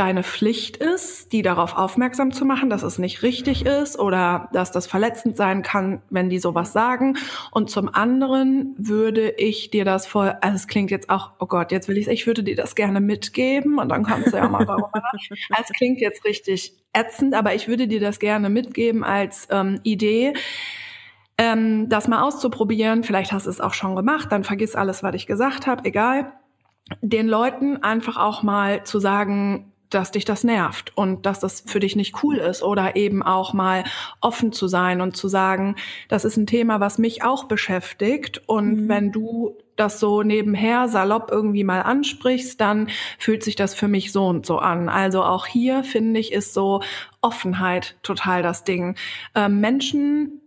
deine 0.00 0.22
Pflicht 0.22 0.78
ist, 0.78 1.30
die 1.30 1.42
darauf 1.42 1.76
aufmerksam 1.76 2.32
zu 2.32 2.46
machen, 2.46 2.70
dass 2.70 2.82
es 2.82 2.96
nicht 2.98 3.22
richtig 3.22 3.66
ist 3.66 3.98
oder 3.98 4.48
dass 4.54 4.72
das 4.72 4.86
verletzend 4.86 5.36
sein 5.36 5.60
kann, 5.62 6.00
wenn 6.08 6.30
die 6.30 6.38
sowas 6.38 6.72
sagen. 6.72 7.18
Und 7.50 7.68
zum 7.68 7.94
anderen 7.94 8.74
würde 8.78 9.28
ich 9.36 9.68
dir 9.70 9.84
das 9.84 10.06
voll, 10.06 10.34
also 10.40 10.56
es 10.56 10.68
klingt 10.68 10.90
jetzt 10.90 11.10
auch, 11.10 11.32
oh 11.38 11.44
Gott, 11.44 11.70
jetzt 11.70 11.86
will 11.86 11.98
ich 11.98 12.08
ich 12.08 12.26
würde 12.26 12.42
dir 12.42 12.56
das 12.56 12.74
gerne 12.74 12.98
mitgeben 13.02 13.78
und 13.78 13.90
dann 13.90 14.02
kannst 14.02 14.32
du 14.32 14.38
ja 14.38 14.48
mal 14.48 14.64
darüber 14.64 14.90
nach- 14.94 15.12
Es 15.60 15.68
klingt 15.76 16.00
jetzt 16.00 16.24
richtig 16.24 16.72
ätzend, 16.94 17.34
aber 17.34 17.54
ich 17.54 17.68
würde 17.68 17.86
dir 17.86 18.00
das 18.00 18.18
gerne 18.18 18.48
mitgeben 18.48 19.04
als 19.04 19.48
ähm, 19.50 19.80
Idee, 19.82 20.32
ähm, 21.36 21.90
das 21.90 22.08
mal 22.08 22.22
auszuprobieren. 22.22 23.04
Vielleicht 23.04 23.32
hast 23.32 23.44
du 23.44 23.50
es 23.50 23.60
auch 23.60 23.74
schon 23.74 23.96
gemacht, 23.96 24.32
dann 24.32 24.44
vergiss 24.44 24.74
alles, 24.74 25.02
was 25.02 25.14
ich 25.14 25.26
gesagt 25.26 25.66
habe, 25.66 25.84
egal. 25.84 26.32
Den 27.02 27.28
Leuten 27.28 27.76
einfach 27.82 28.16
auch 28.16 28.42
mal 28.42 28.82
zu 28.84 28.98
sagen, 28.98 29.69
dass 29.90 30.10
dich 30.12 30.24
das 30.24 30.44
nervt 30.44 30.96
und 30.96 31.26
dass 31.26 31.40
das 31.40 31.62
für 31.66 31.80
dich 31.80 31.96
nicht 31.96 32.22
cool 32.22 32.36
ist 32.36 32.62
oder 32.62 32.96
eben 32.96 33.22
auch 33.22 33.52
mal 33.52 33.84
offen 34.20 34.52
zu 34.52 34.68
sein 34.68 35.00
und 35.00 35.16
zu 35.16 35.28
sagen, 35.28 35.76
das 36.08 36.24
ist 36.24 36.36
ein 36.36 36.46
Thema, 36.46 36.80
was 36.80 36.98
mich 36.98 37.22
auch 37.24 37.44
beschäftigt 37.44 38.42
und 38.46 38.84
Mhm. 38.84 38.88
wenn 38.88 39.12
du 39.12 39.56
das 39.76 39.98
so 39.98 40.22
nebenher 40.22 40.88
salopp 40.88 41.30
irgendwie 41.30 41.64
mal 41.64 41.80
ansprichst, 41.80 42.60
dann 42.60 42.88
fühlt 43.18 43.42
sich 43.42 43.56
das 43.56 43.74
für 43.74 43.88
mich 43.88 44.12
so 44.12 44.26
und 44.26 44.44
so 44.44 44.58
an. 44.58 44.88
Also 44.90 45.22
auch 45.24 45.46
hier 45.46 45.84
finde 45.84 46.20
ich 46.20 46.32
ist 46.32 46.52
so 46.52 46.82
Offenheit 47.22 47.96
total 48.02 48.42
das 48.42 48.64
Ding. 48.64 48.96
Ähm, 49.34 49.60
Menschen 49.60 50.39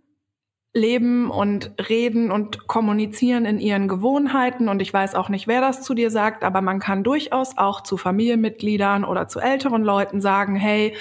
leben 0.74 1.30
und 1.30 1.70
reden 1.88 2.32
und 2.32 2.66
kommunizieren 2.66 3.44
in 3.44 3.60
ihren 3.60 3.86
Gewohnheiten 3.86 4.68
und 4.68 4.82
ich 4.82 4.92
weiß 4.92 5.14
auch 5.14 5.28
nicht, 5.28 5.46
wer 5.46 5.60
das 5.60 5.82
zu 5.82 5.94
dir 5.94 6.10
sagt, 6.10 6.42
aber 6.42 6.60
man 6.60 6.80
kann 6.80 7.04
durchaus 7.04 7.56
auch 7.56 7.82
zu 7.82 7.96
Familienmitgliedern 7.96 9.04
oder 9.04 9.28
zu 9.28 9.38
älteren 9.38 9.84
Leuten 9.84 10.20
sagen, 10.20 10.56
hey, 10.56 10.96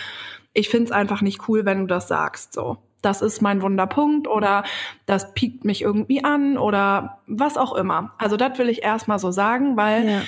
ich 0.53 0.69
find's 0.69 0.91
einfach 0.91 1.21
nicht 1.21 1.49
cool, 1.49 1.65
wenn 1.65 1.79
du 1.79 1.87
das 1.87 2.07
sagst, 2.07 2.53
so. 2.53 2.77
Das 3.01 3.21
ist 3.21 3.41
mein 3.41 3.61
Wunderpunkt 3.61 4.29
oder 4.29 4.63
das 5.05 5.33
piekt 5.33 5.65
mich 5.65 5.81
irgendwie 5.81 6.23
an 6.23 6.57
oder 6.57 7.19
was 7.27 7.57
auch 7.57 7.73
immer. 7.73 8.13
Also 8.17 8.37
das 8.37 8.57
will 8.59 8.69
ich 8.69 8.81
erstmal 8.81 9.19
so 9.19 9.29
sagen, 9.29 9.75
weil 9.75 10.07
ja. 10.07 10.21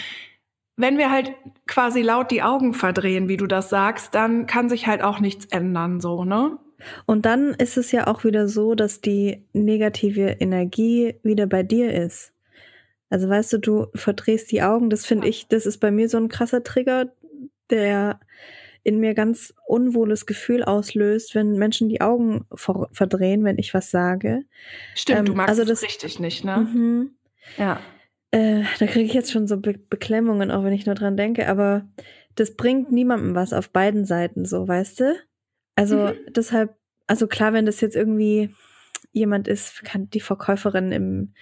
wenn 0.75 0.97
wir 0.97 1.09
halt 1.09 1.31
quasi 1.67 2.01
laut 2.01 2.31
die 2.31 2.43
Augen 2.43 2.73
verdrehen, 2.73 3.29
wie 3.29 3.37
du 3.37 3.47
das 3.47 3.69
sagst, 3.69 4.13
dann 4.13 4.45
kann 4.45 4.67
sich 4.67 4.87
halt 4.87 5.03
auch 5.03 5.21
nichts 5.21 5.45
ändern, 5.45 6.01
so, 6.01 6.25
ne? 6.25 6.57
Und 7.05 7.25
dann 7.25 7.53
ist 7.53 7.77
es 7.77 7.91
ja 7.91 8.07
auch 8.07 8.23
wieder 8.23 8.47
so, 8.47 8.75
dass 8.75 9.01
die 9.01 9.45
negative 9.53 10.37
Energie 10.39 11.15
wieder 11.23 11.47
bei 11.47 11.63
dir 11.63 11.93
ist. 11.93 12.33
Also 13.09 13.29
weißt 13.29 13.53
du, 13.53 13.57
du 13.59 13.87
verdrehst 13.95 14.51
die 14.51 14.61
Augen. 14.61 14.89
Das 14.89 15.05
finde 15.05 15.27
ich, 15.27 15.47
das 15.47 15.65
ist 15.65 15.77
bei 15.77 15.91
mir 15.91 16.09
so 16.09 16.17
ein 16.17 16.29
krasser 16.29 16.63
Trigger, 16.63 17.11
der 17.69 18.19
in 18.83 18.99
mir 18.99 19.15
ganz 19.15 19.53
unwohles 19.65 20.27
Gefühl 20.27 20.63
auslöst, 20.63 21.33
wenn 21.33 21.53
Menschen 21.53 21.89
die 21.89 22.01
Augen 22.01 22.45
verdrehen, 22.53 23.43
wenn 23.43 23.57
ich 23.57 23.73
was 23.73 23.89
sage. 23.89 24.43
Stimmt, 24.93 25.19
ähm, 25.19 25.25
du 25.25 25.33
magst 25.33 25.49
also 25.49 25.65
das 25.65 25.81
richtig 25.81 26.19
nicht, 26.19 26.45
ne? 26.45 26.57
Mhm. 26.57 27.11
Ja. 27.57 27.79
Äh, 28.29 28.63
da 28.79 28.85
kriege 28.85 29.05
ich 29.05 29.13
jetzt 29.13 29.31
schon 29.31 29.47
so 29.47 29.57
Be 29.57 29.73
Beklemmungen, 29.89 30.51
auch 30.51 30.63
wenn 30.63 30.73
ich 30.73 30.85
nur 30.85 30.93
dran 30.93 31.17
denke, 31.17 31.47
aber 31.47 31.87
das 32.35 32.55
bringt 32.55 32.91
niemandem 32.91 33.33
was 33.33 33.53
auf 33.53 33.71
beiden 33.71 34.05
Seiten 34.05 34.45
so, 34.45 34.67
weißt 34.67 34.99
du? 34.99 35.15
Also 35.75 35.97
mhm. 35.97 36.13
deshalb, 36.29 36.75
also 37.07 37.27
klar, 37.27 37.53
wenn 37.53 37.65
das 37.65 37.81
jetzt 37.81 37.95
irgendwie 37.95 38.49
jemand 39.11 39.47
ist, 39.47 39.83
kann 39.83 40.09
die 40.09 40.19
Verkäuferin 40.19 40.91
im, 40.91 41.33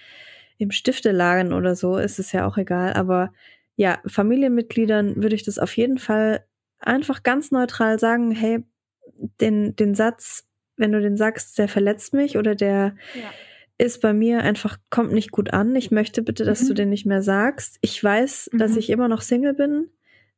im 0.58 0.70
Stiftelagen 0.70 1.52
oder 1.52 1.74
so, 1.74 1.96
ist 1.96 2.18
es 2.18 2.32
ja 2.32 2.46
auch 2.46 2.56
egal. 2.56 2.92
Aber 2.94 3.32
ja, 3.76 3.98
Familienmitgliedern 4.06 5.22
würde 5.22 5.34
ich 5.34 5.42
das 5.42 5.58
auf 5.58 5.76
jeden 5.76 5.98
Fall 5.98 6.44
einfach 6.78 7.22
ganz 7.22 7.50
neutral 7.50 7.98
sagen, 7.98 8.30
hey, 8.30 8.64
den, 9.40 9.74
den 9.76 9.94
Satz, 9.94 10.46
wenn 10.76 10.92
du 10.92 11.00
den 11.00 11.16
sagst, 11.16 11.58
der 11.58 11.68
verletzt 11.68 12.14
mich 12.14 12.36
oder 12.36 12.54
der 12.54 12.96
ja. 13.14 13.30
ist 13.78 14.00
bei 14.00 14.12
mir 14.12 14.42
einfach, 14.42 14.78
kommt 14.90 15.12
nicht 15.12 15.30
gut 15.30 15.52
an. 15.52 15.74
Ich 15.76 15.90
möchte 15.90 16.22
bitte, 16.22 16.44
dass 16.44 16.62
mhm. 16.62 16.68
du 16.68 16.74
den 16.74 16.88
nicht 16.90 17.06
mehr 17.06 17.22
sagst. 17.22 17.78
Ich 17.80 18.02
weiß, 18.02 18.50
mhm. 18.52 18.58
dass 18.58 18.76
ich 18.76 18.90
immer 18.90 19.08
noch 19.08 19.22
Single 19.22 19.54
bin. 19.54 19.90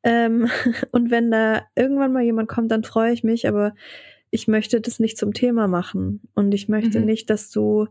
Ähm, 0.06 0.48
und 0.92 1.10
wenn 1.10 1.30
da 1.30 1.66
irgendwann 1.74 2.12
mal 2.12 2.22
jemand 2.22 2.48
kommt, 2.48 2.70
dann 2.70 2.84
freue 2.84 3.12
ich 3.12 3.24
mich, 3.24 3.46
aber 3.48 3.74
ich 4.30 4.46
möchte 4.48 4.80
das 4.80 5.00
nicht 5.00 5.18
zum 5.18 5.34
Thema 5.34 5.66
machen. 5.66 6.20
Und 6.34 6.54
ich 6.54 6.68
möchte 6.68 7.00
mhm. 7.00 7.06
nicht, 7.06 7.28
dass 7.28 7.50
du 7.50 7.88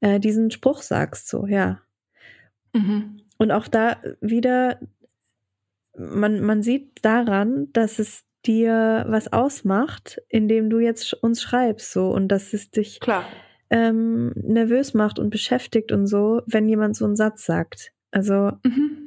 äh, 0.00 0.20
diesen 0.20 0.50
Spruch 0.52 0.80
sagst, 0.80 1.28
so, 1.28 1.46
ja. 1.46 1.80
Mhm. 2.72 3.20
Und 3.36 3.50
auch 3.50 3.66
da 3.66 3.96
wieder, 4.20 4.78
man, 5.98 6.40
man 6.40 6.62
sieht 6.62 7.04
daran, 7.04 7.68
dass 7.72 7.98
es 7.98 8.24
dir 8.46 9.04
was 9.08 9.32
ausmacht, 9.32 10.20
indem 10.28 10.70
du 10.70 10.78
jetzt 10.78 11.14
uns 11.14 11.42
schreibst, 11.42 11.92
so, 11.92 12.10
und 12.10 12.28
dass 12.28 12.52
es 12.52 12.70
dich 12.70 13.00
Klar. 13.00 13.24
Ähm, 13.70 14.32
nervös 14.36 14.94
macht 14.94 15.18
und 15.18 15.30
beschäftigt 15.30 15.90
und 15.90 16.06
so, 16.06 16.42
wenn 16.46 16.68
jemand 16.68 16.94
so 16.96 17.06
einen 17.06 17.16
Satz 17.16 17.44
sagt. 17.44 17.92
Also, 18.12 18.52
mhm. 18.62 19.04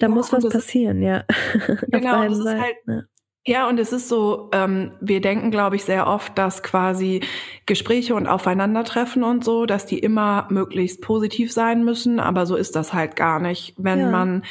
Da 0.00 0.06
ja, 0.06 0.14
muss 0.14 0.32
was 0.32 0.48
passieren, 0.48 1.02
ja. 1.02 1.24
Genau, 1.88 2.24
das 2.26 2.38
ist 2.38 2.46
halt, 2.46 2.76
ja. 2.86 3.02
ja. 3.46 3.68
und 3.68 3.78
es 3.78 3.92
ist 3.92 4.08
so, 4.08 4.48
ähm, 4.52 4.92
wir 5.00 5.20
denken, 5.20 5.50
glaube 5.50 5.76
ich, 5.76 5.84
sehr 5.84 6.06
oft, 6.06 6.36
dass 6.38 6.62
quasi 6.62 7.20
Gespräche 7.66 8.14
und 8.14 8.26
Aufeinandertreffen 8.26 9.22
und 9.22 9.44
so, 9.44 9.66
dass 9.66 9.84
die 9.86 9.98
immer 9.98 10.48
möglichst 10.50 11.02
positiv 11.02 11.52
sein 11.52 11.84
müssen, 11.84 12.18
aber 12.18 12.46
so 12.46 12.56
ist 12.56 12.74
das 12.74 12.94
halt 12.94 13.14
gar 13.14 13.40
nicht. 13.40 13.74
Wenn 13.76 14.00
ja. 14.00 14.10
man, 14.10 14.42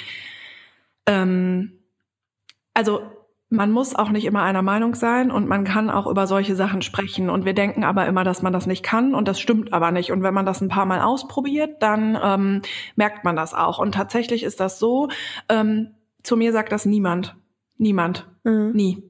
ähm, 1.08 1.80
also 2.76 3.02
man 3.50 3.72
muss 3.72 3.96
auch 3.96 4.10
nicht 4.10 4.26
immer 4.26 4.44
einer 4.44 4.62
Meinung 4.62 4.94
sein 4.94 5.32
und 5.32 5.48
man 5.48 5.64
kann 5.64 5.90
auch 5.90 6.06
über 6.06 6.28
solche 6.28 6.56
Sachen 6.56 6.84
sprechen. 6.84 7.30
Und 7.30 7.46
wir 7.46 7.54
denken 7.54 7.84
aber 7.84 8.06
immer, 8.06 8.24
dass 8.24 8.44
man 8.44 8.54
das 8.54 8.68
nicht 8.68 8.84
kann 8.84 9.16
und 9.16 9.28
das 9.28 9.40
stimmt 9.40 9.74
aber 9.74 9.92
nicht. 9.92 10.12
Und 10.12 10.22
wenn 10.22 10.36
man 10.36 10.46
das 10.46 10.62
ein 10.62 10.70
paar 10.70 10.86
Mal 10.86 11.02
ausprobiert, 11.02 11.82
dann 11.82 12.18
ähm, 12.22 12.62
merkt 12.96 13.26
man 13.26 13.36
das 13.36 13.56
auch. 13.56 13.80
Und 13.80 13.94
tatsächlich 13.94 14.44
ist 14.44 14.60
das 14.60 14.78
so, 14.78 15.10
ähm, 15.50 15.96
zu 16.22 16.38
mir 16.38 16.52
sagt 16.52 16.72
das 16.72 16.86
niemand. 16.86 17.36
Niemand. 17.78 18.28
Mhm. 18.44 18.72
Nie. 18.74 19.04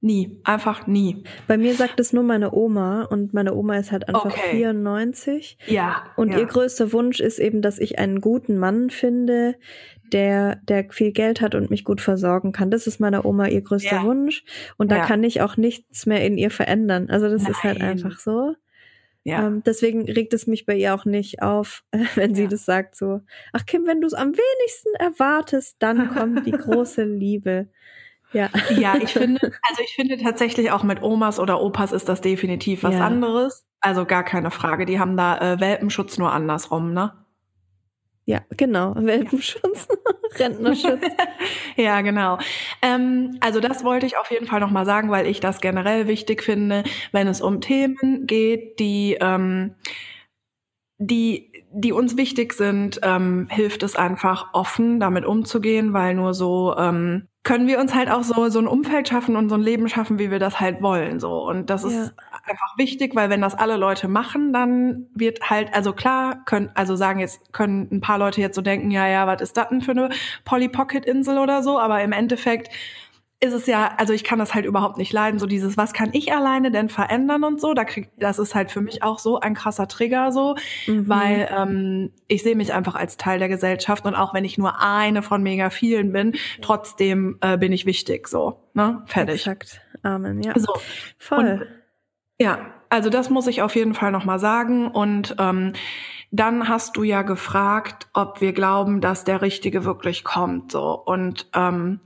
Nie. 0.00 0.40
Einfach 0.44 0.86
nie. 0.86 1.24
Bei 1.46 1.56
mir 1.56 1.74
sagt 1.74 2.00
es 2.00 2.12
nur 2.12 2.22
meine 2.22 2.52
Oma 2.52 3.04
und 3.04 3.34
meine 3.34 3.54
Oma 3.54 3.76
ist 3.76 3.92
halt 3.92 4.08
einfach 4.08 4.26
okay. 4.26 4.50
94. 4.50 5.58
Ja. 5.66 6.04
Und 6.16 6.32
ja. 6.32 6.38
ihr 6.38 6.46
größter 6.46 6.92
Wunsch 6.92 7.20
ist 7.20 7.38
eben, 7.38 7.62
dass 7.62 7.78
ich 7.78 7.98
einen 7.98 8.20
guten 8.20 8.58
Mann 8.58 8.90
finde, 8.90 9.56
der, 10.12 10.56
der 10.68 10.86
viel 10.90 11.12
Geld 11.12 11.40
hat 11.40 11.54
und 11.54 11.70
mich 11.70 11.84
gut 11.84 12.00
versorgen 12.00 12.52
kann. 12.52 12.70
Das 12.70 12.86
ist 12.86 13.00
meiner 13.00 13.24
Oma 13.24 13.46
ihr 13.48 13.62
größter 13.62 13.96
ja. 13.96 14.04
Wunsch. 14.04 14.44
Und 14.76 14.90
da 14.90 14.98
ja. 14.98 15.06
kann 15.06 15.22
ich 15.24 15.40
auch 15.40 15.56
nichts 15.56 16.06
mehr 16.06 16.24
in 16.24 16.38
ihr 16.38 16.50
verändern. 16.50 17.08
Also 17.10 17.28
das 17.28 17.42
Nein. 17.42 17.52
ist 17.52 17.62
halt 17.62 17.80
einfach 17.80 18.18
so. 18.18 18.54
Ja. 19.26 19.44
Ähm, 19.44 19.62
deswegen 19.66 20.04
regt 20.04 20.34
es 20.34 20.46
mich 20.46 20.66
bei 20.66 20.76
ihr 20.76 20.94
auch 20.94 21.04
nicht 21.04 21.42
auf, 21.42 21.82
wenn 22.14 22.36
sie 22.36 22.46
das 22.46 22.64
sagt 22.64 22.94
so, 22.94 23.22
ach 23.52 23.66
Kim, 23.66 23.84
wenn 23.84 24.00
du 24.00 24.06
es 24.06 24.14
am 24.14 24.28
wenigsten 24.28 24.94
erwartest, 24.98 25.76
dann 25.80 26.14
kommt 26.14 26.46
die 26.46 26.52
große 26.52 27.02
Liebe. 27.02 27.68
Ja. 28.32 28.50
ja, 28.70 28.96
ich 28.96 29.12
finde, 29.12 29.40
also 29.42 29.82
ich 29.82 29.94
finde 29.94 30.16
tatsächlich 30.18 30.70
auch 30.70 30.84
mit 30.84 31.02
Omas 31.02 31.40
oder 31.40 31.60
Opas 31.60 31.90
ist 31.90 32.08
das 32.08 32.20
definitiv 32.20 32.84
was 32.84 32.94
ja. 32.94 33.04
anderes. 33.04 33.66
Also 33.80 34.04
gar 34.04 34.24
keine 34.24 34.50
Frage. 34.50 34.86
Die 34.86 35.00
haben 35.00 35.16
da 35.16 35.54
äh, 35.54 35.60
Welpenschutz 35.60 36.18
nur 36.18 36.32
andersrum, 36.32 36.92
ne? 36.92 37.12
Ja, 38.28 38.40
genau. 38.56 38.92
Welpenschutz, 38.96 39.86
Rentnerschutz. 40.38 41.00
ja, 41.76 42.00
genau. 42.00 42.38
Ähm, 42.82 43.38
also 43.40 43.60
das 43.60 43.84
wollte 43.84 44.04
ich 44.04 44.16
auf 44.18 44.32
jeden 44.32 44.46
Fall 44.46 44.58
nochmal 44.58 44.84
sagen, 44.84 45.10
weil 45.10 45.26
ich 45.26 45.38
das 45.38 45.60
generell 45.60 46.08
wichtig 46.08 46.42
finde, 46.42 46.82
wenn 47.12 47.28
es 47.28 47.40
um 47.40 47.60
Themen 47.60 48.26
geht, 48.26 48.80
die, 48.80 49.16
ähm, 49.20 49.76
die, 50.98 51.52
die 51.78 51.92
uns 51.92 52.16
wichtig 52.16 52.54
sind, 52.54 53.00
ähm, 53.02 53.48
hilft 53.50 53.82
es 53.82 53.96
einfach 53.96 54.54
offen 54.54 54.98
damit 54.98 55.26
umzugehen, 55.26 55.92
weil 55.92 56.14
nur 56.14 56.32
so 56.32 56.74
ähm, 56.78 57.28
können 57.42 57.66
wir 57.68 57.78
uns 57.78 57.94
halt 57.94 58.10
auch 58.10 58.22
so, 58.22 58.48
so 58.48 58.58
ein 58.58 58.66
Umfeld 58.66 59.08
schaffen 59.08 59.36
und 59.36 59.50
so 59.50 59.56
ein 59.56 59.60
Leben 59.60 59.88
schaffen, 59.88 60.18
wie 60.18 60.30
wir 60.30 60.38
das 60.38 60.58
halt 60.58 60.80
wollen, 60.80 61.20
so. 61.20 61.46
Und 61.46 61.68
das 61.68 61.82
ja. 61.82 61.90
ist 61.90 62.14
einfach 62.46 62.78
wichtig, 62.78 63.14
weil 63.14 63.28
wenn 63.28 63.42
das 63.42 63.54
alle 63.54 63.76
Leute 63.76 64.08
machen, 64.08 64.54
dann 64.54 65.06
wird 65.14 65.50
halt, 65.50 65.74
also 65.74 65.92
klar, 65.92 66.44
können, 66.46 66.70
also 66.74 66.96
sagen 66.96 67.20
jetzt, 67.20 67.52
können 67.52 67.88
ein 67.92 68.00
paar 68.00 68.18
Leute 68.18 68.40
jetzt 68.40 68.56
so 68.56 68.62
denken, 68.62 68.90
ja, 68.90 69.06
ja, 69.06 69.26
was 69.26 69.42
ist 69.42 69.56
das 69.58 69.68
denn 69.68 69.82
für 69.82 69.90
eine 69.90 70.08
Polly 70.46 70.68
Pocket 70.68 71.04
Insel 71.04 71.36
oder 71.38 71.62
so, 71.62 71.78
aber 71.78 72.02
im 72.02 72.12
Endeffekt 72.12 72.70
ist 73.38 73.52
es 73.52 73.66
ja, 73.66 73.92
also 73.98 74.14
ich 74.14 74.24
kann 74.24 74.38
das 74.38 74.54
halt 74.54 74.64
überhaupt 74.64 74.96
nicht 74.96 75.12
leiden, 75.12 75.38
so 75.38 75.46
dieses, 75.46 75.76
was 75.76 75.92
kann 75.92 76.10
ich 76.12 76.32
alleine 76.32 76.70
denn 76.70 76.88
verändern 76.88 77.44
und 77.44 77.60
so, 77.60 77.74
da 77.74 77.84
krieg, 77.84 78.08
das 78.16 78.38
ist 78.38 78.54
halt 78.54 78.70
für 78.70 78.80
mich 78.80 79.02
auch 79.02 79.18
so 79.18 79.38
ein 79.38 79.54
krasser 79.54 79.88
Trigger 79.88 80.32
so, 80.32 80.56
mhm. 80.86 81.06
weil 81.06 81.48
ähm, 81.54 82.12
ich 82.28 82.42
sehe 82.42 82.56
mich 82.56 82.72
einfach 82.72 82.94
als 82.94 83.18
Teil 83.18 83.38
der 83.38 83.48
Gesellschaft 83.48 84.06
und 84.06 84.14
auch 84.14 84.32
wenn 84.32 84.46
ich 84.46 84.56
nur 84.56 84.80
eine 84.80 85.20
von 85.22 85.42
mega 85.42 85.68
vielen 85.68 86.12
bin, 86.12 86.34
trotzdem 86.62 87.36
äh, 87.42 87.58
bin 87.58 87.72
ich 87.72 87.84
wichtig, 87.84 88.26
so, 88.26 88.58
ne, 88.72 89.02
fertig. 89.04 89.46
Exakt, 89.46 89.82
Amen, 90.02 90.42
ja. 90.42 90.54
So. 90.58 90.72
Voll. 91.18 91.38
Und, 91.38 91.66
ja, 92.38 92.58
also 92.88 93.10
das 93.10 93.28
muss 93.28 93.46
ich 93.48 93.60
auf 93.60 93.74
jeden 93.74 93.92
Fall 93.92 94.12
nochmal 94.12 94.38
sagen 94.38 94.88
und 94.88 95.36
ähm, 95.38 95.74
dann 96.30 96.68
hast 96.68 96.96
du 96.96 97.02
ja 97.02 97.20
gefragt, 97.20 98.08
ob 98.14 98.40
wir 98.40 98.54
glauben, 98.54 99.02
dass 99.02 99.24
der 99.24 99.42
Richtige 99.42 99.84
wirklich 99.84 100.24
kommt, 100.24 100.72
so 100.72 100.94
und 100.94 101.48
ähm, 101.54 102.00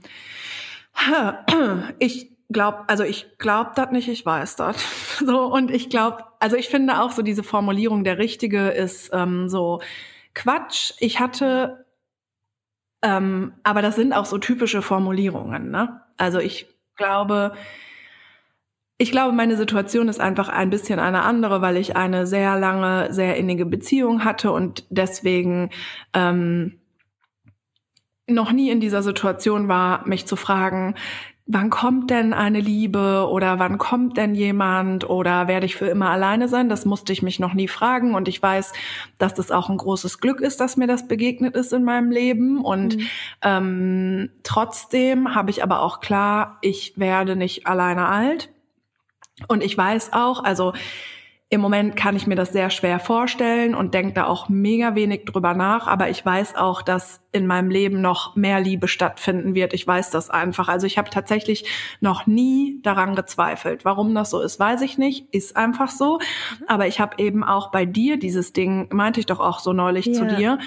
ich 1.99 2.31
glaube, 2.51 2.83
also 2.87 3.03
ich 3.03 3.37
glaube 3.37 3.71
das 3.75 3.91
nicht, 3.91 4.07
ich 4.07 4.25
weiß 4.25 4.55
das. 4.55 4.77
So 5.23 5.45
und 5.53 5.69
ich 5.69 5.89
glaube, 5.91 6.23
also 6.39 6.55
ich 6.55 6.67
finde 6.69 6.99
auch 6.99 7.11
so 7.11 7.21
diese 7.21 7.43
Formulierung 7.43 8.03
der 8.03 8.17
richtige 8.17 8.69
ist 8.69 9.11
ähm, 9.13 9.49
so 9.49 9.79
Quatsch. 10.33 10.93
Ich 10.99 11.19
hatte, 11.19 11.85
ähm, 13.03 13.53
aber 13.61 13.83
das 13.83 13.95
sind 13.95 14.13
auch 14.13 14.25
so 14.25 14.39
typische 14.39 14.81
Formulierungen. 14.81 15.69
Ne? 15.69 16.01
Also 16.17 16.39
ich 16.39 16.67
glaube, 16.95 17.53
ich 18.97 19.11
glaube, 19.11 19.33
meine 19.33 19.57
Situation 19.57 20.09
ist 20.09 20.19
einfach 20.19 20.49
ein 20.49 20.71
bisschen 20.71 20.99
eine 20.99 21.21
andere, 21.23 21.61
weil 21.61 21.77
ich 21.77 21.95
eine 21.95 22.25
sehr 22.25 22.57
lange, 22.59 23.13
sehr 23.13 23.35
innige 23.37 23.65
Beziehung 23.67 24.23
hatte 24.23 24.51
und 24.51 24.85
deswegen 24.89 25.69
ähm, 26.13 26.80
noch 28.33 28.51
nie 28.51 28.69
in 28.69 28.79
dieser 28.79 29.03
Situation 29.03 29.67
war, 29.67 30.07
mich 30.07 30.25
zu 30.25 30.35
fragen, 30.35 30.95
wann 31.47 31.69
kommt 31.69 32.09
denn 32.09 32.33
eine 32.33 32.61
Liebe 32.61 33.27
oder 33.29 33.59
wann 33.59 33.77
kommt 33.77 34.15
denn 34.17 34.35
jemand 34.35 35.09
oder 35.09 35.47
werde 35.47 35.65
ich 35.65 35.75
für 35.75 35.87
immer 35.87 36.09
alleine 36.09 36.47
sein? 36.47 36.69
Das 36.69 36.85
musste 36.85 37.11
ich 37.11 37.21
mich 37.21 37.39
noch 37.39 37.53
nie 37.53 37.67
fragen 37.67 38.15
und 38.15 38.27
ich 38.27 38.41
weiß, 38.41 38.71
dass 39.17 39.33
das 39.33 39.51
auch 39.51 39.69
ein 39.69 39.77
großes 39.77 40.19
Glück 40.19 40.39
ist, 40.39 40.61
dass 40.61 40.77
mir 40.77 40.87
das 40.87 41.07
begegnet 41.07 41.55
ist 41.55 41.73
in 41.73 41.83
meinem 41.83 42.11
Leben 42.11 42.63
und 42.63 42.97
mhm. 42.97 43.07
ähm, 43.41 44.29
trotzdem 44.43 45.35
habe 45.35 45.49
ich 45.49 45.63
aber 45.63 45.81
auch 45.81 45.99
klar, 45.99 46.57
ich 46.61 46.93
werde 46.97 47.35
nicht 47.35 47.67
alleine 47.67 48.07
alt 48.07 48.49
und 49.47 49.63
ich 49.63 49.77
weiß 49.77 50.13
auch, 50.13 50.43
also 50.43 50.73
im 51.53 51.59
Moment 51.59 51.97
kann 51.97 52.15
ich 52.15 52.27
mir 52.27 52.37
das 52.37 52.53
sehr 52.53 52.69
schwer 52.69 52.97
vorstellen 52.97 53.75
und 53.75 53.93
denke 53.93 54.13
da 54.13 54.25
auch 54.25 54.47
mega 54.47 54.95
wenig 54.95 55.25
drüber 55.25 55.53
nach, 55.53 55.85
aber 55.85 56.09
ich 56.09 56.25
weiß 56.25 56.55
auch, 56.55 56.81
dass 56.81 57.21
in 57.33 57.45
meinem 57.45 57.69
Leben 57.69 57.99
noch 57.99 58.37
mehr 58.37 58.61
Liebe 58.61 58.87
stattfinden 58.87 59.53
wird. 59.53 59.73
Ich 59.73 59.85
weiß 59.85 60.11
das 60.11 60.29
einfach. 60.29 60.69
Also 60.69 60.87
ich 60.87 60.97
habe 60.97 61.09
tatsächlich 61.09 61.65
noch 61.99 62.25
nie 62.25 62.79
daran 62.83 63.15
gezweifelt. 63.15 63.83
Warum 63.83 64.15
das 64.15 64.29
so 64.29 64.39
ist, 64.39 64.61
weiß 64.61 64.79
ich 64.79 64.97
nicht. 64.97 65.27
Ist 65.33 65.57
einfach 65.57 65.91
so. 65.91 66.19
Aber 66.67 66.87
ich 66.87 67.01
habe 67.01 67.21
eben 67.21 67.43
auch 67.43 67.69
bei 67.69 67.85
dir 67.85 68.17
dieses 68.17 68.53
Ding, 68.53 68.87
meinte 68.93 69.19
ich 69.19 69.25
doch 69.25 69.41
auch 69.41 69.59
so 69.59 69.73
neulich 69.73 70.07
yeah. 70.07 70.15
zu 70.15 70.35
dir, 70.35 70.59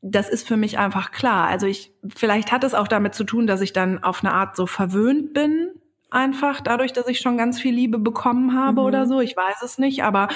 das 0.00 0.30
ist 0.30 0.48
für 0.48 0.56
mich 0.56 0.78
einfach 0.78 1.10
klar. 1.10 1.46
Also 1.46 1.66
ich, 1.66 1.92
vielleicht 2.08 2.52
hat 2.52 2.64
es 2.64 2.72
auch 2.72 2.88
damit 2.88 3.14
zu 3.14 3.24
tun, 3.24 3.46
dass 3.46 3.60
ich 3.60 3.74
dann 3.74 4.02
auf 4.02 4.24
eine 4.24 4.32
Art 4.32 4.56
so 4.56 4.64
verwöhnt 4.64 5.34
bin 5.34 5.72
einfach 6.10 6.60
dadurch, 6.60 6.92
dass 6.92 7.08
ich 7.08 7.20
schon 7.20 7.36
ganz 7.36 7.60
viel 7.60 7.74
Liebe 7.74 7.98
bekommen 7.98 8.54
habe 8.54 8.80
mhm. 8.80 8.86
oder 8.86 9.06
so. 9.06 9.20
Ich 9.20 9.36
weiß 9.36 9.62
es 9.62 9.78
nicht, 9.78 10.04
aber 10.04 10.28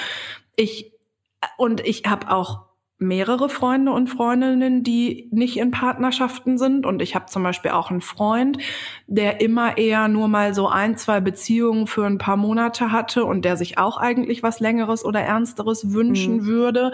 ich 0.55 0.91
und 1.57 1.85
ich 1.85 2.03
habe 2.05 2.31
auch 2.31 2.71
mehrere 3.01 3.49
Freunde 3.49 3.91
und 3.91 4.11
Freundinnen, 4.11 4.83
die 4.83 5.27
nicht 5.31 5.57
in 5.57 5.71
Partnerschaften 5.71 6.59
sind. 6.59 6.85
Und 6.85 7.01
ich 7.01 7.15
habe 7.15 7.25
zum 7.25 7.41
Beispiel 7.41 7.71
auch 7.71 7.89
einen 7.89 8.01
Freund, 8.01 8.59
der 9.07 9.41
immer 9.41 9.79
eher 9.79 10.07
nur 10.07 10.27
mal 10.27 10.53
so 10.53 10.67
ein, 10.67 10.95
zwei 10.97 11.19
Beziehungen 11.19 11.87
für 11.87 12.05
ein 12.05 12.19
paar 12.19 12.37
Monate 12.37 12.91
hatte 12.91 13.25
und 13.25 13.43
der 13.43 13.57
sich 13.57 13.79
auch 13.79 13.97
eigentlich 13.97 14.43
was 14.43 14.59
Längeres 14.59 15.03
oder 15.03 15.19
Ernsteres 15.19 15.91
wünschen 15.93 16.37
mhm. 16.37 16.45
würde. 16.45 16.91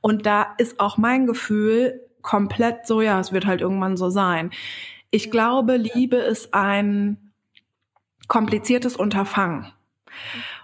Und 0.00 0.24
da 0.24 0.46
ist 0.56 0.80
auch 0.80 0.96
mein 0.96 1.26
Gefühl 1.26 2.00
komplett 2.22 2.86
so, 2.86 3.02
ja, 3.02 3.20
es 3.20 3.32
wird 3.32 3.44
halt 3.44 3.60
irgendwann 3.60 3.98
so 3.98 4.08
sein. 4.08 4.52
Ich 5.10 5.30
glaube, 5.30 5.76
Liebe 5.76 6.16
ist 6.16 6.54
ein 6.54 7.31
kompliziertes 8.32 8.96
Unterfangen. 8.96 9.66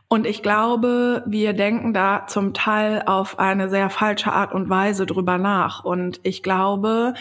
Und 0.08 0.26
ich 0.26 0.42
glaube, 0.42 1.22
wir 1.26 1.52
denken 1.52 1.92
da 1.92 2.26
zum 2.26 2.54
Teil 2.54 3.02
auf 3.04 3.38
eine 3.38 3.68
sehr 3.68 3.90
falsche 3.90 4.32
Art 4.32 4.54
und 4.54 4.70
Weise 4.70 5.04
drüber 5.04 5.36
nach. 5.36 5.84
Und 5.84 6.18
ich 6.22 6.42
glaube, 6.42 7.12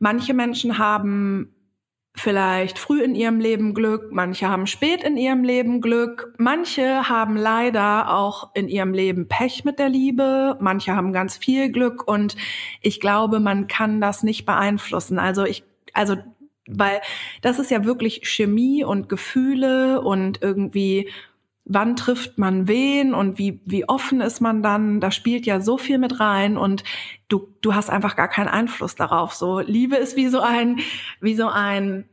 manche 0.00 0.34
Menschen 0.34 0.78
haben 0.78 1.54
vielleicht 2.16 2.80
früh 2.80 3.04
in 3.04 3.14
ihrem 3.14 3.38
Leben 3.38 3.72
Glück, 3.72 4.08
manche 4.10 4.48
haben 4.48 4.66
spät 4.66 5.04
in 5.04 5.16
ihrem 5.16 5.44
Leben 5.44 5.80
Glück, 5.80 6.34
manche 6.38 7.08
haben 7.08 7.36
leider 7.36 8.12
auch 8.12 8.50
in 8.54 8.66
ihrem 8.66 8.92
Leben 8.92 9.28
Pech 9.28 9.64
mit 9.64 9.78
der 9.78 9.90
Liebe, 9.90 10.56
manche 10.58 10.96
haben 10.96 11.12
ganz 11.12 11.36
viel 11.36 11.70
Glück 11.70 12.02
und 12.08 12.34
ich 12.82 12.98
glaube, 12.98 13.38
man 13.38 13.68
kann 13.68 14.00
das 14.00 14.24
nicht 14.24 14.44
beeinflussen. 14.44 15.20
Also 15.20 15.44
ich, 15.44 15.62
also 15.92 16.16
weil 16.68 17.00
das 17.42 17.58
ist 17.58 17.70
ja 17.70 17.84
wirklich 17.84 18.20
Chemie 18.24 18.84
und 18.84 19.08
Gefühle 19.08 20.00
und 20.00 20.42
irgendwie, 20.42 21.10
wann 21.64 21.96
trifft 21.96 22.38
man 22.38 22.68
wen 22.68 23.14
und 23.14 23.38
wie, 23.38 23.60
wie 23.64 23.88
offen 23.88 24.20
ist 24.20 24.40
man 24.40 24.62
dann? 24.62 25.00
Da 25.00 25.10
spielt 25.10 25.46
ja 25.46 25.60
so 25.60 25.78
viel 25.78 25.98
mit 25.98 26.20
rein 26.20 26.56
und 26.56 26.84
du, 27.28 27.48
du 27.60 27.74
hast 27.74 27.90
einfach 27.90 28.16
gar 28.16 28.28
keinen 28.28 28.48
Einfluss 28.48 28.94
darauf. 28.94 29.34
So, 29.34 29.60
Liebe 29.60 29.96
ist 29.96 30.16
wie 30.16 30.28
so 30.28 30.40
ein, 30.40 30.80
wie 31.20 31.34
so 31.34 31.48
ein, 31.48 32.08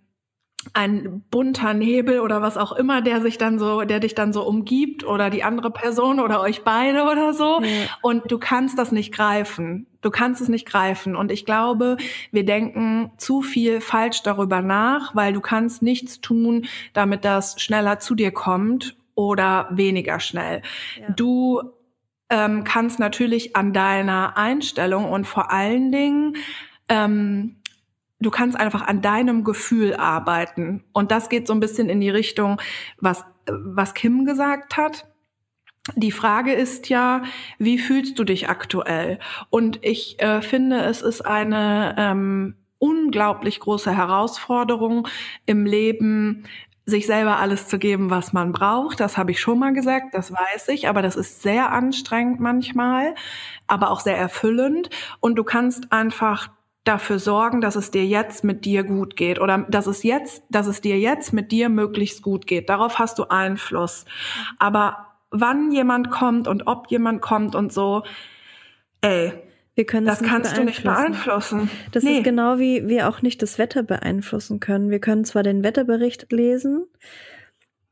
ein 0.73 1.23
bunter 1.29 1.73
Nebel 1.73 2.19
oder 2.19 2.41
was 2.41 2.57
auch 2.57 2.71
immer, 2.71 3.01
der 3.01 3.21
sich 3.21 3.37
dann 3.37 3.59
so, 3.59 3.81
der 3.81 3.99
dich 3.99 4.15
dann 4.15 4.33
so 4.33 4.43
umgibt 4.43 5.05
oder 5.05 5.29
die 5.29 5.43
andere 5.43 5.71
Person 5.71 6.19
oder 6.19 6.41
euch 6.41 6.63
beide 6.63 7.03
oder 7.03 7.33
so. 7.33 7.61
Ja. 7.61 7.69
Und 8.01 8.31
du 8.31 8.37
kannst 8.37 8.77
das 8.77 8.91
nicht 8.91 9.13
greifen. 9.13 9.87
Du 10.01 10.11
kannst 10.11 10.41
es 10.41 10.49
nicht 10.49 10.67
greifen. 10.67 11.15
Und 11.15 11.31
ich 11.31 11.45
glaube, 11.45 11.97
wir 12.31 12.45
denken 12.45 13.11
zu 13.17 13.41
viel 13.41 13.81
falsch 13.81 14.23
darüber 14.23 14.61
nach, 14.61 15.15
weil 15.15 15.33
du 15.33 15.41
kannst 15.41 15.81
nichts 15.81 16.21
tun, 16.21 16.65
damit 16.93 17.25
das 17.25 17.61
schneller 17.61 17.99
zu 17.99 18.15
dir 18.15 18.31
kommt 18.31 18.95
oder 19.15 19.67
weniger 19.71 20.19
schnell. 20.19 20.61
Ja. 20.99 21.09
Du 21.11 21.61
ähm, 22.29 22.63
kannst 22.63 22.99
natürlich 22.99 23.55
an 23.55 23.73
deiner 23.73 24.37
Einstellung 24.37 25.05
und 25.11 25.25
vor 25.25 25.51
allen 25.51 25.91
Dingen 25.91 26.35
ähm, 26.89 27.57
du 28.19 28.31
kannst 28.31 28.57
einfach 28.57 28.87
an 28.87 29.01
deinem 29.01 29.43
Gefühl 29.43 29.95
arbeiten. 29.95 30.83
Und 30.93 31.11
das 31.11 31.29
geht 31.29 31.47
so 31.47 31.53
ein 31.53 31.59
bisschen 31.59 31.89
in 31.89 32.01
die 32.01 32.09
Richtung, 32.09 32.61
was, 32.99 33.23
was 33.47 33.93
Kim 33.93 34.25
gesagt 34.25 34.77
hat. 34.77 35.07
Die 35.95 36.11
Frage 36.11 36.53
ist 36.53 36.89
ja, 36.89 37.23
wie 37.59 37.77
fühlst 37.77 38.17
du 38.17 38.23
dich 38.23 38.49
aktuell? 38.49 39.19
Und 39.49 39.79
ich 39.83 40.19
äh, 40.19 40.41
finde, 40.41 40.79
es 40.79 41.03
ist 41.03 41.21
eine 41.21 41.95
ähm, 41.97 42.55
unglaublich 42.79 43.59
große 43.59 43.95
Herausforderung 43.95 45.07
im 45.45 45.65
Leben, 45.65 46.45
sich 46.87 47.07
selber 47.07 47.37
alles 47.37 47.67
zu 47.67 47.79
geben, 47.79 48.09
was 48.09 48.33
man 48.33 48.51
braucht. 48.51 48.99
Das 48.99 49.17
habe 49.17 49.31
ich 49.31 49.39
schon 49.39 49.59
mal 49.59 49.73
gesagt, 49.73 50.13
das 50.13 50.31
weiß 50.31 50.69
ich, 50.69 50.87
aber 50.87 51.01
das 51.01 51.15
ist 51.15 51.41
sehr 51.41 51.71
anstrengend 51.71 52.39
manchmal, 52.39 53.15
aber 53.67 53.89
auch 53.89 53.99
sehr 53.99 54.17
erfüllend. 54.17 54.89
Und 55.19 55.35
du 55.35 55.43
kannst 55.43 55.91
einfach 55.91 56.49
dafür 56.85 57.19
sorgen, 57.19 57.61
dass 57.61 57.75
es 57.75 57.91
dir 57.91 58.05
jetzt 58.05 58.43
mit 58.43 58.63
dir 58.63 58.83
gut 58.83 59.15
geht 59.15 59.39
oder 59.39 59.65
dass 59.69 59.87
es 59.87 60.03
jetzt, 60.03 60.43
dass 60.49 60.67
es 60.67 60.79
dir 60.81 60.97
jetzt 60.97 61.33
mit 61.33 61.51
dir 61.51 61.67
möglichst 61.67 62.21
gut 62.21 62.47
geht. 62.47 62.69
Darauf 62.69 62.99
hast 62.99 63.19
du 63.19 63.25
Einfluss. 63.25 64.05
Aber 64.59 65.07
wann 65.31 65.71
jemand 65.71 66.11
kommt 66.11 66.47
und 66.47 66.67
ob 66.67 66.89
jemand 66.89 67.21
kommt 67.21 67.55
und 67.55 67.73
so, 67.73 68.03
ey, 69.01 69.33
wir 69.73 69.85
können 69.85 70.05
das, 70.05 70.19
das 70.19 70.27
kannst 70.27 70.57
du 70.57 70.63
nicht 70.63 70.83
beeinflussen. 70.83 71.69
Das 71.91 72.03
nee. 72.03 72.19
ist 72.19 72.23
genau 72.23 72.59
wie 72.59 72.87
wir 72.87 73.09
auch 73.09 73.21
nicht 73.21 73.41
das 73.41 73.57
Wetter 73.57 73.83
beeinflussen 73.83 74.59
können. 74.59 74.89
Wir 74.89 74.99
können 74.99 75.25
zwar 75.25 75.43
den 75.43 75.63
Wetterbericht 75.63 76.31
lesen 76.31 76.85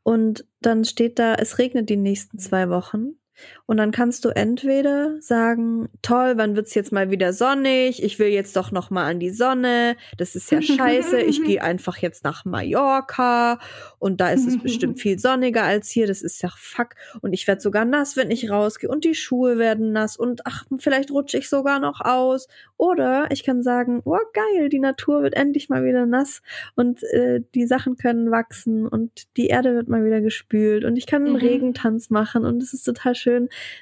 und 0.03 0.45
dann 0.61 0.85
steht 0.85 1.19
da, 1.19 1.35
es 1.35 1.57
regnet 1.57 1.89
die 1.89 1.97
nächsten 1.97 2.39
zwei 2.39 2.69
Wochen. 2.69 3.15
Und 3.65 3.77
dann 3.77 3.91
kannst 3.91 4.25
du 4.25 4.29
entweder 4.29 5.15
sagen, 5.19 5.89
toll, 6.01 6.33
wann 6.35 6.55
wird's 6.55 6.73
jetzt 6.75 6.91
mal 6.91 7.11
wieder 7.11 7.33
sonnig? 7.33 8.03
Ich 8.03 8.19
will 8.19 8.27
jetzt 8.27 8.55
doch 8.55 8.71
noch 8.71 8.89
mal 8.89 9.05
an 9.05 9.19
die 9.19 9.29
Sonne. 9.29 9.95
Das 10.17 10.35
ist 10.35 10.51
ja 10.51 10.61
scheiße. 10.61 11.21
Ich 11.21 11.43
gehe 11.45 11.61
einfach 11.61 11.97
jetzt 11.97 12.23
nach 12.23 12.45
Mallorca 12.45 13.59
und 13.99 14.21
da 14.21 14.29
ist 14.29 14.47
es 14.47 14.61
bestimmt 14.61 14.99
viel 14.99 15.17
sonniger 15.19 15.63
als 15.63 15.89
hier. 15.89 16.07
Das 16.07 16.21
ist 16.21 16.41
ja 16.41 16.49
fuck. 16.55 16.89
Und 17.21 17.33
ich 17.33 17.47
werde 17.47 17.61
sogar 17.61 17.85
nass, 17.85 18.17
wenn 18.17 18.31
ich 18.31 18.49
rausgehe 18.49 18.89
und 18.89 19.05
die 19.05 19.15
Schuhe 19.15 19.57
werden 19.57 19.91
nass 19.91 20.17
und 20.17 20.45
ach, 20.45 20.65
vielleicht 20.77 21.11
rutsche 21.11 21.37
ich 21.37 21.49
sogar 21.49 21.79
noch 21.79 22.01
aus. 22.01 22.47
Oder 22.77 23.27
ich 23.31 23.43
kann 23.43 23.63
sagen, 23.63 24.01
oh 24.03 24.17
geil, 24.33 24.69
die 24.69 24.79
Natur 24.79 25.23
wird 25.23 25.35
endlich 25.35 25.69
mal 25.69 25.85
wieder 25.85 26.05
nass 26.05 26.41
und 26.75 27.01
äh, 27.03 27.41
die 27.55 27.65
Sachen 27.65 27.95
können 27.95 28.29
wachsen 28.29 28.87
und 28.87 29.35
die 29.37 29.47
Erde 29.47 29.73
wird 29.73 29.87
mal 29.87 30.05
wieder 30.05 30.21
gespült 30.21 30.83
und 30.83 30.97
ich 30.97 31.07
kann 31.07 31.23
einen 31.23 31.33
mhm. 31.35 31.39
Regentanz 31.39 32.09
machen 32.09 32.45
und 32.45 32.61
es 32.61 32.73
ist 32.73 32.83
total 32.83 33.15
schön, 33.15 33.22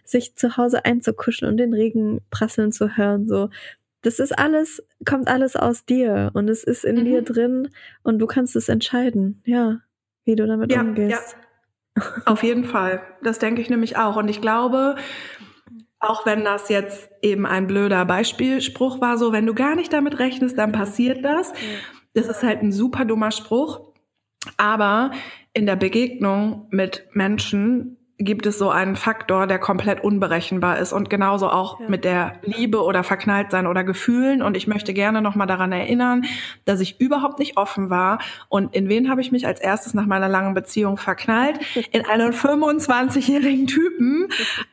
sich 0.03 0.35
zu 0.35 0.57
Hause 0.57 0.85
einzukuschen 0.85 1.47
und 1.47 1.57
den 1.57 1.73
Regen 1.73 2.21
prasseln 2.29 2.71
zu 2.71 2.97
hören. 2.97 3.27
So, 3.27 3.49
das 4.01 4.19
ist 4.19 4.37
alles, 4.37 4.83
kommt 5.05 5.27
alles 5.27 5.55
aus 5.55 5.85
dir 5.85 6.31
und 6.33 6.49
es 6.49 6.63
ist 6.63 6.83
in 6.83 6.97
mhm. 6.97 7.05
dir 7.05 7.21
drin 7.21 7.69
und 8.03 8.19
du 8.19 8.27
kannst 8.27 8.55
es 8.55 8.69
entscheiden, 8.69 9.41
ja, 9.45 9.79
wie 10.25 10.35
du 10.35 10.47
damit 10.47 10.71
ja, 10.71 10.81
umgehst. 10.81 11.11
Ja. 11.11 12.03
Auf 12.25 12.43
jeden 12.43 12.63
Fall. 12.63 13.01
Das 13.21 13.39
denke 13.39 13.61
ich 13.61 13.69
nämlich 13.69 13.97
auch. 13.97 14.15
Und 14.15 14.29
ich 14.29 14.41
glaube, 14.41 14.95
auch 15.99 16.25
wenn 16.25 16.43
das 16.43 16.69
jetzt 16.69 17.09
eben 17.21 17.45
ein 17.45 17.67
blöder 17.67 18.05
Beispielspruch 18.05 19.01
war, 19.01 19.17
so 19.17 19.33
wenn 19.33 19.45
du 19.45 19.53
gar 19.53 19.75
nicht 19.75 19.93
damit 19.93 20.19
rechnest, 20.19 20.57
dann 20.57 20.71
passiert 20.71 21.23
das. 21.23 21.53
Das 22.13 22.27
ist 22.27 22.43
halt 22.43 22.61
ein 22.61 22.71
super 22.71 23.05
dummer 23.05 23.31
Spruch. 23.31 23.91
Aber 24.57 25.11
in 25.53 25.65
der 25.65 25.75
Begegnung 25.75 26.67
mit 26.71 27.07
Menschen 27.13 27.97
gibt 28.23 28.45
es 28.45 28.57
so 28.57 28.69
einen 28.69 28.95
Faktor, 28.95 29.47
der 29.47 29.59
komplett 29.59 30.03
unberechenbar 30.03 30.79
ist 30.79 30.93
und 30.93 31.09
genauso 31.09 31.49
auch 31.49 31.79
ja. 31.79 31.89
mit 31.89 32.05
der 32.05 32.33
Liebe 32.43 32.83
oder 32.83 33.03
Verknalltsein 33.03 33.67
oder 33.67 33.83
Gefühlen. 33.83 34.41
Und 34.41 34.55
ich 34.57 34.67
möchte 34.67 34.93
gerne 34.93 35.21
nochmal 35.21 35.47
daran 35.47 35.71
erinnern, 35.71 36.25
dass 36.65 36.79
ich 36.79 36.99
überhaupt 36.99 37.39
nicht 37.39 37.57
offen 37.57 37.89
war. 37.89 38.19
Und 38.49 38.75
in 38.75 38.89
wen 38.89 39.09
habe 39.09 39.21
ich 39.21 39.31
mich 39.31 39.47
als 39.47 39.59
erstes 39.59 39.93
nach 39.93 40.05
meiner 40.05 40.29
langen 40.29 40.53
Beziehung 40.53 40.97
verknallt? 40.97 41.59
In 41.91 42.05
einen 42.05 42.33
25-jährigen 42.33 43.67
Typen. 43.67 44.29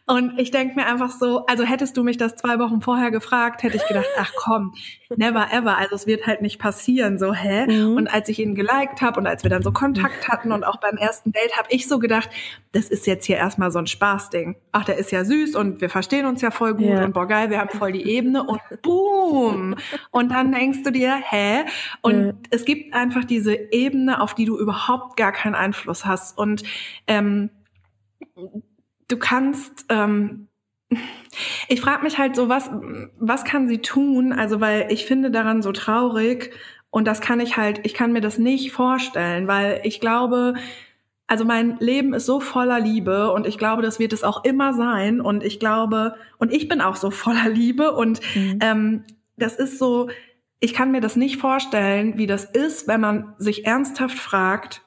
Und 0.08 0.38
ich 0.38 0.50
denke 0.50 0.74
mir 0.74 0.86
einfach 0.86 1.10
so, 1.10 1.44
also 1.44 1.64
hättest 1.64 1.94
du 1.98 2.02
mich 2.02 2.16
das 2.16 2.34
zwei 2.34 2.58
Wochen 2.58 2.80
vorher 2.80 3.10
gefragt, 3.10 3.62
hätte 3.62 3.76
ich 3.76 3.86
gedacht, 3.86 4.08
ach 4.18 4.32
komm, 4.36 4.72
never 5.14 5.52
ever. 5.52 5.76
Also 5.76 5.94
es 5.96 6.06
wird 6.06 6.26
halt 6.26 6.40
nicht 6.40 6.58
passieren. 6.58 7.18
So, 7.18 7.34
hä? 7.34 7.66
Mhm. 7.66 7.94
Und 7.94 8.06
als 8.08 8.30
ich 8.30 8.38
ihn 8.38 8.54
geliked 8.54 9.02
habe 9.02 9.20
und 9.20 9.26
als 9.26 9.42
wir 9.42 9.50
dann 9.50 9.62
so 9.62 9.70
Kontakt 9.70 10.28
hatten 10.28 10.50
und 10.52 10.64
auch 10.64 10.76
beim 10.76 10.96
ersten 10.96 11.32
Date, 11.32 11.58
habe 11.58 11.68
ich 11.70 11.86
so 11.86 11.98
gedacht, 11.98 12.30
das 12.72 12.88
ist 12.88 13.06
jetzt 13.06 13.26
hier 13.26 13.36
erstmal 13.36 13.70
so 13.70 13.78
ein 13.78 13.86
Spaßding. 13.86 14.56
Ach, 14.72 14.84
der 14.84 14.96
ist 14.96 15.12
ja 15.12 15.26
süß 15.26 15.54
und 15.56 15.82
wir 15.82 15.90
verstehen 15.90 16.24
uns 16.24 16.40
ja 16.40 16.50
voll 16.50 16.72
gut 16.72 16.86
ja. 16.86 17.04
und 17.04 17.12
boah 17.12 17.26
geil, 17.26 17.50
wir 17.50 17.58
haben 17.58 17.68
voll 17.68 17.92
die 17.92 18.08
Ebene 18.08 18.44
und 18.44 18.60
boom. 18.80 19.74
Und 20.10 20.32
dann 20.32 20.52
denkst 20.52 20.84
du 20.84 20.90
dir, 20.90 21.16
hä? 21.16 21.64
Und 22.00 22.26
ja. 22.28 22.32
es 22.50 22.64
gibt 22.64 22.94
einfach 22.94 23.24
diese 23.24 23.54
Ebene, 23.54 24.22
auf 24.22 24.34
die 24.34 24.46
du 24.46 24.58
überhaupt 24.58 25.18
gar 25.18 25.32
keinen 25.32 25.54
Einfluss 25.54 26.06
hast. 26.06 26.38
Und 26.38 26.62
ähm, 27.06 27.50
du 29.08 29.16
kannst 29.16 29.86
ähm, 29.88 30.48
ich 31.68 31.80
frage 31.80 32.02
mich 32.02 32.18
halt 32.18 32.34
so, 32.34 32.48
was, 32.48 32.70
was 33.18 33.44
kann 33.44 33.68
sie 33.68 33.78
tun? 33.78 34.32
Also, 34.32 34.60
weil 34.60 34.86
ich 34.90 35.06
finde 35.06 35.30
daran 35.30 35.62
so 35.62 35.72
traurig 35.72 36.50
und 36.90 37.06
das 37.06 37.20
kann 37.20 37.40
ich 37.40 37.56
halt, 37.56 37.80
ich 37.84 37.94
kann 37.94 38.12
mir 38.12 38.20
das 38.20 38.38
nicht 38.38 38.72
vorstellen, 38.72 39.46
weil 39.46 39.80
ich 39.84 40.00
glaube, 40.00 40.54
also 41.26 41.44
mein 41.44 41.76
Leben 41.78 42.14
ist 42.14 42.24
so 42.24 42.40
voller 42.40 42.80
Liebe 42.80 43.32
und 43.32 43.46
ich 43.46 43.58
glaube, 43.58 43.82
das 43.82 43.98
wird 43.98 44.14
es 44.14 44.24
auch 44.24 44.44
immer 44.44 44.72
sein 44.72 45.20
und 45.20 45.44
ich 45.44 45.60
glaube, 45.60 46.14
und 46.38 46.52
ich 46.52 46.68
bin 46.68 46.80
auch 46.80 46.96
so 46.96 47.10
voller 47.10 47.48
Liebe 47.50 47.92
und 47.92 48.20
mhm. 48.34 48.58
ähm, 48.62 49.04
das 49.36 49.56
ist 49.56 49.78
so, 49.78 50.08
ich 50.58 50.72
kann 50.72 50.90
mir 50.90 51.02
das 51.02 51.16
nicht 51.16 51.36
vorstellen, 51.36 52.16
wie 52.16 52.26
das 52.26 52.44
ist, 52.44 52.88
wenn 52.88 53.00
man 53.00 53.34
sich 53.36 53.66
ernsthaft 53.66 54.18
fragt, 54.18 54.82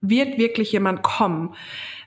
wird 0.00 0.38
wirklich 0.38 0.72
jemand 0.72 1.02
kommen? 1.02 1.54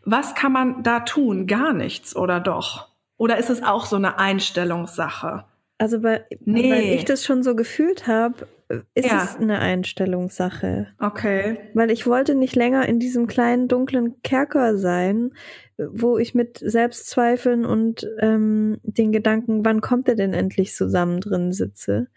Was 0.10 0.36
kann 0.36 0.54
man 0.54 0.84
da 0.84 1.02
tun? 1.02 1.48
Gar 1.48 1.74
nichts 1.74 2.16
oder 2.16 2.40
doch? 2.40 2.88
Oder 3.18 3.38
ist 3.38 3.50
es 3.50 3.62
auch 3.62 3.86
so 3.86 3.98
eine 3.98 4.18
Einstellungssache? 4.18 5.44
Also 5.80 6.02
weil, 6.02 6.26
nee. 6.46 6.72
weil 6.72 6.84
ich 6.96 7.04
das 7.04 7.26
schon 7.26 7.44
so 7.44 7.58
gefühlt 7.58 8.08
habe, 8.08 8.48
ist 8.96 9.12
ja. 9.12 9.22
es 9.22 9.36
eine 9.36 9.60
Einstellungssache. 9.60 10.88
Okay. 10.98 11.58
Weil 11.74 11.92
ich 11.92 12.08
wollte 12.08 12.36
nicht 12.36 12.56
länger 12.56 12.88
in 12.88 13.00
diesem 13.00 13.28
kleinen 13.28 13.68
dunklen 13.68 14.22
Kerker 14.22 14.78
sein, 14.78 15.32
wo 15.78 16.18
ich 16.18 16.34
mit 16.34 16.58
Selbstzweifeln 16.58 17.66
und 17.66 18.10
ähm, 18.20 18.78
den 18.84 19.12
Gedanken, 19.12 19.66
wann 19.66 19.82
kommt 19.82 20.08
er 20.08 20.16
denn 20.16 20.34
endlich 20.34 20.74
zusammen 20.74 21.20
drin 21.20 21.52
sitze, 21.52 22.08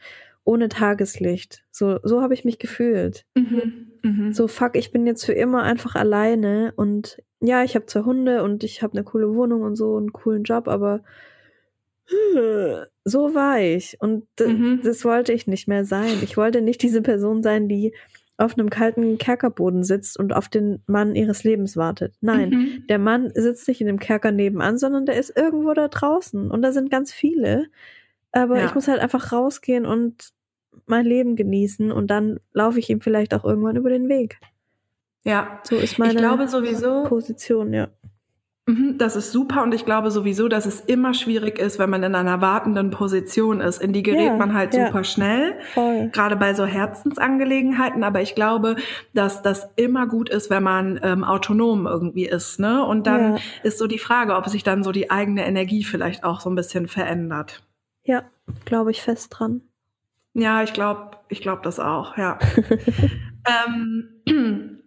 ohne 0.44 0.68
Tageslicht. 0.68 1.64
So, 1.72 1.98
so 2.04 2.22
habe 2.22 2.34
ich 2.34 2.44
mich 2.44 2.60
gefühlt. 2.60 3.26
Mhm. 3.34 3.90
Mhm. 4.02 4.32
So 4.32 4.46
fuck, 4.46 4.76
ich 4.76 4.92
bin 4.92 5.08
jetzt 5.08 5.24
für 5.24 5.32
immer 5.32 5.64
einfach 5.64 5.96
alleine 5.96 6.72
und 6.76 7.18
ja, 7.40 7.64
ich 7.64 7.74
habe 7.74 7.86
zwei 7.86 8.02
Hunde 8.02 8.42
und 8.42 8.64
ich 8.64 8.82
habe 8.82 8.94
eine 8.94 9.04
coole 9.04 9.34
Wohnung 9.34 9.62
und 9.62 9.76
so 9.76 9.96
einen 9.96 10.12
coolen 10.12 10.44
Job, 10.44 10.68
aber 10.68 11.02
so 13.04 13.34
war 13.34 13.60
ich 13.60 13.96
und 14.00 14.26
mhm. 14.40 14.80
das 14.82 15.04
wollte 15.04 15.32
ich 15.32 15.46
nicht 15.46 15.68
mehr 15.68 15.84
sein. 15.84 16.18
Ich 16.22 16.36
wollte 16.36 16.60
nicht 16.60 16.82
diese 16.82 17.02
Person 17.02 17.42
sein, 17.42 17.68
die 17.68 17.94
auf 18.36 18.58
einem 18.58 18.70
kalten 18.70 19.18
Kerkerboden 19.18 19.84
sitzt 19.84 20.18
und 20.18 20.32
auf 20.32 20.48
den 20.48 20.82
Mann 20.86 21.14
ihres 21.14 21.44
Lebens 21.44 21.76
wartet. 21.76 22.14
Nein, 22.20 22.50
mhm. 22.50 22.86
der 22.88 22.98
Mann 22.98 23.30
sitzt 23.34 23.68
nicht 23.68 23.80
in 23.80 23.86
dem 23.86 23.98
Kerker 23.98 24.32
nebenan, 24.32 24.78
sondern 24.78 25.04
der 25.06 25.16
ist 25.16 25.36
irgendwo 25.36 25.74
da 25.74 25.88
draußen 25.88 26.50
und 26.50 26.62
da 26.62 26.72
sind 26.72 26.90
ganz 26.90 27.12
viele. 27.12 27.66
Aber 28.32 28.58
ja. 28.58 28.66
ich 28.66 28.74
muss 28.74 28.88
halt 28.88 29.00
einfach 29.00 29.32
rausgehen 29.32 29.84
und 29.84 30.30
mein 30.86 31.04
Leben 31.04 31.36
genießen 31.36 31.92
und 31.92 32.08
dann 32.08 32.40
laufe 32.52 32.78
ich 32.78 32.88
ihm 32.88 33.00
vielleicht 33.00 33.34
auch 33.34 33.44
irgendwann 33.44 33.76
über 33.76 33.90
den 33.90 34.08
Weg. 34.08 34.38
Ja, 35.24 35.60
so 35.64 35.76
ist 35.76 35.98
meine 35.98 36.12
ich 36.12 36.18
glaube 36.18 36.48
sowieso, 36.48 37.04
Position, 37.04 37.72
ja. 37.72 37.88
Mhm, 38.70 38.98
das 38.98 39.16
ist 39.16 39.32
super 39.32 39.62
und 39.62 39.74
ich 39.74 39.84
glaube 39.84 40.10
sowieso, 40.10 40.46
dass 40.48 40.66
es 40.66 40.80
immer 40.80 41.14
schwierig 41.14 41.58
ist, 41.58 41.78
wenn 41.78 41.90
man 41.90 42.02
in 42.02 42.14
einer 42.14 42.40
wartenden 42.40 42.90
Position 42.90 43.60
ist. 43.60 43.82
In 43.82 43.92
die 43.92 44.02
gerät 44.02 44.26
ja, 44.26 44.36
man 44.36 44.54
halt 44.54 44.74
ja. 44.74 44.86
super 44.86 45.02
schnell, 45.02 45.58
Voll. 45.74 46.10
gerade 46.12 46.36
bei 46.36 46.54
so 46.54 46.66
Herzensangelegenheiten. 46.66 48.04
Aber 48.04 48.20
ich 48.20 48.34
glaube, 48.34 48.76
dass 49.12 49.42
das 49.42 49.68
immer 49.76 50.06
gut 50.06 50.28
ist, 50.28 50.50
wenn 50.50 50.62
man 50.62 51.00
ähm, 51.02 51.24
autonom 51.24 51.86
irgendwie 51.86 52.26
ist. 52.26 52.60
Ne? 52.60 52.84
Und 52.84 53.06
dann 53.06 53.36
ja. 53.36 53.38
ist 53.62 53.78
so 53.78 53.86
die 53.86 53.98
Frage, 53.98 54.36
ob 54.36 54.48
sich 54.48 54.62
dann 54.62 54.84
so 54.84 54.92
die 54.92 55.10
eigene 55.10 55.46
Energie 55.46 55.82
vielleicht 55.82 56.22
auch 56.22 56.40
so 56.40 56.50
ein 56.50 56.54
bisschen 56.54 56.86
verändert. 56.86 57.62
Ja, 58.04 58.24
glaube 58.66 58.90
ich 58.90 59.02
fest 59.02 59.34
dran. 59.36 59.62
Ja, 60.32 60.62
ich 60.62 60.72
glaube, 60.72 61.16
ich 61.28 61.40
glaube 61.40 61.62
das 61.64 61.80
auch, 61.80 62.16
ja. 62.16 62.38
ähm, 63.66 64.79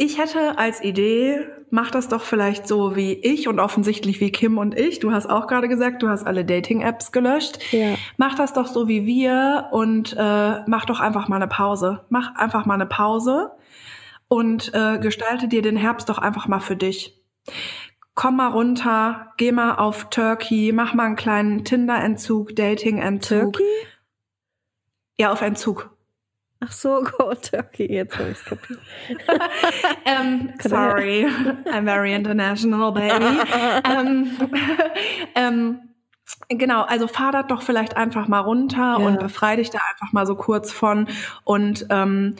ich 0.00 0.16
hätte 0.16 0.56
als 0.56 0.82
Idee, 0.82 1.46
mach 1.68 1.90
das 1.90 2.08
doch 2.08 2.22
vielleicht 2.22 2.66
so 2.66 2.96
wie 2.96 3.12
ich 3.12 3.48
und 3.48 3.60
offensichtlich 3.60 4.18
wie 4.18 4.32
Kim 4.32 4.56
und 4.56 4.74
ich. 4.74 4.98
Du 4.98 5.12
hast 5.12 5.28
auch 5.28 5.46
gerade 5.46 5.68
gesagt, 5.68 6.02
du 6.02 6.08
hast 6.08 6.26
alle 6.26 6.42
Dating-Apps 6.42 7.12
gelöscht. 7.12 7.58
Ja. 7.70 7.96
Mach 8.16 8.34
das 8.34 8.54
doch 8.54 8.66
so 8.66 8.88
wie 8.88 9.04
wir 9.04 9.68
und 9.72 10.16
äh, 10.18 10.60
mach 10.66 10.86
doch 10.86 11.00
einfach 11.00 11.28
mal 11.28 11.36
eine 11.36 11.48
Pause. 11.48 12.06
Mach 12.08 12.34
einfach 12.34 12.64
mal 12.64 12.76
eine 12.76 12.86
Pause 12.86 13.50
und 14.26 14.72
äh, 14.72 14.98
gestalte 15.00 15.48
dir 15.48 15.60
den 15.60 15.76
Herbst 15.76 16.08
doch 16.08 16.16
einfach 16.16 16.48
mal 16.48 16.60
für 16.60 16.76
dich. 16.76 17.22
Komm 18.14 18.36
mal 18.36 18.48
runter, 18.48 19.34
geh 19.36 19.52
mal 19.52 19.74
auf 19.74 20.08
Turkey, 20.08 20.72
mach 20.72 20.94
mal 20.94 21.04
einen 21.04 21.16
kleinen 21.16 21.62
Tinder-Entzug, 21.66 22.56
Dating-Entzug. 22.56 23.52
Turkey? 23.52 23.86
Ja, 25.18 25.30
auf 25.30 25.42
Entzug. 25.42 25.94
Ach 26.60 26.72
so, 26.72 27.02
Go 27.18 27.32
Turkey, 27.34 27.92
jetzt 27.92 28.18
habe 28.18 28.30
ich 28.30 28.38
es 28.38 28.44
kapiert. 28.44 28.80
um, 30.04 30.52
sorry, 30.60 31.26
I'm 31.64 31.84
very 31.84 32.14
international, 32.14 32.92
baby. 32.92 33.40
um, 33.88 34.30
um, 35.36 35.80
genau, 36.48 36.82
also 36.82 37.08
fahr 37.08 37.32
das 37.32 37.46
doch 37.48 37.62
vielleicht 37.62 37.96
einfach 37.96 38.28
mal 38.28 38.40
runter 38.40 38.96
ja. 38.98 39.06
und 39.06 39.18
befrei 39.18 39.56
dich 39.56 39.70
da 39.70 39.78
einfach 39.90 40.12
mal 40.12 40.26
so 40.26 40.34
kurz 40.34 40.70
von 40.70 41.08
und 41.44 41.86
ähm, 41.88 42.36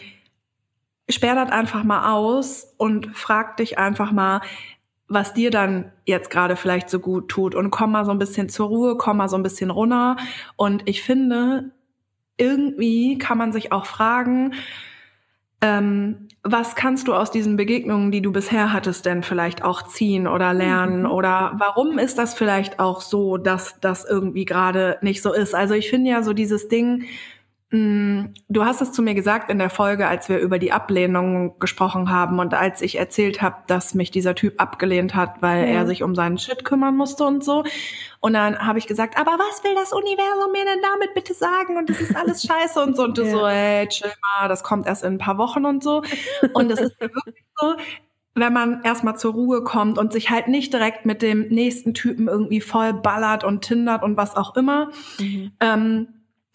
sperr 1.09 1.35
das 1.35 1.51
einfach 1.51 1.83
mal 1.83 2.13
aus 2.13 2.75
und 2.77 3.17
frag 3.17 3.57
dich 3.57 3.79
einfach 3.79 4.13
mal, 4.13 4.43
was 5.09 5.35
dir 5.35 5.51
dann 5.51 5.91
jetzt 6.05 6.31
gerade 6.31 6.55
vielleicht 6.55 6.89
so 6.89 7.01
gut 7.01 7.29
tut 7.29 7.55
und 7.55 7.71
komm 7.71 7.93
mal 7.93 8.05
so 8.05 8.13
ein 8.13 8.19
bisschen 8.19 8.49
zur 8.49 8.69
Ruhe, 8.69 8.97
komm 8.97 9.17
mal 9.17 9.29
so 9.29 9.37
ein 9.37 9.43
bisschen 9.43 9.71
runter 9.71 10.17
und 10.57 10.89
ich 10.89 11.03
finde, 11.03 11.73
irgendwie 12.41 13.19
kann 13.19 13.39
man 13.39 13.53
sich 13.53 13.73
auch 13.73 13.87
fragen, 13.87 14.55
ähm, 15.63 16.29
was 16.43 16.75
kannst 16.75 17.07
du 17.07 17.15
aus 17.15 17.31
diesen 17.31 17.57
Begegnungen, 17.57 18.11
die 18.11 18.23
du 18.23 18.33
bisher 18.33 18.73
hattest, 18.73 19.05
denn 19.05 19.23
vielleicht 19.23 19.63
auch 19.63 19.83
ziehen 19.83 20.27
oder 20.27 20.55
lernen? 20.55 21.01
Mhm. 21.01 21.11
Oder 21.11 21.53
warum 21.59 21.99
ist 21.99 22.17
das 22.17 22.33
vielleicht 22.35 22.81
auch 22.81 23.03
so, 23.03 23.37
dass 23.37 23.79
das 23.81 24.07
irgendwie 24.09 24.47
gerade 24.47 24.97
nicht 25.03 25.21
so 25.21 25.35
ist? 25.35 25.55
Also 25.55 25.75
ich 25.75 25.91
finde 25.91 26.11
ja 26.11 26.23
so 26.23 26.33
dieses 26.33 26.69
Ding, 26.69 27.05
du 27.73 28.65
hast 28.65 28.81
es 28.81 28.91
zu 28.91 29.01
mir 29.01 29.15
gesagt 29.15 29.49
in 29.49 29.59
der 29.59 29.71
Folge, 29.71 30.09
als 30.09 30.29
wir 30.29 30.39
über 30.39 30.59
die 30.59 30.73
Ablehnung 30.73 31.57
gesprochen 31.61 32.11
haben 32.11 32.41
und 32.41 32.53
als 32.53 32.83
ich 32.83 32.99
erzählt 32.99 33.43
habe, 33.43 33.59
dass 33.69 33.95
mich 33.95 34.11
dieser 34.11 34.35
Typ 34.35 34.61
abgelehnt 34.61 35.15
hat, 35.15 35.41
weil 35.41 35.69
ja. 35.69 35.75
er 35.75 35.87
sich 35.87 36.03
um 36.03 36.17
seinen 36.17 36.37
Shit 36.37 36.65
kümmern 36.65 36.97
musste 36.97 37.25
und 37.25 37.45
so. 37.45 37.63
Und 38.19 38.33
dann 38.33 38.59
habe 38.59 38.81
ich 38.81 38.89
gesagt, 38.89 39.17
aber 39.17 39.33
was 39.33 39.63
will 39.63 39.75
das 39.77 39.93
Universum 39.93 40.51
mir 40.51 40.65
denn 40.65 40.83
damit 40.83 41.15
bitte 41.15 41.33
sagen? 41.33 41.77
Und 41.77 41.89
das 41.89 42.01
ist 42.01 42.17
alles 42.17 42.43
scheiße 42.47 42.83
und 42.83 42.97
so. 42.97 43.05
Und 43.05 43.17
du 43.17 43.23
ja. 43.23 43.31
so, 43.31 43.47
ey, 43.47 43.87
chill 43.87 44.11
mal, 44.39 44.49
das 44.49 44.65
kommt 44.65 44.89
erst 44.89 45.05
in 45.05 45.15
ein 45.15 45.19
paar 45.19 45.39
Wochen 45.39 45.65
und 45.65 45.85
so. 45.85 46.03
Und 46.53 46.71
das 46.73 46.81
ist 46.81 47.01
wirklich 47.01 47.45
so, 47.55 47.75
wenn 48.35 48.53
man 48.53 48.83
erstmal 48.83 49.17
zur 49.17 49.33
Ruhe 49.33 49.63
kommt 49.63 49.97
und 49.97 50.13
sich 50.13 50.31
halt 50.31 50.49
nicht 50.49 50.73
direkt 50.73 51.07
mit 51.07 51.23
dem 51.23 51.47
nächsten 51.49 51.95
Typen 51.95 52.27
irgendwie 52.27 52.61
voll 52.61 52.95
ballert 52.95 53.45
und 53.45 53.63
tindert 53.63 54.03
und 54.03 54.17
was 54.17 54.35
auch 54.35 54.57
immer. 54.57 54.91
Mhm. 55.21 55.53
Ähm, 55.61 56.09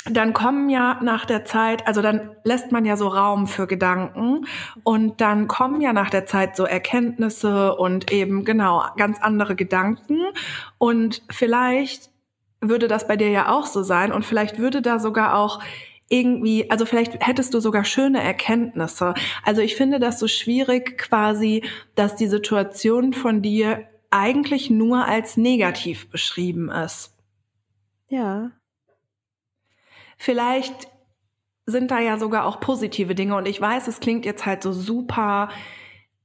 dann 0.09 0.33
kommen 0.33 0.69
ja 0.69 0.99
nach 1.01 1.25
der 1.25 1.45
Zeit, 1.45 1.87
also 1.87 2.01
dann 2.01 2.35
lässt 2.43 2.71
man 2.71 2.85
ja 2.85 2.95
so 2.95 3.07
Raum 3.07 3.47
für 3.47 3.65
Gedanken 3.65 4.45
und 4.83 5.19
dann 5.19 5.47
kommen 5.47 5.81
ja 5.81 5.93
nach 5.93 6.09
der 6.09 6.25
Zeit 6.25 6.55
so 6.55 6.65
Erkenntnisse 6.65 7.75
und 7.75 8.11
eben 8.11 8.45
genau 8.45 8.83
ganz 8.97 9.19
andere 9.19 9.55
Gedanken 9.55 10.19
und 10.77 11.23
vielleicht 11.29 12.11
würde 12.61 12.87
das 12.87 13.07
bei 13.07 13.17
dir 13.17 13.29
ja 13.29 13.49
auch 13.49 13.65
so 13.65 13.83
sein 13.83 14.11
und 14.11 14.25
vielleicht 14.25 14.59
würde 14.59 14.81
da 14.81 14.99
sogar 14.99 15.37
auch 15.37 15.59
irgendwie, 16.07 16.69
also 16.69 16.85
vielleicht 16.85 17.25
hättest 17.25 17.53
du 17.55 17.59
sogar 17.59 17.83
schöne 17.83 18.21
Erkenntnisse. 18.21 19.15
Also 19.43 19.61
ich 19.61 19.75
finde 19.75 19.99
das 19.99 20.19
so 20.19 20.27
schwierig 20.27 20.99
quasi, 20.99 21.63
dass 21.95 22.15
die 22.15 22.27
Situation 22.27 23.13
von 23.13 23.41
dir 23.41 23.87
eigentlich 24.11 24.69
nur 24.69 25.05
als 25.05 25.35
negativ 25.35 26.09
beschrieben 26.11 26.69
ist. 26.69 27.15
Ja, 28.07 28.51
Vielleicht 30.17 30.87
sind 31.65 31.91
da 31.91 31.99
ja 31.99 32.17
sogar 32.17 32.45
auch 32.45 32.59
positive 32.59 33.15
Dinge 33.15 33.35
und 33.35 33.47
ich 33.47 33.59
weiß, 33.59 33.87
es 33.87 33.99
klingt 33.99 34.25
jetzt 34.25 34.45
halt 34.45 34.61
so 34.63 34.71
super 34.71 35.49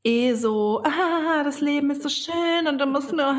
eh 0.03 0.32
so, 0.32 0.82
ah, 0.82 1.43
das 1.45 1.61
Leben 1.61 1.91
ist 1.91 2.03
so 2.03 2.09
schön 2.09 2.66
und 2.66 2.78
du 2.78 2.86
musst 2.86 3.12
nur 3.12 3.36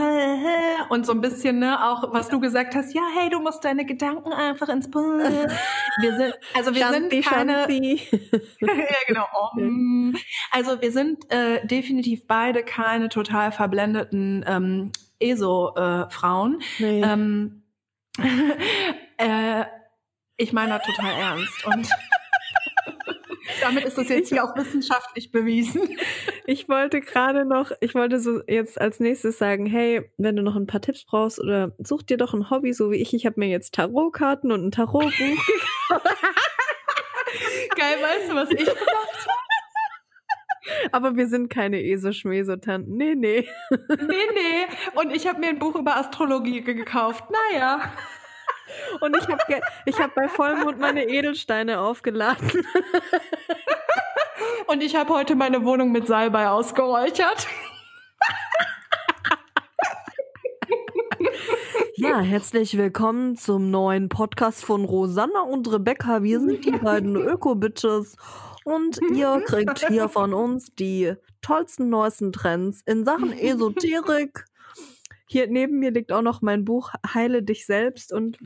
und 0.89 1.05
so 1.05 1.11
ein 1.11 1.21
bisschen, 1.21 1.59
ne, 1.59 1.83
auch 1.83 2.13
was 2.13 2.29
du 2.29 2.39
gesagt 2.39 2.75
hast, 2.75 2.93
ja, 2.93 3.01
hey, 3.17 3.29
du 3.29 3.39
musst 3.39 3.63
deine 3.65 3.83
Gedanken 3.83 4.31
einfach 4.31 4.69
ins. 4.69 4.87
Wir 4.87 6.17
sind, 6.17 6.33
also 6.53 6.75
wir 6.75 6.87
sind 6.89 7.25
keine, 7.25 7.67
ja 7.71 8.97
genau, 9.07 9.25
um. 9.53 10.15
also 10.51 10.81
wir 10.81 10.91
sind 10.91 11.31
äh, 11.31 11.65
definitiv 11.65 12.27
beide 12.27 12.63
keine 12.63 13.09
total 13.09 13.51
verblendeten 13.51 14.45
ähm, 14.47 14.91
ESO-Frauen. 15.19 16.61
Äh, 16.79 16.83
nee. 16.83 17.01
Ähm, 17.03 17.63
äh, 19.17 19.65
ich 20.41 20.53
meine 20.53 20.77
das 20.77 20.83
total 20.85 21.13
ernst. 21.13 21.65
Und 21.65 21.87
damit 23.61 23.85
ist 23.85 23.97
das 23.97 24.09
jetzt 24.09 24.29
hier 24.29 24.43
auch 24.43 24.55
wissenschaftlich 24.55 25.31
bewiesen. 25.31 25.97
Ich 26.45 26.67
wollte 26.67 27.01
gerade 27.01 27.45
noch, 27.45 27.71
ich 27.79 27.93
wollte 27.95 28.19
so 28.19 28.41
jetzt 28.47 28.81
als 28.81 28.99
nächstes 28.99 29.37
sagen, 29.37 29.65
hey, 29.67 30.11
wenn 30.17 30.35
du 30.35 30.41
noch 30.41 30.55
ein 30.55 30.67
paar 30.67 30.81
Tipps 30.81 31.05
brauchst 31.05 31.39
oder 31.39 31.73
such 31.77 32.03
dir 32.03 32.17
doch 32.17 32.33
ein 32.33 32.49
Hobby, 32.49 32.73
so 32.73 32.91
wie 32.91 32.97
ich. 32.97 33.13
Ich 33.13 33.25
habe 33.25 33.39
mir 33.39 33.49
jetzt 33.49 33.75
Tarotkarten 33.75 34.51
und 34.51 34.65
ein 34.65 34.71
Tarotbuch. 34.71 35.11
Geil, 37.75 37.97
weißt 38.01 38.31
du, 38.31 38.35
was 38.35 38.49
ich 38.51 38.65
gemacht 38.65 39.27
habe? 39.27 39.41
Aber 40.91 41.15
wir 41.15 41.27
sind 41.27 41.49
keine 41.49 41.83
Esoschmesotanten. 41.83 42.95
Nee, 42.95 43.15
nee. 43.15 43.47
Nee, 43.69 44.27
nee. 44.33 44.67
Und 44.95 45.11
ich 45.15 45.27
habe 45.27 45.39
mir 45.39 45.49
ein 45.49 45.59
Buch 45.59 45.75
über 45.75 45.97
Astrologie 45.97 46.61
gekauft. 46.61 47.25
Naja. 47.51 47.91
Und 48.99 49.15
ich 49.17 49.27
habe 49.27 49.61
ich 49.85 49.99
hab 49.99 50.15
bei 50.15 50.27
Vollmond 50.27 50.79
meine 50.79 51.07
Edelsteine 51.07 51.79
aufgeladen. 51.79 52.51
Und 54.67 54.81
ich 54.83 54.95
habe 54.95 55.13
heute 55.13 55.35
meine 55.35 55.65
Wohnung 55.65 55.91
mit 55.91 56.07
Salbei 56.07 56.47
ausgeräuchert. 56.47 57.47
Ja, 61.95 62.19
herzlich 62.19 62.77
willkommen 62.77 63.35
zum 63.35 63.69
neuen 63.69 64.09
Podcast 64.09 64.65
von 64.65 64.85
Rosanna 64.85 65.41
und 65.41 65.71
Rebecca. 65.71 66.23
Wir 66.23 66.39
sind 66.39 66.65
die 66.65 66.71
beiden 66.71 67.15
Öko-Bitches 67.15 68.15
und 68.63 68.99
ihr 69.13 69.43
kriegt 69.45 69.87
hier 69.87 70.09
von 70.09 70.33
uns 70.33 70.73
die 70.73 71.13
tollsten, 71.41 71.89
neuesten 71.89 72.31
Trends 72.31 72.81
in 72.85 73.05
Sachen 73.05 73.31
Esoterik. 73.33 74.45
Hier 75.31 75.47
neben 75.47 75.79
mir 75.79 75.91
liegt 75.91 76.11
auch 76.11 76.21
noch 76.21 76.41
mein 76.41 76.65
Buch 76.65 76.91
Heile 77.13 77.41
dich 77.41 77.65
selbst 77.65 78.11
und 78.11 78.37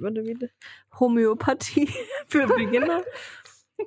Homöopathie 0.99 1.89
für 2.27 2.45
Beginner. 2.45 3.01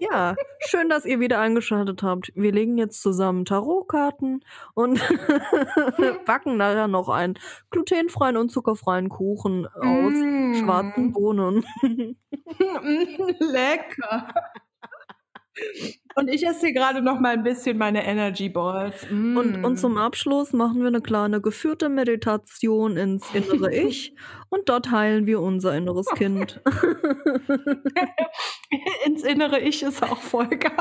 Ja, 0.01 0.35
schön, 0.67 0.89
dass 0.89 1.05
ihr 1.05 1.21
wieder 1.21 1.39
eingeschaltet 1.39 2.03
habt. 2.03 2.33
Wir 2.35 2.51
legen 2.51 2.77
jetzt 2.77 3.01
zusammen 3.01 3.45
Tarotkarten 3.45 4.45
und 4.75 5.01
backen 6.27 6.57
nachher 6.57 6.89
noch 6.89 7.09
einen 7.09 7.39
glutenfreien 7.71 8.37
und 8.37 8.51
zuckerfreien 8.51 9.09
Kuchen 9.09 9.69
aus 9.69 10.13
mm. 10.13 10.55
schwarzen 10.57 11.13
Bohnen. 11.13 11.65
Lecker. 13.39 14.35
Und 16.15 16.29
ich 16.29 16.45
esse 16.45 16.67
hier 16.67 16.73
gerade 16.73 17.01
noch 17.01 17.21
mal 17.21 17.35
ein 17.35 17.45
bisschen 17.45 17.79
meine 17.79 18.05
Energy 18.05 18.49
Balls. 18.49 19.07
Mm. 19.09 19.37
Und, 19.37 19.65
und 19.65 19.77
zum 19.77 19.97
Abschluss 19.97 20.53
machen 20.53 20.81
wir 20.81 20.89
eine 20.89 21.01
kleine 21.01 21.41
geführte 21.41 21.89
Meditation 21.89 22.97
ins 22.97 23.33
innere 23.33 23.73
Ich 23.89 24.17
und 24.49 24.69
dort 24.69 24.91
heilen 24.91 25.27
wir 25.27 25.41
unser 25.41 25.77
inneres 25.77 26.07
Kind. 26.17 26.61
ins 29.07 29.23
innere 29.23 29.61
Ich 29.61 29.85
ist 29.85 30.03
auch 30.03 30.21
voll 30.21 30.49
geil. 30.49 30.73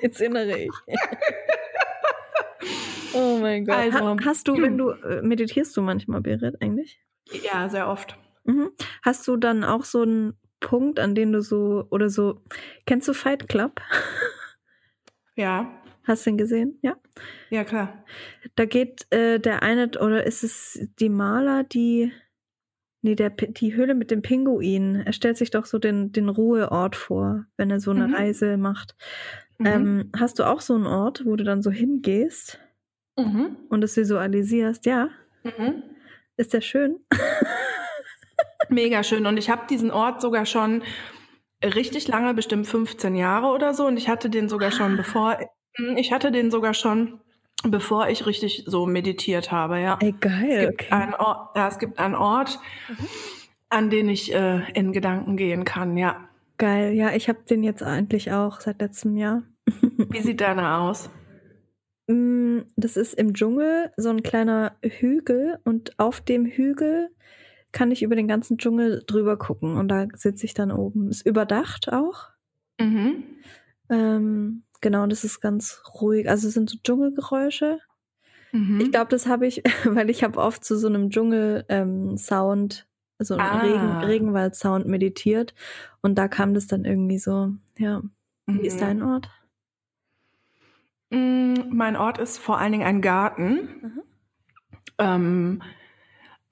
ins 0.00 0.20
innere 0.20 0.58
Ich. 0.58 0.72
oh 3.14 3.38
mein 3.40 3.64
Gott. 3.64 3.76
Also, 3.76 4.00
ha 4.00 4.16
hast 4.24 4.48
du, 4.48 4.60
wenn 4.60 4.76
du 4.76 4.90
äh, 4.90 5.22
meditierst 5.22 5.76
du 5.76 5.82
manchmal, 5.82 6.20
Berit, 6.20 6.60
eigentlich? 6.60 7.00
Ja, 7.44 7.68
sehr 7.68 7.88
oft. 7.88 8.16
Mhm. 8.44 8.70
Hast 9.02 9.28
du 9.28 9.36
dann 9.36 9.62
auch 9.62 9.84
so 9.84 10.02
einen 10.02 10.39
Punkt, 10.60 11.00
an 11.00 11.14
dem 11.14 11.32
du 11.32 11.40
so 11.40 11.86
oder 11.90 12.10
so 12.10 12.40
kennst 12.86 13.08
du 13.08 13.14
Fight 13.14 13.48
Club? 13.48 13.80
Ja. 15.36 15.72
Hast 16.04 16.26
du 16.26 16.30
ihn 16.30 16.38
gesehen? 16.38 16.78
Ja. 16.82 16.96
Ja, 17.50 17.64
klar. 17.64 18.04
Da 18.56 18.64
geht 18.64 19.06
äh, 19.10 19.38
der 19.38 19.62
eine, 19.62 19.90
oder 20.00 20.26
ist 20.26 20.42
es 20.42 20.78
die 20.98 21.08
Maler, 21.08 21.64
die. 21.64 22.12
Nee, 23.02 23.14
der, 23.14 23.30
die 23.30 23.74
Höhle 23.74 23.94
mit 23.94 24.10
dem 24.10 24.20
Pinguin. 24.20 24.96
Er 25.06 25.14
stellt 25.14 25.38
sich 25.38 25.50
doch 25.50 25.64
so 25.64 25.78
den, 25.78 26.12
den 26.12 26.28
Ruheort 26.28 26.96
vor, 26.96 27.46
wenn 27.56 27.70
er 27.70 27.80
so 27.80 27.92
eine 27.92 28.08
mhm. 28.08 28.14
Reise 28.14 28.58
macht. 28.58 28.94
Mhm. 29.56 29.66
Ähm, 29.66 30.10
hast 30.14 30.38
du 30.38 30.44
auch 30.44 30.60
so 30.60 30.74
einen 30.74 30.86
Ort, 30.86 31.24
wo 31.24 31.36
du 31.36 31.44
dann 31.44 31.62
so 31.62 31.70
hingehst 31.70 32.60
mhm. 33.16 33.56
und 33.70 33.82
es 33.82 33.96
visualisierst? 33.96 34.84
Ja. 34.84 35.08
Mhm. 35.44 35.82
Ist 36.36 36.52
der 36.52 36.60
schön? 36.60 37.00
Mega 38.70 39.02
schön. 39.02 39.26
Und 39.26 39.36
ich 39.36 39.50
habe 39.50 39.62
diesen 39.68 39.90
Ort 39.90 40.20
sogar 40.20 40.46
schon 40.46 40.82
richtig 41.62 42.08
lange, 42.08 42.34
bestimmt 42.34 42.66
15 42.66 43.14
Jahre 43.14 43.48
oder 43.48 43.74
so. 43.74 43.86
Und 43.86 43.96
ich 43.96 44.08
hatte 44.08 44.30
den 44.30 44.48
sogar 44.48 44.70
schon, 44.70 44.96
bevor 44.96 45.38
hm, 45.76 45.96
ich 45.96 46.12
hatte 46.12 46.32
den 46.32 46.50
sogar 46.50 46.74
schon, 46.74 47.20
bevor 47.62 48.08
ich 48.08 48.26
richtig 48.26 48.64
so 48.66 48.86
meditiert 48.86 49.52
habe. 49.52 49.80
Ja. 49.80 49.98
Ey, 50.00 50.14
geil. 50.18 50.50
Es 50.50 50.60
gibt, 50.68 50.82
okay. 50.82 50.92
einen, 50.92 51.14
Ort, 51.14 51.56
ja, 51.56 51.68
es 51.68 51.78
gibt 51.78 51.98
einen 51.98 52.14
Ort, 52.14 52.58
mhm. 52.88 53.06
an 53.68 53.90
den 53.90 54.08
ich 54.08 54.34
äh, 54.34 54.70
in 54.72 54.92
Gedanken 54.92 55.36
gehen 55.36 55.64
kann. 55.64 55.96
Ja. 55.96 56.28
Geil. 56.58 56.92
Ja, 56.94 57.12
ich 57.12 57.28
habe 57.28 57.40
den 57.48 57.62
jetzt 57.62 57.82
eigentlich 57.82 58.32
auch 58.32 58.60
seit 58.60 58.80
letztem 58.80 59.16
Jahr. 59.16 59.42
Wie 60.10 60.20
sieht 60.20 60.40
deiner 60.40 60.80
aus? 60.80 61.10
Mm, 62.06 62.60
das 62.76 62.96
ist 62.96 63.14
im 63.14 63.34
Dschungel 63.34 63.92
so 63.96 64.10
ein 64.10 64.22
kleiner 64.22 64.76
Hügel 64.82 65.58
und 65.64 65.98
auf 65.98 66.20
dem 66.20 66.44
Hügel 66.44 67.10
kann 67.72 67.90
ich 67.90 68.02
über 68.02 68.16
den 68.16 68.28
ganzen 68.28 68.58
Dschungel 68.58 69.02
drüber 69.06 69.36
gucken 69.36 69.76
und 69.76 69.88
da 69.88 70.06
sitze 70.14 70.46
ich 70.46 70.54
dann 70.54 70.72
oben. 70.72 71.08
Ist 71.08 71.26
überdacht 71.26 71.92
auch. 71.92 72.28
Mhm. 72.80 73.24
Ähm, 73.88 74.64
genau, 74.80 75.06
das 75.06 75.24
ist 75.24 75.40
ganz 75.40 75.82
ruhig. 76.00 76.28
Also 76.28 76.48
es 76.48 76.54
sind 76.54 76.70
so 76.70 76.78
Dschungelgeräusche. 76.82 77.78
Mhm. 78.52 78.80
Ich 78.80 78.90
glaube, 78.90 79.10
das 79.10 79.26
habe 79.26 79.46
ich, 79.46 79.62
weil 79.84 80.10
ich 80.10 80.24
habe 80.24 80.38
oft 80.38 80.64
zu 80.64 80.76
so 80.76 80.88
einem 80.88 81.10
Dschungel-Sound, 81.10 82.86
ähm, 83.18 83.24
so 83.24 83.34
einem 83.34 83.42
ah. 83.42 83.60
Regen, 83.60 84.04
Regenwald-Sound 84.04 84.86
meditiert 84.86 85.54
und 86.00 86.16
da 86.16 86.28
kam 86.28 86.54
das 86.54 86.66
dann 86.66 86.84
irgendwie 86.84 87.18
so, 87.18 87.52
ja. 87.78 88.02
Mhm. 88.46 88.62
Wie 88.62 88.66
ist 88.66 88.76
mhm. 88.76 88.80
dein 88.80 89.02
Ort? 89.02 89.30
Mm, 91.10 91.54
mein 91.70 91.96
Ort 91.96 92.18
ist 92.18 92.38
vor 92.38 92.58
allen 92.58 92.72
Dingen 92.72 92.86
ein 92.86 93.02
Garten. 93.02 93.52
Mhm. 93.82 94.02
Ähm, 94.98 95.62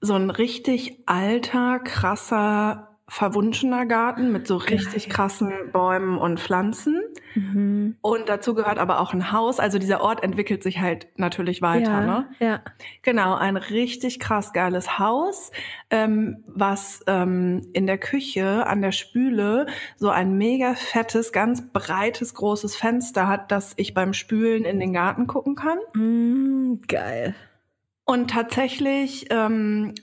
so 0.01 0.13
ein 0.13 0.29
richtig 0.29 0.99
alter, 1.05 1.79
krasser, 1.79 2.89
verwunschener 3.09 3.87
Garten 3.87 4.31
mit 4.31 4.47
so 4.47 4.57
richtig 4.57 5.09
krassen 5.09 5.51
Bäumen 5.73 6.17
und 6.17 6.39
Pflanzen. 6.39 7.01
Mhm. 7.33 7.97
Und 8.01 8.29
dazu 8.29 8.53
gehört 8.53 8.77
aber 8.77 8.99
auch 8.99 9.13
ein 9.13 9.31
Haus. 9.31 9.59
Also 9.59 9.79
dieser 9.79 10.01
Ort 10.01 10.23
entwickelt 10.23 10.61
sich 10.61 10.79
halt 10.79 11.07
natürlich 11.17 11.61
weiter. 11.61 11.91
Ja, 11.91 12.01
ne? 12.01 12.27
ja. 12.39 12.61
Genau, 13.01 13.35
ein 13.35 13.57
richtig 13.57 14.19
krass 14.19 14.53
geiles 14.53 14.99
Haus, 14.99 15.51
ähm, 15.89 16.43
was 16.47 17.01
ähm, 17.07 17.67
in 17.73 17.87
der 17.87 17.97
Küche 17.97 18.67
an 18.67 18.81
der 18.81 18.91
Spüle 18.91 19.65
so 19.97 20.09
ein 20.09 20.37
mega 20.37 20.75
fettes, 20.75 21.31
ganz 21.31 21.71
breites, 21.73 22.35
großes 22.35 22.75
Fenster 22.75 23.27
hat, 23.27 23.51
dass 23.51 23.73
ich 23.77 23.95
beim 23.95 24.13
Spülen 24.13 24.65
in 24.65 24.79
den 24.79 24.93
Garten 24.93 25.25
gucken 25.25 25.55
kann. 25.55 25.79
Mm, 25.95 26.81
geil. 26.87 27.35
Und 28.09 28.31
tatsächlich 28.31 29.27
ähm, 29.29 29.93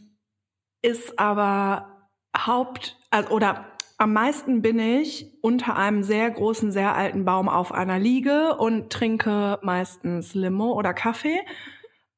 ist 0.81 1.19
aber 1.19 2.09
Haupt, 2.37 2.97
also, 3.11 3.31
oder 3.31 3.67
am 3.99 4.13
meisten 4.13 4.63
bin 4.63 4.79
ich 4.79 5.37
unter 5.43 5.75
einem 5.75 6.05
sehr 6.05 6.31
großen, 6.31 6.71
sehr 6.71 6.95
alten 6.95 7.25
Baum 7.25 7.49
auf 7.49 7.73
einer 7.73 7.99
Liege 7.99 8.59
und 8.59 8.93
trinke 8.93 9.59
meistens 9.63 10.35
Limo 10.35 10.75
oder 10.75 10.95
Kaffee. 10.95 11.41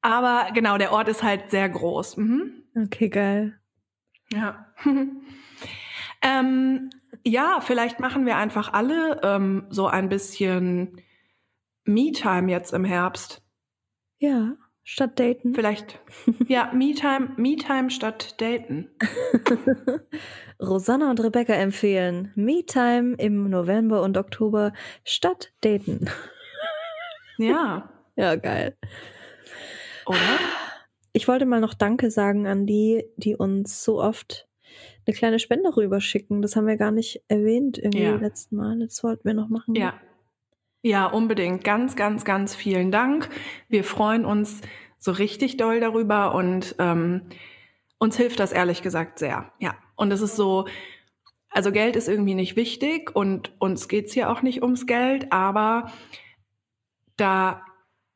Aber 0.01 0.51
genau, 0.53 0.77
der 0.77 0.91
Ort 0.91 1.07
ist 1.07 1.23
halt 1.23 1.49
sehr 1.49 1.67
groß. 1.67 2.17
Mhm. 2.17 2.65
Okay, 2.75 3.09
geil. 3.09 3.59
Ja. 4.31 4.67
ähm, 6.21 6.91
ja, 7.25 7.61
vielleicht 7.61 7.99
machen 7.99 8.27
wir 8.27 8.37
einfach 8.37 8.73
alle 8.73 9.21
ähm, 9.23 9.65
so 9.71 9.87
ein 9.87 10.07
bisschen 10.07 11.01
Me-Time 11.85 12.51
jetzt 12.51 12.73
im 12.73 12.85
Herbst. 12.85 13.41
Ja 14.19 14.55
statt 14.83 15.19
daten. 15.19 15.53
Vielleicht. 15.53 15.99
Ja, 16.47 16.71
Me-Time 16.73 17.33
Me 17.37 17.89
statt 17.89 18.39
daten. 18.41 18.89
Rosanna 20.61 21.09
und 21.09 21.21
Rebecca 21.21 21.53
empfehlen 21.53 22.31
Me-Time 22.35 23.15
im 23.17 23.49
November 23.49 24.01
und 24.01 24.17
Oktober 24.17 24.73
statt 25.03 25.51
daten. 25.61 26.09
Ja. 27.41 27.89
Ja, 28.17 28.35
geil. 28.35 28.75
Oder? 30.05 30.17
Ich 31.13 31.29
wollte 31.29 31.45
mal 31.45 31.61
noch 31.61 31.73
Danke 31.73 32.11
sagen 32.11 32.47
an 32.47 32.65
die, 32.65 33.05
die 33.15 33.33
uns 33.33 33.81
so 33.81 34.01
oft 34.01 34.49
eine 35.05 35.15
kleine 35.15 35.39
Spende 35.39 35.75
rüberschicken. 35.75 36.41
Das 36.41 36.55
haben 36.55 36.67
wir 36.67 36.75
gar 36.75 36.91
nicht 36.91 37.23
erwähnt 37.29 37.77
irgendwie 37.77 38.03
ja. 38.03 38.15
letzten 38.15 38.57
Mal. 38.57 38.79
Das 38.79 39.03
wollten 39.03 39.23
wir 39.23 39.33
noch 39.33 39.47
machen. 39.47 39.73
Ja. 39.75 39.93
Ja, 40.81 41.07
unbedingt. 41.07 41.63
Ganz, 41.63 41.95
ganz, 41.95 42.23
ganz 42.23 42.55
vielen 42.55 42.91
Dank. 42.91 43.29
Wir 43.67 43.83
freuen 43.83 44.25
uns 44.25 44.61
so 44.97 45.11
richtig 45.11 45.57
doll 45.57 45.79
darüber 45.79 46.33
und 46.35 46.75
ähm, 46.79 47.29
uns 47.97 48.15
hilft 48.15 48.39
das 48.39 48.51
ehrlich 48.51 48.81
gesagt 48.81 49.19
sehr. 49.19 49.51
Ja. 49.59 49.75
Und 49.95 50.11
es 50.11 50.21
ist 50.21 50.35
so, 50.35 50.67
also 51.49 51.71
Geld 51.71 51.95
ist 51.95 52.07
irgendwie 52.07 52.35
nicht 52.35 52.55
wichtig 52.55 53.13
und 53.13 53.51
uns 53.59 53.87
geht's 53.87 54.13
hier 54.13 54.29
auch 54.29 54.41
nicht 54.41 54.61
ums 54.61 54.85
Geld, 54.85 55.31
aber 55.33 55.91
da 57.17 57.65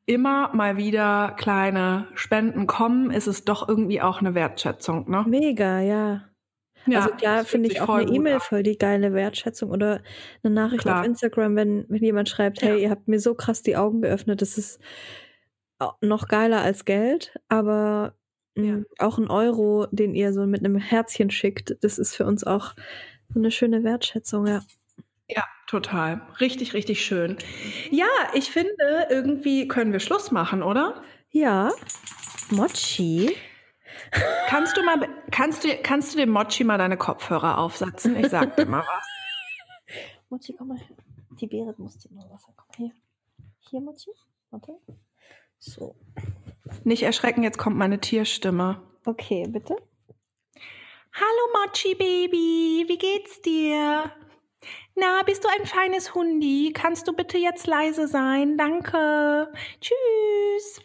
immer 0.05 0.53
mal 0.53 0.77
wieder 0.77 1.33
kleine 1.37 2.07
Spenden 2.13 2.67
kommen, 2.67 3.11
ist 3.11 3.27
es 3.27 3.45
doch 3.45 3.67
irgendwie 3.67 4.01
auch 4.01 4.19
eine 4.19 4.35
Wertschätzung, 4.35 5.09
ne? 5.09 5.25
Mega, 5.27 5.79
ja. 5.79 6.32
Ja, 6.85 7.01
also 7.01 7.15
klar 7.15 7.45
finde 7.45 7.69
ich 7.71 7.81
auch 7.81 7.89
eine 7.89 8.11
E-Mail 8.11 8.39
voll 8.39 8.63
die 8.63 8.77
geile 8.77 9.13
Wertschätzung 9.13 9.71
oder 9.71 10.01
eine 10.43 10.53
Nachricht 10.53 10.83
klar. 10.83 10.99
auf 10.99 11.05
Instagram, 11.05 11.55
wenn, 11.55 11.85
wenn 11.89 12.03
jemand 12.03 12.29
schreibt, 12.29 12.61
hey, 12.61 12.73
ja. 12.73 12.75
ihr 12.77 12.89
habt 12.89 13.07
mir 13.07 13.19
so 13.19 13.35
krass 13.35 13.61
die 13.61 13.77
Augen 13.77 14.01
geöffnet, 14.01 14.41
das 14.41 14.57
ist 14.57 14.79
noch 16.01 16.27
geiler 16.27 16.61
als 16.61 16.85
Geld, 16.85 17.33
aber 17.49 18.15
mh, 18.55 18.65
Ja. 18.67 18.83
auch 18.99 19.17
ein 19.17 19.29
Euro, 19.29 19.87
den 19.91 20.15
ihr 20.15 20.33
so 20.33 20.45
mit 20.45 20.59
einem 20.61 20.77
Herzchen 20.77 21.29
schickt, 21.29 21.75
das 21.81 21.99
ist 21.99 22.15
für 22.15 22.25
uns 22.25 22.43
auch 22.43 22.73
so 23.33 23.39
eine 23.39 23.51
schöne 23.51 23.83
Wertschätzung, 23.83 24.47
ja. 24.47 24.61
Ja, 25.29 25.43
total. 25.67 26.21
Richtig, 26.39 26.73
richtig 26.73 27.03
schön. 27.03 27.37
Ja, 27.89 28.07
ich 28.33 28.51
finde, 28.51 29.07
irgendwie 29.09 29.67
können 29.67 29.91
wir 29.93 29.99
Schluss 29.99 30.31
machen, 30.31 30.61
oder? 30.61 31.01
Ja, 31.31 31.71
Mochi. 32.51 33.35
Kannst 34.47 34.77
du 34.77 34.83
mal, 34.83 35.07
kannst 35.31 35.63
du, 35.63 35.69
kannst 35.81 36.13
du 36.13 36.17
dem 36.17 36.29
Mochi 36.29 36.63
mal 36.63 36.77
deine 36.77 36.97
Kopfhörer 36.97 37.57
aufsetzen? 37.57 38.15
Ich 38.15 38.29
sag 38.29 38.55
dir 38.55 38.65
mal 38.65 38.81
was. 38.81 39.07
Mochi, 40.29 40.53
komm 40.53 40.69
mal 40.69 40.77
her. 40.77 40.95
Die 41.39 41.47
Beere 41.47 41.73
muss 41.77 41.97
dir 41.97 42.13
noch 42.13 42.29
Wasser. 42.29 42.53
Komm 42.55 42.85
her. 42.85 42.95
Hier, 43.59 43.81
Mochi. 43.81 44.11
Warte. 44.51 44.73
So. 45.59 45.95
Nicht 46.83 47.03
erschrecken, 47.03 47.43
jetzt 47.43 47.57
kommt 47.57 47.77
meine 47.77 47.99
Tierstimme. 47.99 48.81
Okay, 49.05 49.47
bitte. 49.47 49.75
Hallo 51.15 51.65
Mochi 51.65 51.93
Baby, 51.95 52.85
wie 52.87 52.97
geht's 52.97 53.41
dir? 53.41 54.11
Na, 54.95 55.23
bist 55.23 55.43
du 55.43 55.49
ein 55.49 55.65
feines 55.65 56.15
Hundi? 56.15 56.71
Kannst 56.73 57.07
du 57.07 57.13
bitte 57.13 57.37
jetzt 57.37 57.67
leise 57.67 58.07
sein? 58.07 58.57
Danke. 58.57 59.51
Tschüss. 59.81 60.81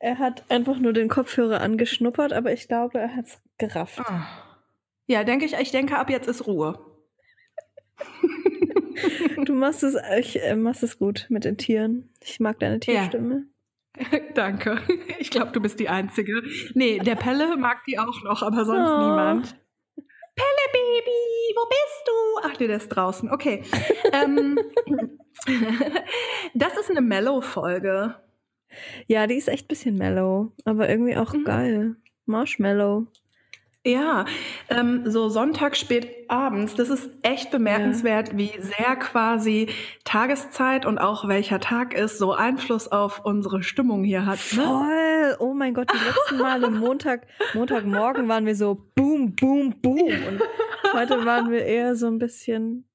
Er 0.00 0.18
hat 0.18 0.44
einfach 0.50 0.78
nur 0.78 0.92
den 0.92 1.08
Kopfhörer 1.08 1.60
angeschnuppert, 1.60 2.32
aber 2.32 2.52
ich 2.52 2.68
glaube, 2.68 2.98
er 2.98 3.16
hat's 3.16 3.40
gerafft. 3.58 4.00
Ah. 4.00 4.26
Ja, 5.06 5.24
denke 5.24 5.44
ich, 5.44 5.54
ich 5.54 5.70
denke, 5.70 5.96
ab 5.98 6.10
jetzt 6.10 6.28
ist 6.28 6.46
Ruhe. 6.46 6.78
Du 9.44 9.54
machst 9.54 9.82
es, 9.82 9.96
ich, 10.18 10.42
äh, 10.42 10.54
machst 10.56 10.82
es 10.82 10.98
gut 10.98 11.26
mit 11.28 11.44
den 11.44 11.58
Tieren. 11.58 12.10
Ich 12.22 12.40
mag 12.40 12.58
deine 12.60 12.80
Tierstimme. 12.80 13.46
Danke. 14.34 14.80
Ich 15.18 15.30
glaube, 15.30 15.52
du 15.52 15.60
bist 15.60 15.78
die 15.80 15.88
Einzige. 15.88 16.42
Nee, 16.74 16.98
der 17.00 17.16
Pelle 17.16 17.56
mag 17.56 17.84
die 17.86 17.98
auch 17.98 18.22
noch, 18.22 18.42
aber 18.42 18.64
sonst 18.64 18.88
Oh. 18.88 18.98
niemand. 19.00 19.56
Pelle 20.36 20.72
Baby, 20.72 21.54
wo 21.56 21.68
bist 21.68 22.02
du? 22.06 22.48
Ach, 22.48 22.58
nee, 22.60 22.66
der 22.66 22.76
ist 22.78 22.88
draußen. 22.88 23.30
Okay. 23.30 23.62
ähm, 24.12 24.58
das 26.54 26.76
ist 26.78 26.90
eine 26.90 27.00
Mellow-Folge. 27.02 28.16
Ja, 29.06 29.26
die 29.26 29.34
ist 29.36 29.48
echt 29.48 29.64
ein 29.66 29.68
bisschen 29.68 29.96
mellow, 29.96 30.52
aber 30.64 30.88
irgendwie 30.88 31.16
auch 31.16 31.32
Mhm. 31.32 31.44
geil. 31.44 31.96
Marshmallow. 32.26 33.06
Ja, 33.86 34.24
ähm, 34.70 35.02
so 35.04 35.28
Sonntag 35.28 35.76
spät 35.76 36.08
abends, 36.28 36.74
das 36.74 36.88
ist 36.88 37.10
echt 37.22 37.50
bemerkenswert, 37.50 38.34
wie 38.34 38.50
sehr 38.58 38.96
quasi 38.96 39.68
Tageszeit 40.04 40.86
und 40.86 40.96
auch 40.96 41.28
welcher 41.28 41.60
Tag 41.60 41.92
ist, 41.92 42.16
so 42.16 42.32
Einfluss 42.32 42.88
auf 42.90 43.26
unsere 43.26 43.62
Stimmung 43.62 44.02
hier 44.02 44.24
hat. 44.24 44.38
Ne? 44.56 44.62
Voll! 44.62 45.36
Oh 45.38 45.52
mein 45.52 45.74
Gott, 45.74 45.90
die 45.92 45.98
letzten 46.02 46.38
Male 46.38 46.70
Montag, 46.70 47.26
Montagmorgen 47.52 48.26
waren 48.26 48.46
wir 48.46 48.56
so 48.56 48.86
boom, 48.94 49.34
boom, 49.34 49.74
boom. 49.82 49.98
Und 49.98 50.40
heute 50.94 51.22
waren 51.26 51.50
wir 51.50 51.62
eher 51.66 51.94
so 51.94 52.06
ein 52.06 52.18
bisschen. 52.18 52.86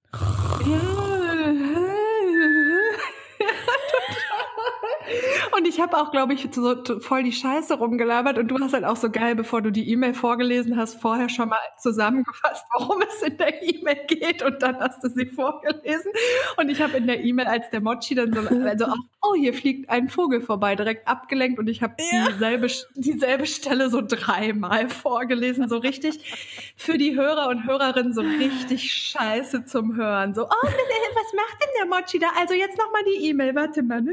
Und 5.60 5.68
ich 5.68 5.82
habe 5.82 5.98
auch, 5.98 6.12
glaube 6.12 6.34
ich, 6.34 6.48
so 6.54 6.74
voll 7.02 7.24
die 7.24 7.34
Scheiße 7.34 7.74
rumgelabert 7.74 8.38
und 8.38 8.48
du 8.48 8.58
hast 8.60 8.72
halt 8.72 8.86
auch 8.86 8.96
so 8.96 9.10
geil, 9.12 9.36
bevor 9.36 9.62
du 9.62 9.72
die 9.74 9.92
E-Mail 9.92 10.14
vorgelesen 10.14 10.78
hast, 10.78 11.02
vorher 11.02 11.28
schon 11.28 11.50
mal 11.50 11.58
zusammengefasst, 11.78 12.64
worum 12.78 13.02
es 13.02 13.22
in 13.24 13.38
der 13.38 13.62
E-Mail 13.62 14.06
geht 14.08 14.42
und 14.42 14.64
dann 14.64 14.80
hast 14.80 15.04
du 15.04 15.10
sie 15.10 15.26
vorgelesen. 15.26 16.14
Und 16.56 16.70
ich 16.70 16.82
habe 16.82 16.96
in 16.96 17.08
der 17.08 17.26
E-Mail, 17.26 17.48
als 17.48 17.70
der 17.72 17.82
Mochi 17.82 18.16
dann 18.16 18.32
so, 18.32 18.40
also 18.40 18.86
auch, 18.86 18.96
oh, 19.22 19.36
hier 19.36 19.54
fliegt 19.54 19.90
ein 19.90 20.08
Vogel 20.10 20.42
vorbei, 20.42 20.76
direkt 20.76 21.08
abgelenkt 21.08 21.60
und 21.60 21.68
ich 21.68 21.82
habe 21.84 21.96
Ja. 22.12 22.30
dieselbe, 22.30 22.68
dieselbe 22.96 23.46
Stelle 23.46 23.90
so 23.90 24.02
dreimal 24.02 24.88
vorgelesen, 24.90 25.68
so 25.68 25.78
richtig 25.78 26.74
für 26.78 26.98
die 26.98 27.16
Hörer 27.16 27.50
und 27.50 27.66
Hörerinnen 27.66 28.14
so 28.14 28.22
richtig 28.22 28.92
scheiße 28.92 29.66
zum 29.66 29.96
Hören. 29.96 30.34
So, 30.34 30.44
oh, 30.46 30.48
was 30.64 31.34
macht 31.36 31.62
denn 31.62 31.70
der 31.80 31.86
Mochi 31.88 32.20
da? 32.20 32.28
Also 32.40 32.54
jetzt 32.54 32.78
nochmal 32.78 33.02
die 33.06 33.28
E-Mail, 33.30 33.56
warte 33.56 33.84
mal. 33.84 34.04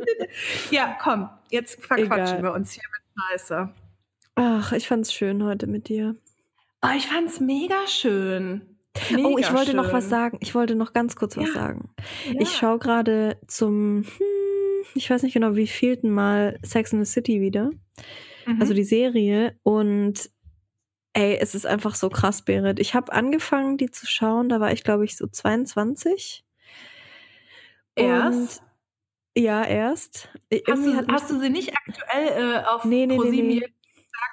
Ja, 0.70 0.96
komm, 1.00 1.28
jetzt 1.50 1.84
verquatschen 1.84 2.38
Egal. 2.38 2.42
wir 2.42 2.52
uns 2.52 2.72
hier 2.72 2.82
mit 2.90 3.22
Scheiße. 3.30 3.68
Ach, 4.34 4.72
ich 4.72 4.88
fand's 4.88 5.12
schön 5.12 5.42
heute 5.44 5.66
mit 5.66 5.88
dir. 5.88 6.16
Oh, 6.82 6.88
ich 6.96 7.06
fand's 7.06 7.40
mega 7.40 7.86
schön. 7.86 8.76
Mega 9.10 9.28
oh, 9.28 9.38
ich 9.38 9.52
wollte 9.52 9.74
noch 9.74 9.84
schön. 9.84 9.92
was 9.94 10.08
sagen. 10.08 10.38
Ich 10.40 10.54
wollte 10.54 10.74
noch 10.74 10.92
ganz 10.92 11.16
kurz 11.16 11.36
was 11.36 11.46
Ja. 11.48 11.52
sagen. 11.54 11.90
Ja. 12.26 12.40
Ich 12.40 12.56
schaue 12.56 12.78
gerade 12.78 13.38
zum, 13.46 14.04
hm, 14.04 14.26
ich 14.96 15.08
weiß 15.10 15.22
nicht 15.22 15.34
genau, 15.34 15.56
wie 15.56 15.66
vielten 15.66 16.10
Mal 16.10 16.58
Sex 16.64 16.92
in 16.92 17.04
the 17.04 17.10
City 17.10 17.40
wieder. 17.40 17.70
Mhm. 18.46 18.60
Also 18.60 18.74
die 18.74 18.84
Serie. 18.84 19.58
Und 19.62 20.30
ey, 21.12 21.36
es 21.40 21.54
ist 21.54 21.66
einfach 21.66 21.94
so 21.94 22.08
krass, 22.10 22.42
Berit. 22.42 22.78
Ich 22.78 22.94
habe 22.94 23.12
angefangen, 23.12 23.78
die 23.78 23.90
zu 23.90 24.06
schauen. 24.06 24.48
Da 24.48 24.60
war 24.60 24.72
ich, 24.72 24.84
glaube 24.84 25.04
ich, 25.04 25.16
so 25.16 25.26
22. 25.26 26.44
Erst? 27.94 28.62
Und, 29.34 29.42
ja, 29.42 29.64
erst. 29.64 30.28
hast, 30.68 30.86
du, 30.86 31.06
hast 31.08 31.30
du 31.30 31.40
sie 31.40 31.50
nicht 31.50 31.72
aktuell 31.74 32.28
äh, 32.62 32.64
auf 32.66 32.84
Nee, 32.84 33.06
nee, 33.06 33.14
nee, 33.14 33.16
ProSieben 33.16 33.48
nee. 33.48 33.54
gesagt? 33.60 33.72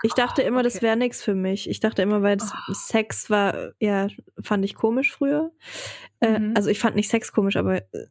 Ich 0.05 0.14
dachte 0.14 0.41
immer, 0.41 0.64
das 0.64 0.76
okay. 0.76 0.84
wäre 0.86 0.97
nichts 0.97 1.24
für 1.24 1.36
mich. 1.36 1.70
Ich 1.70 1.80
dachte 1.80 2.01
immer, 2.01 2.22
weil 2.22 2.38
das 2.38 2.51
Oh. 2.70 2.74
Sex 2.74 3.30
war, 3.30 3.72
ja, 3.80 4.07
fand 4.41 4.66
ich 4.66 4.76
komisch 4.76 5.11
früher. 5.11 5.51
Äh, 6.20 6.39
Mhm. 6.39 6.53
also 6.55 6.70
ich 6.70 6.80
fand 6.80 6.95
nicht 6.95 7.09
Sex 7.09 7.32
komisch, 7.32 7.55
aber 7.55 7.78
äh, 7.78 8.07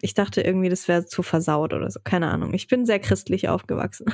ich 0.00 0.14
dachte 0.14 0.42
irgendwie, 0.42 0.68
das 0.68 0.88
wäre 0.88 1.06
zu 1.06 1.22
versaut 1.22 1.72
oder 1.72 1.90
so. 1.90 2.00
Keine 2.04 2.30
Ahnung. 2.30 2.54
Ich 2.54 2.68
bin 2.68 2.86
sehr 2.86 3.00
christlich 3.00 3.48
aufgewachsen. 3.48 4.06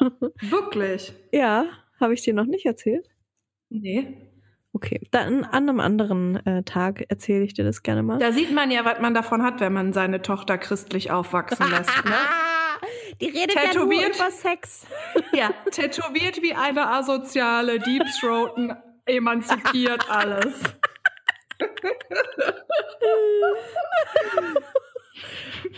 Wirklich? 0.40 1.14
ja, 1.32 1.66
habe 2.00 2.14
ich 2.14 2.22
dir 2.22 2.34
noch 2.34 2.46
nicht 2.46 2.66
erzählt? 2.66 3.08
Nee. 3.70 4.16
Okay, 4.72 5.00
dann 5.12 5.44
an 5.44 5.68
einem 5.68 5.78
anderen 5.78 6.44
äh, 6.46 6.64
Tag 6.64 7.04
erzähle 7.08 7.44
ich 7.44 7.54
dir 7.54 7.64
das 7.64 7.82
gerne 7.84 8.02
mal. 8.02 8.18
Da 8.18 8.32
sieht 8.32 8.52
man 8.52 8.72
ja, 8.72 8.84
was 8.84 9.00
man 9.00 9.14
davon 9.14 9.42
hat, 9.44 9.60
wenn 9.60 9.72
man 9.72 9.92
seine 9.92 10.20
Tochter 10.20 10.58
christlich 10.58 11.12
aufwachsen 11.12 11.70
lässt. 11.70 12.04
Ne? 12.04 12.12
Die 13.20 13.26
redet 13.26 13.56
Tätowiert. 13.56 14.16
über 14.16 14.30
Sex. 14.30 14.86
Ja, 15.32 15.50
tätowiert 15.70 16.42
wie 16.42 16.54
eine 16.54 16.88
Asoziale, 16.88 17.78
Deep 17.80 18.04
Throaten, 18.20 18.72
emanzipiert 19.06 20.08
alles. 20.10 20.60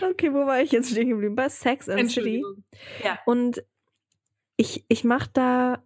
Okay, 0.01 0.33
wo 0.33 0.45
war 0.45 0.61
ich 0.61 0.71
jetzt 0.71 0.91
stehen 0.91 1.09
geblieben? 1.09 1.35
Bei 1.35 1.49
Sex 1.49 1.87
and 1.89 2.09
City. 2.11 2.43
Ja. 3.03 3.19
Und 3.25 3.63
ich, 4.57 4.85
ich 4.87 5.03
mache 5.03 5.29
da 5.33 5.83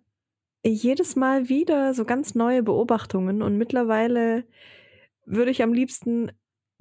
jedes 0.66 1.16
Mal 1.16 1.50
wieder 1.50 1.94
so 1.94 2.06
ganz 2.06 2.36
neue 2.36 2.64
Beobachtungen 2.64 3.42
und 3.42 3.58
mittlerweile 3.58 4.46
würde 5.26 5.52
ich 5.52 5.64
am 5.64 5.74
liebsten 5.74 6.32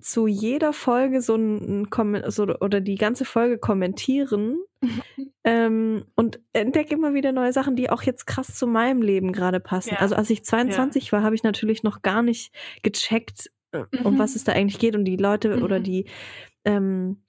zu 0.01 0.27
jeder 0.27 0.73
Folge 0.73 1.21
so 1.21 1.35
ein 1.35 1.91
Kommen 1.91 2.23
so, 2.31 2.45
oder 2.45 2.81
die 2.81 2.95
ganze 2.95 3.25
Folge 3.25 3.59
kommentieren 3.59 4.59
ähm, 5.45 6.05
und 6.15 6.41
entdecke 6.53 6.95
immer 6.95 7.13
wieder 7.15 7.33
neue 7.33 7.53
Sachen, 7.53 7.77
die 7.77 7.91
auch 7.91 8.03
jetzt 8.03 8.27
krass 8.27 8.55
zu 8.55 8.67
meinem 8.67 9.03
Leben 9.03 9.33
gerade 9.33 9.61
passen. 9.61 9.91
Ja. 9.95 10.01
Also 10.01 10.15
als 10.15 10.31
ich 10.31 10.45
22 10.45 11.13
war, 11.13 11.23
habe 11.23 11.35
ich 11.35 11.43
natürlich 11.43 11.83
noch 11.83 12.01
gar 12.03 12.23
nicht 12.23 12.55
gecheckt, 12.83 13.51
äh, 13.73 13.85
um 14.05 14.15
Mhm. 14.15 14.19
was 14.19 14.37
es 14.37 14.45
da 14.45 14.53
eigentlich 14.53 14.79
geht 14.79 14.97
und 14.97 15.05
die 15.05 15.17
Leute 15.17 15.57
Mhm. 15.57 15.63
oder 15.63 15.81
die 15.81 16.07
ähm, 16.65 17.23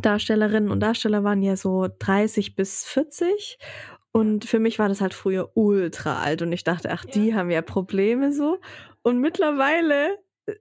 Darstellerinnen 0.00 0.70
und 0.70 0.80
Darsteller 0.80 1.24
waren 1.24 1.42
ja 1.42 1.56
so 1.56 1.88
30 1.98 2.56
bis 2.56 2.84
40 2.84 3.58
und 4.12 4.44
für 4.44 4.58
mich 4.60 4.78
war 4.78 4.88
das 4.88 5.00
halt 5.00 5.14
früher 5.14 5.52
ultra 5.56 6.20
alt 6.22 6.42
und 6.42 6.52
ich 6.52 6.64
dachte, 6.64 6.90
ach, 6.92 7.04
die 7.04 7.34
haben 7.34 7.50
ja 7.50 7.62
Probleme 7.62 8.32
so 8.32 8.58
und 9.02 9.20
mittlerweile 9.20 10.18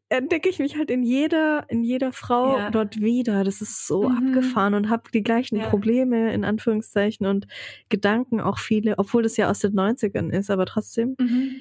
entdecke 0.10 0.48
ich 0.50 0.60
mich 0.60 0.78
halt 0.78 0.90
in 0.92 1.04
jeder 1.04 1.66
in 1.70 1.84
jeder 1.84 2.14
Frau 2.14 2.60
Ja. 2.60 2.70
dort 2.72 3.02
wieder. 3.02 3.44
Das 3.44 3.62
ist 3.62 3.86
so 3.88 4.04
Mhm. 4.04 4.18
abgefahren 4.18 4.74
und 4.76 4.90
habe 4.90 5.12
die 5.14 5.24
gleichen 5.24 5.58
Ja. 5.58 5.70
Probleme 5.70 6.34
in 6.34 6.46
Anführungszeichen 6.46 7.26
und 7.28 7.48
Gedanken 7.90 8.40
auch 8.42 8.60
viele, 8.60 8.98
obwohl 9.00 9.24
das 9.24 9.36
ja 9.38 9.50
aus 9.50 9.60
den 9.60 9.74
90ern 9.74 10.30
ist, 10.32 10.50
aber 10.50 10.66
trotzdem 10.66 11.18
Mhm. 11.20 11.56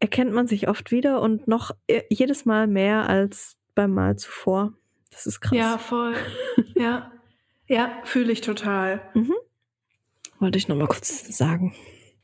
erkennt 0.00 0.32
man 0.32 0.46
sich 0.46 0.68
oft 0.68 0.90
wieder 0.92 1.20
und 1.22 1.48
noch 1.48 1.72
äh, 1.88 2.02
jedes 2.10 2.44
Mal 2.44 2.66
mehr 2.68 3.08
als 3.08 3.56
beim 3.74 3.92
Mal 3.92 4.16
zuvor. 4.16 4.74
Das 5.14 5.26
ist 5.26 5.40
krass. 5.40 5.56
Ja, 5.56 5.78
voll. 5.78 6.14
Ja. 6.74 7.10
Ja, 7.66 7.90
fühle 8.04 8.32
ich 8.32 8.40
total. 8.42 9.00
Wollte 10.38 10.58
ich 10.58 10.68
noch 10.68 10.76
mal 10.76 10.86
kurz 10.88 11.36
sagen. 11.36 11.74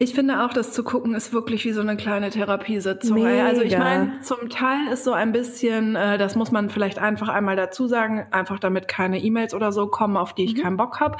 Ich 0.02 0.14
finde 0.14 0.42
auch, 0.44 0.52
das 0.52 0.72
zu 0.72 0.82
gucken 0.82 1.14
ist 1.14 1.32
wirklich 1.34 1.64
wie 1.66 1.72
so 1.72 1.82
eine 1.82 1.96
kleine 1.96 2.30
Therapiesitzung. 2.30 3.24
ey. 3.26 3.40
Also 3.42 3.60
ich 3.62 3.72
Mega. 3.72 3.84
meine, 3.84 4.20
zum 4.22 4.48
Teil 4.48 4.88
ist 4.92 5.04
so 5.04 5.12
ein 5.12 5.30
bisschen, 5.32 5.94
äh, 5.94 6.16
das 6.16 6.36
muss 6.36 6.50
man 6.50 6.70
vielleicht 6.70 6.98
einfach 6.98 7.28
einmal 7.28 7.54
dazu 7.54 7.86
sagen, 7.86 8.26
einfach 8.30 8.58
damit 8.58 8.88
keine 8.88 9.18
E-Mails 9.22 9.52
oder 9.54 9.72
so 9.72 9.88
kommen, 9.88 10.16
auf 10.16 10.34
die 10.34 10.44
ich 10.44 10.56
Mhm. 10.56 10.62
keinen 10.62 10.76
Bock 10.78 11.00
habe. 11.00 11.18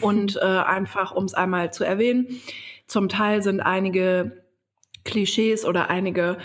Und 0.00 0.36
äh, 0.42 0.44
einfach, 0.46 1.12
um 1.12 1.24
es 1.24 1.34
einmal 1.34 1.72
zu 1.74 1.84
erwähnen, 1.84 2.40
zum 2.86 3.08
Teil 3.10 3.42
sind 3.42 3.60
einige 3.60 4.44
Klischees 5.04 5.64
oder 5.66 5.90
einige 5.90 6.38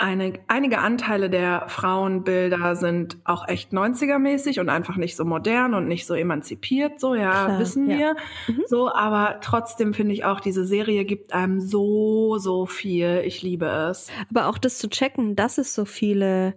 eine, 0.00 0.32
einige 0.48 0.78
Anteile 0.78 1.28
der 1.30 1.68
Frauenbilder 1.68 2.74
sind 2.74 3.18
auch 3.24 3.46
echt 3.48 3.72
90er-mäßig 3.72 4.58
und 4.58 4.68
einfach 4.68 4.96
nicht 4.96 5.14
so 5.16 5.24
modern 5.24 5.74
und 5.74 5.86
nicht 5.88 6.06
so 6.06 6.14
emanzipiert, 6.14 6.98
so, 6.98 7.14
ja, 7.14 7.30
Klar, 7.46 7.58
wissen 7.60 7.90
ja. 7.90 7.98
wir. 7.98 8.16
Mhm. 8.48 8.62
So, 8.66 8.92
aber 8.92 9.40
trotzdem 9.42 9.92
finde 9.94 10.14
ich 10.14 10.24
auch, 10.24 10.40
diese 10.40 10.64
Serie 10.64 11.04
gibt 11.04 11.32
einem 11.34 11.60
so, 11.60 12.38
so 12.38 12.66
viel. 12.66 13.22
Ich 13.26 13.42
liebe 13.42 13.66
es. 13.66 14.08
Aber 14.30 14.48
auch 14.48 14.58
das 14.58 14.78
zu 14.78 14.88
checken, 14.88 15.36
dass 15.36 15.58
es 15.58 15.74
so 15.74 15.84
viele 15.84 16.54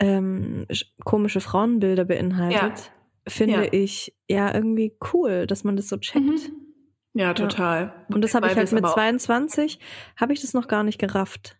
ähm, 0.00 0.66
sch- 0.68 0.86
komische 1.04 1.40
Frauenbilder 1.40 2.04
beinhaltet, 2.04 2.90
finde 3.28 3.66
Ja. 3.66 3.72
ich 3.72 4.14
ja 4.28 4.52
irgendwie 4.52 4.96
cool, 5.12 5.46
dass 5.46 5.62
man 5.64 5.76
das 5.76 5.88
so 5.88 5.96
checkt. 5.96 6.24
Mhm. 6.24 6.40
Ja, 7.14 7.32
total. 7.32 7.94
Und 8.12 8.22
das 8.22 8.34
habe 8.34 8.48
ich 8.48 8.56
halt 8.56 8.72
mit 8.72 8.82
aber 8.82 8.90
auch- 8.90 8.94
22, 8.96 9.78
habe 10.16 10.32
ich 10.32 10.40
das 10.40 10.52
noch 10.52 10.66
gar 10.66 10.82
nicht 10.82 10.98
gerafft. 10.98 11.56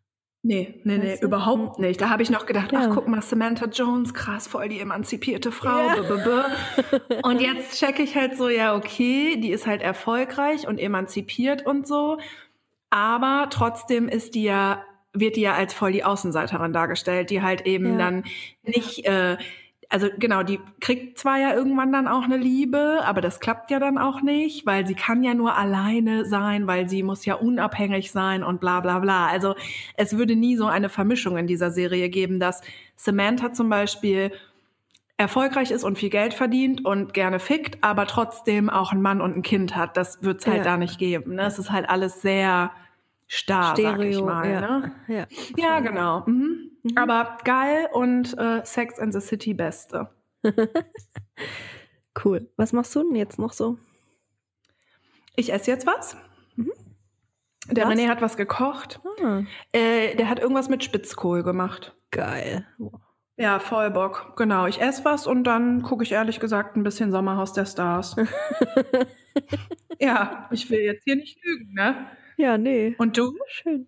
Nee, 0.46 0.78
nee, 0.84 0.98
nee, 0.98 1.12
Weißt 1.12 1.22
du? 1.22 1.26
überhaupt 1.26 1.78
nicht. 1.78 1.98
Da 2.02 2.10
habe 2.10 2.22
ich 2.22 2.28
noch 2.28 2.44
gedacht, 2.44 2.70
Ja. 2.70 2.80
ach, 2.82 2.90
guck 2.94 3.08
mal, 3.08 3.22
Samantha 3.22 3.64
Jones, 3.64 4.12
krass, 4.12 4.46
voll 4.46 4.68
die 4.68 4.78
emanzipierte 4.78 5.50
Frau. 5.50 5.86
Ja. 5.86 5.94
b 5.94 6.00
-b 6.02 6.44
-b. 7.08 7.22
Und 7.26 7.40
jetzt 7.40 7.78
checke 7.78 8.02
ich 8.02 8.14
halt 8.14 8.36
so, 8.36 8.50
ja, 8.50 8.76
okay, 8.76 9.36
die 9.38 9.50
ist 9.50 9.66
halt 9.66 9.80
erfolgreich 9.80 10.68
und 10.68 10.78
emanzipiert 10.78 11.64
und 11.64 11.86
so. 11.86 12.18
Aber 12.90 13.46
trotzdem 13.48 14.06
ist 14.06 14.34
die 14.34 14.42
ja, 14.44 14.84
wird 15.14 15.36
die 15.36 15.40
ja 15.40 15.54
als 15.54 15.72
voll 15.72 15.92
die 15.92 16.04
Außenseiterin 16.04 16.74
dargestellt, 16.74 17.30
die 17.30 17.40
halt 17.40 17.62
eben 17.66 17.92
Ja. 17.92 17.98
dann 17.98 18.24
nicht, 18.64 19.06
äh, 19.06 19.38
also 19.94 20.08
genau, 20.18 20.42
die 20.42 20.58
kriegt 20.80 21.20
zwar 21.20 21.38
ja 21.38 21.54
irgendwann 21.54 21.92
dann 21.92 22.08
auch 22.08 22.24
eine 22.24 22.36
Liebe, 22.36 23.02
aber 23.04 23.20
das 23.20 23.38
klappt 23.38 23.70
ja 23.70 23.78
dann 23.78 23.96
auch 23.96 24.22
nicht, 24.22 24.66
weil 24.66 24.88
sie 24.88 24.96
kann 24.96 25.22
ja 25.22 25.34
nur 25.34 25.56
alleine 25.56 26.24
sein, 26.24 26.66
weil 26.66 26.88
sie 26.88 27.04
muss 27.04 27.24
ja 27.24 27.36
unabhängig 27.36 28.10
sein 28.10 28.42
und 28.42 28.58
bla 28.60 28.80
bla 28.80 28.98
bla. 28.98 29.28
Also 29.28 29.54
es 29.96 30.18
würde 30.18 30.34
nie 30.34 30.56
so 30.56 30.66
eine 30.66 30.88
Vermischung 30.88 31.36
in 31.36 31.46
dieser 31.46 31.70
Serie 31.70 32.08
geben, 32.08 32.40
dass 32.40 32.60
Samantha 32.96 33.52
zum 33.52 33.68
Beispiel 33.68 34.32
erfolgreich 35.16 35.70
ist 35.70 35.84
und 35.84 35.96
viel 35.96 36.10
Geld 36.10 36.34
verdient 36.34 36.84
und 36.84 37.14
gerne 37.14 37.38
fickt, 37.38 37.78
aber 37.84 38.06
trotzdem 38.08 38.68
auch 38.70 38.90
einen 38.90 39.00
Mann 39.00 39.20
und 39.20 39.36
ein 39.36 39.42
Kind 39.42 39.76
hat. 39.76 39.96
Das 39.96 40.24
wird 40.24 40.40
es 40.40 40.46
halt 40.48 40.58
Ja. 40.58 40.64
da 40.64 40.76
nicht 40.76 40.98
geben. 40.98 41.36
Ne? 41.36 41.42
Es 41.42 41.60
ist 41.60 41.70
halt 41.70 41.88
alles 41.88 42.20
sehr 42.20 42.72
starr, 43.28 43.76
sag 43.76 44.00
ich 44.00 44.20
mal. 44.20 44.50
ja. 44.50 44.60
Ne? 44.60 44.92
ja. 45.06 45.26
Ja, 45.56 45.78
genau. 45.78 46.24
Mhm. 46.26 46.53
Mhm. 46.84 46.96
Aber 46.98 47.38
geil 47.44 47.88
und 47.92 48.36
äh, 48.38 48.64
Sex 48.64 48.98
and 49.00 49.12
the 49.12 49.20
City 49.20 49.52
beste. 49.54 50.08
Cool. 52.22 52.48
Was 52.56 52.72
machst 52.72 52.94
du 52.94 53.02
denn 53.02 53.16
jetzt 53.16 53.40
noch 53.40 53.52
so? 53.52 53.76
Ich 55.34 55.52
esse 55.52 55.70
jetzt 55.70 55.84
was. 55.84 56.16
Mhm. 56.54 56.70
Der 57.72 57.86
Was? 57.86 57.94
René 57.94 58.08
hat 58.08 58.22
was 58.22 58.36
gekocht. 58.36 59.00
Ah, 59.20 59.42
Äh, 59.72 60.14
der 60.14 60.28
hat 60.28 60.38
irgendwas 60.38 60.68
mit 60.68 60.84
Spitzkohl 60.84 61.42
gemacht. 61.42 61.96
geil. 62.12 62.66
Wow. 62.78 63.00
Ja, 63.36 63.58
voll 63.58 63.90
Bock. 63.90 64.34
Genau, 64.36 64.66
ich 64.68 64.80
esse 64.80 65.04
was 65.04 65.26
und 65.26 65.42
dann 65.42 65.82
gucke 65.82 66.04
ich 66.04 66.12
ehrlich 66.12 66.38
gesagt 66.38 66.76
ein 66.76 66.84
bisschen 66.84 67.10
Sommerhaus 67.10 67.52
der 67.52 67.66
Stars. 67.66 68.14
ja, 69.98 70.48
ich 70.52 70.70
will 70.70 70.80
jetzt 70.82 71.02
hier 71.02 71.16
nicht 71.16 71.44
lügen, 71.44 71.72
ne? 71.74 72.06
Ja, 72.36 72.58
nee. 72.58 72.94
Und 72.98 73.16
du? 73.16 73.34
Schön. 73.46 73.86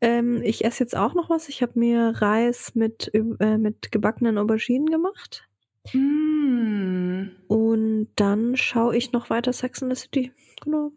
Ähm, 0.00 0.42
ich 0.42 0.64
esse 0.64 0.82
jetzt 0.82 0.96
auch 0.96 1.14
noch 1.14 1.30
was. 1.30 1.48
Ich 1.48 1.62
habe 1.62 1.78
mir 1.78 2.12
Reis 2.16 2.74
mit, 2.74 3.10
äh, 3.14 3.58
mit 3.58 3.90
gebackenen 3.90 4.38
Auberginen 4.38 4.86
gemacht. 4.86 5.48
Mm. 5.92 7.30
Und 7.48 8.08
dann 8.16 8.56
schaue 8.56 8.96
ich 8.96 9.12
noch 9.12 9.30
weiter 9.30 9.52
Sex 9.52 9.82
in 9.82 9.90
the 9.90 9.96
City. 9.96 10.32
Genau. 10.62 10.92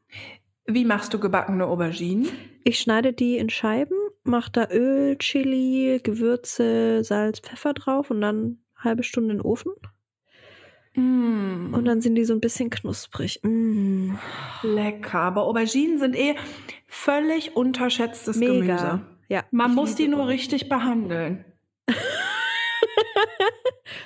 Wie 0.66 0.86
machst 0.86 1.14
du 1.14 1.20
gebackene 1.20 1.66
Auberginen? 1.66 2.28
Ich 2.64 2.80
schneide 2.80 3.14
die 3.14 3.38
in 3.38 3.50
Scheiben, 3.50 3.98
mache 4.24 4.52
da 4.52 4.68
Öl, 4.70 5.18
Chili, 5.18 6.00
Gewürze, 6.04 7.04
Salz, 7.04 7.40
Pfeffer 7.40 7.74
drauf 7.74 8.12
und 8.12 8.22
dann 8.22 8.60
halbe 8.76 9.04
Stunde 9.04 9.32
in 9.32 9.38
den 9.40 9.46
Ofen. 9.46 9.72
Mm. 10.96 11.74
Und 11.74 11.86
dann 11.86 12.02
sind 12.02 12.16
die 12.16 12.26
so 12.26 12.34
ein 12.34 12.40
bisschen 12.42 12.70
knusprig. 12.70 13.40
Mm. 13.44 14.14
Lecker. 14.64 15.20
Aber 15.20 15.44
Auberginen 15.44 16.00
sind 16.00 16.16
eh 16.16 16.36
völlig 16.88 17.56
unterschätztes 17.56 18.38
Mega. 18.38 18.54
Gemüse. 18.76 19.02
Ja. 19.30 19.44
Man 19.52 19.76
muss 19.76 19.96
die 19.96 20.08
nur 20.08 20.28
richtig 20.28 20.70
behandeln. 20.70 21.46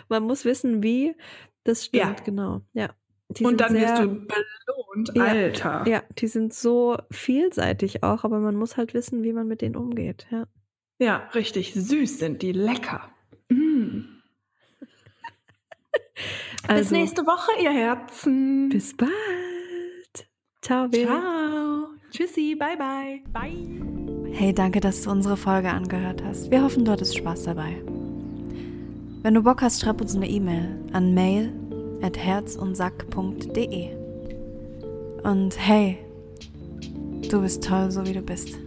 Man 0.09 0.23
muss 0.23 0.45
wissen, 0.45 0.83
wie. 0.83 1.15
Das 1.63 1.85
stimmt, 1.85 2.03
Ja. 2.03 2.15
genau. 2.25 2.61
Ja. 2.73 2.89
Die 3.29 3.45
Und 3.45 3.61
dann 3.61 3.73
wirst 3.73 3.95
sehr- 3.97 4.05
du 4.05 4.09
belohnt, 4.15 5.11
Ja. 5.15 5.23
Alter. 5.23 5.85
Ja, 5.87 6.03
die 6.19 6.27
sind 6.27 6.53
so 6.53 6.97
vielseitig 7.09 8.03
auch, 8.03 8.23
aber 8.25 8.39
man 8.39 8.55
muss 8.55 8.75
halt 8.77 8.93
wissen, 8.93 9.23
wie 9.23 9.33
man 9.33 9.47
mit 9.47 9.61
denen 9.61 9.75
umgeht. 9.77 10.27
Ja. 10.29 10.45
Ja, 10.99 11.29
richtig 11.33 11.73
süß 11.73 12.19
sind 12.19 12.41
die, 12.41 12.51
lecker. 12.51 13.09
Mm. 13.49 14.01
Bis 16.67 16.69
Also, 16.69 16.95
nächste 16.95 17.25
Woche, 17.25 17.51
ihr 17.61 17.71
Herzen. 17.71 18.69
bis 18.69 18.95
bald. 18.95 19.09
Ciao, 20.61 20.87
Vera. 20.89 21.19
Ciao. 21.19 21.87
Tschüssi, 22.11 22.55
bye 22.55 22.77
bye. 22.77 23.21
Bye. 23.33 24.31
Hey, 24.31 24.53
danke, 24.53 24.79
dass 24.79 25.01
du 25.03 25.11
unsere 25.11 25.35
Folge 25.37 25.69
angehört 25.69 26.23
hast. 26.23 26.49
Wir 26.51 26.63
hoffen, 26.63 26.85
du 26.85 26.91
hattest 26.91 27.17
Spaß 27.17 27.43
dabei. 27.43 27.81
Wenn 29.21 29.33
du 29.33 29.41
Bock 29.43 29.61
hast, 29.61 29.81
schreib 29.81 30.01
uns 30.01 30.15
eine 30.15 30.27
E-Mail 30.29 30.79
an 30.91 31.13
mail 31.13 31.53
at 32.01 32.17
herzundsack.de. 32.17 33.89
Und 35.23 35.57
hey, 35.57 35.97
du 37.29 37.41
bist 37.41 37.63
toll, 37.63 37.89
so 37.91 38.05
wie 38.05 38.13
du 38.13 38.21
bist. 38.21 38.57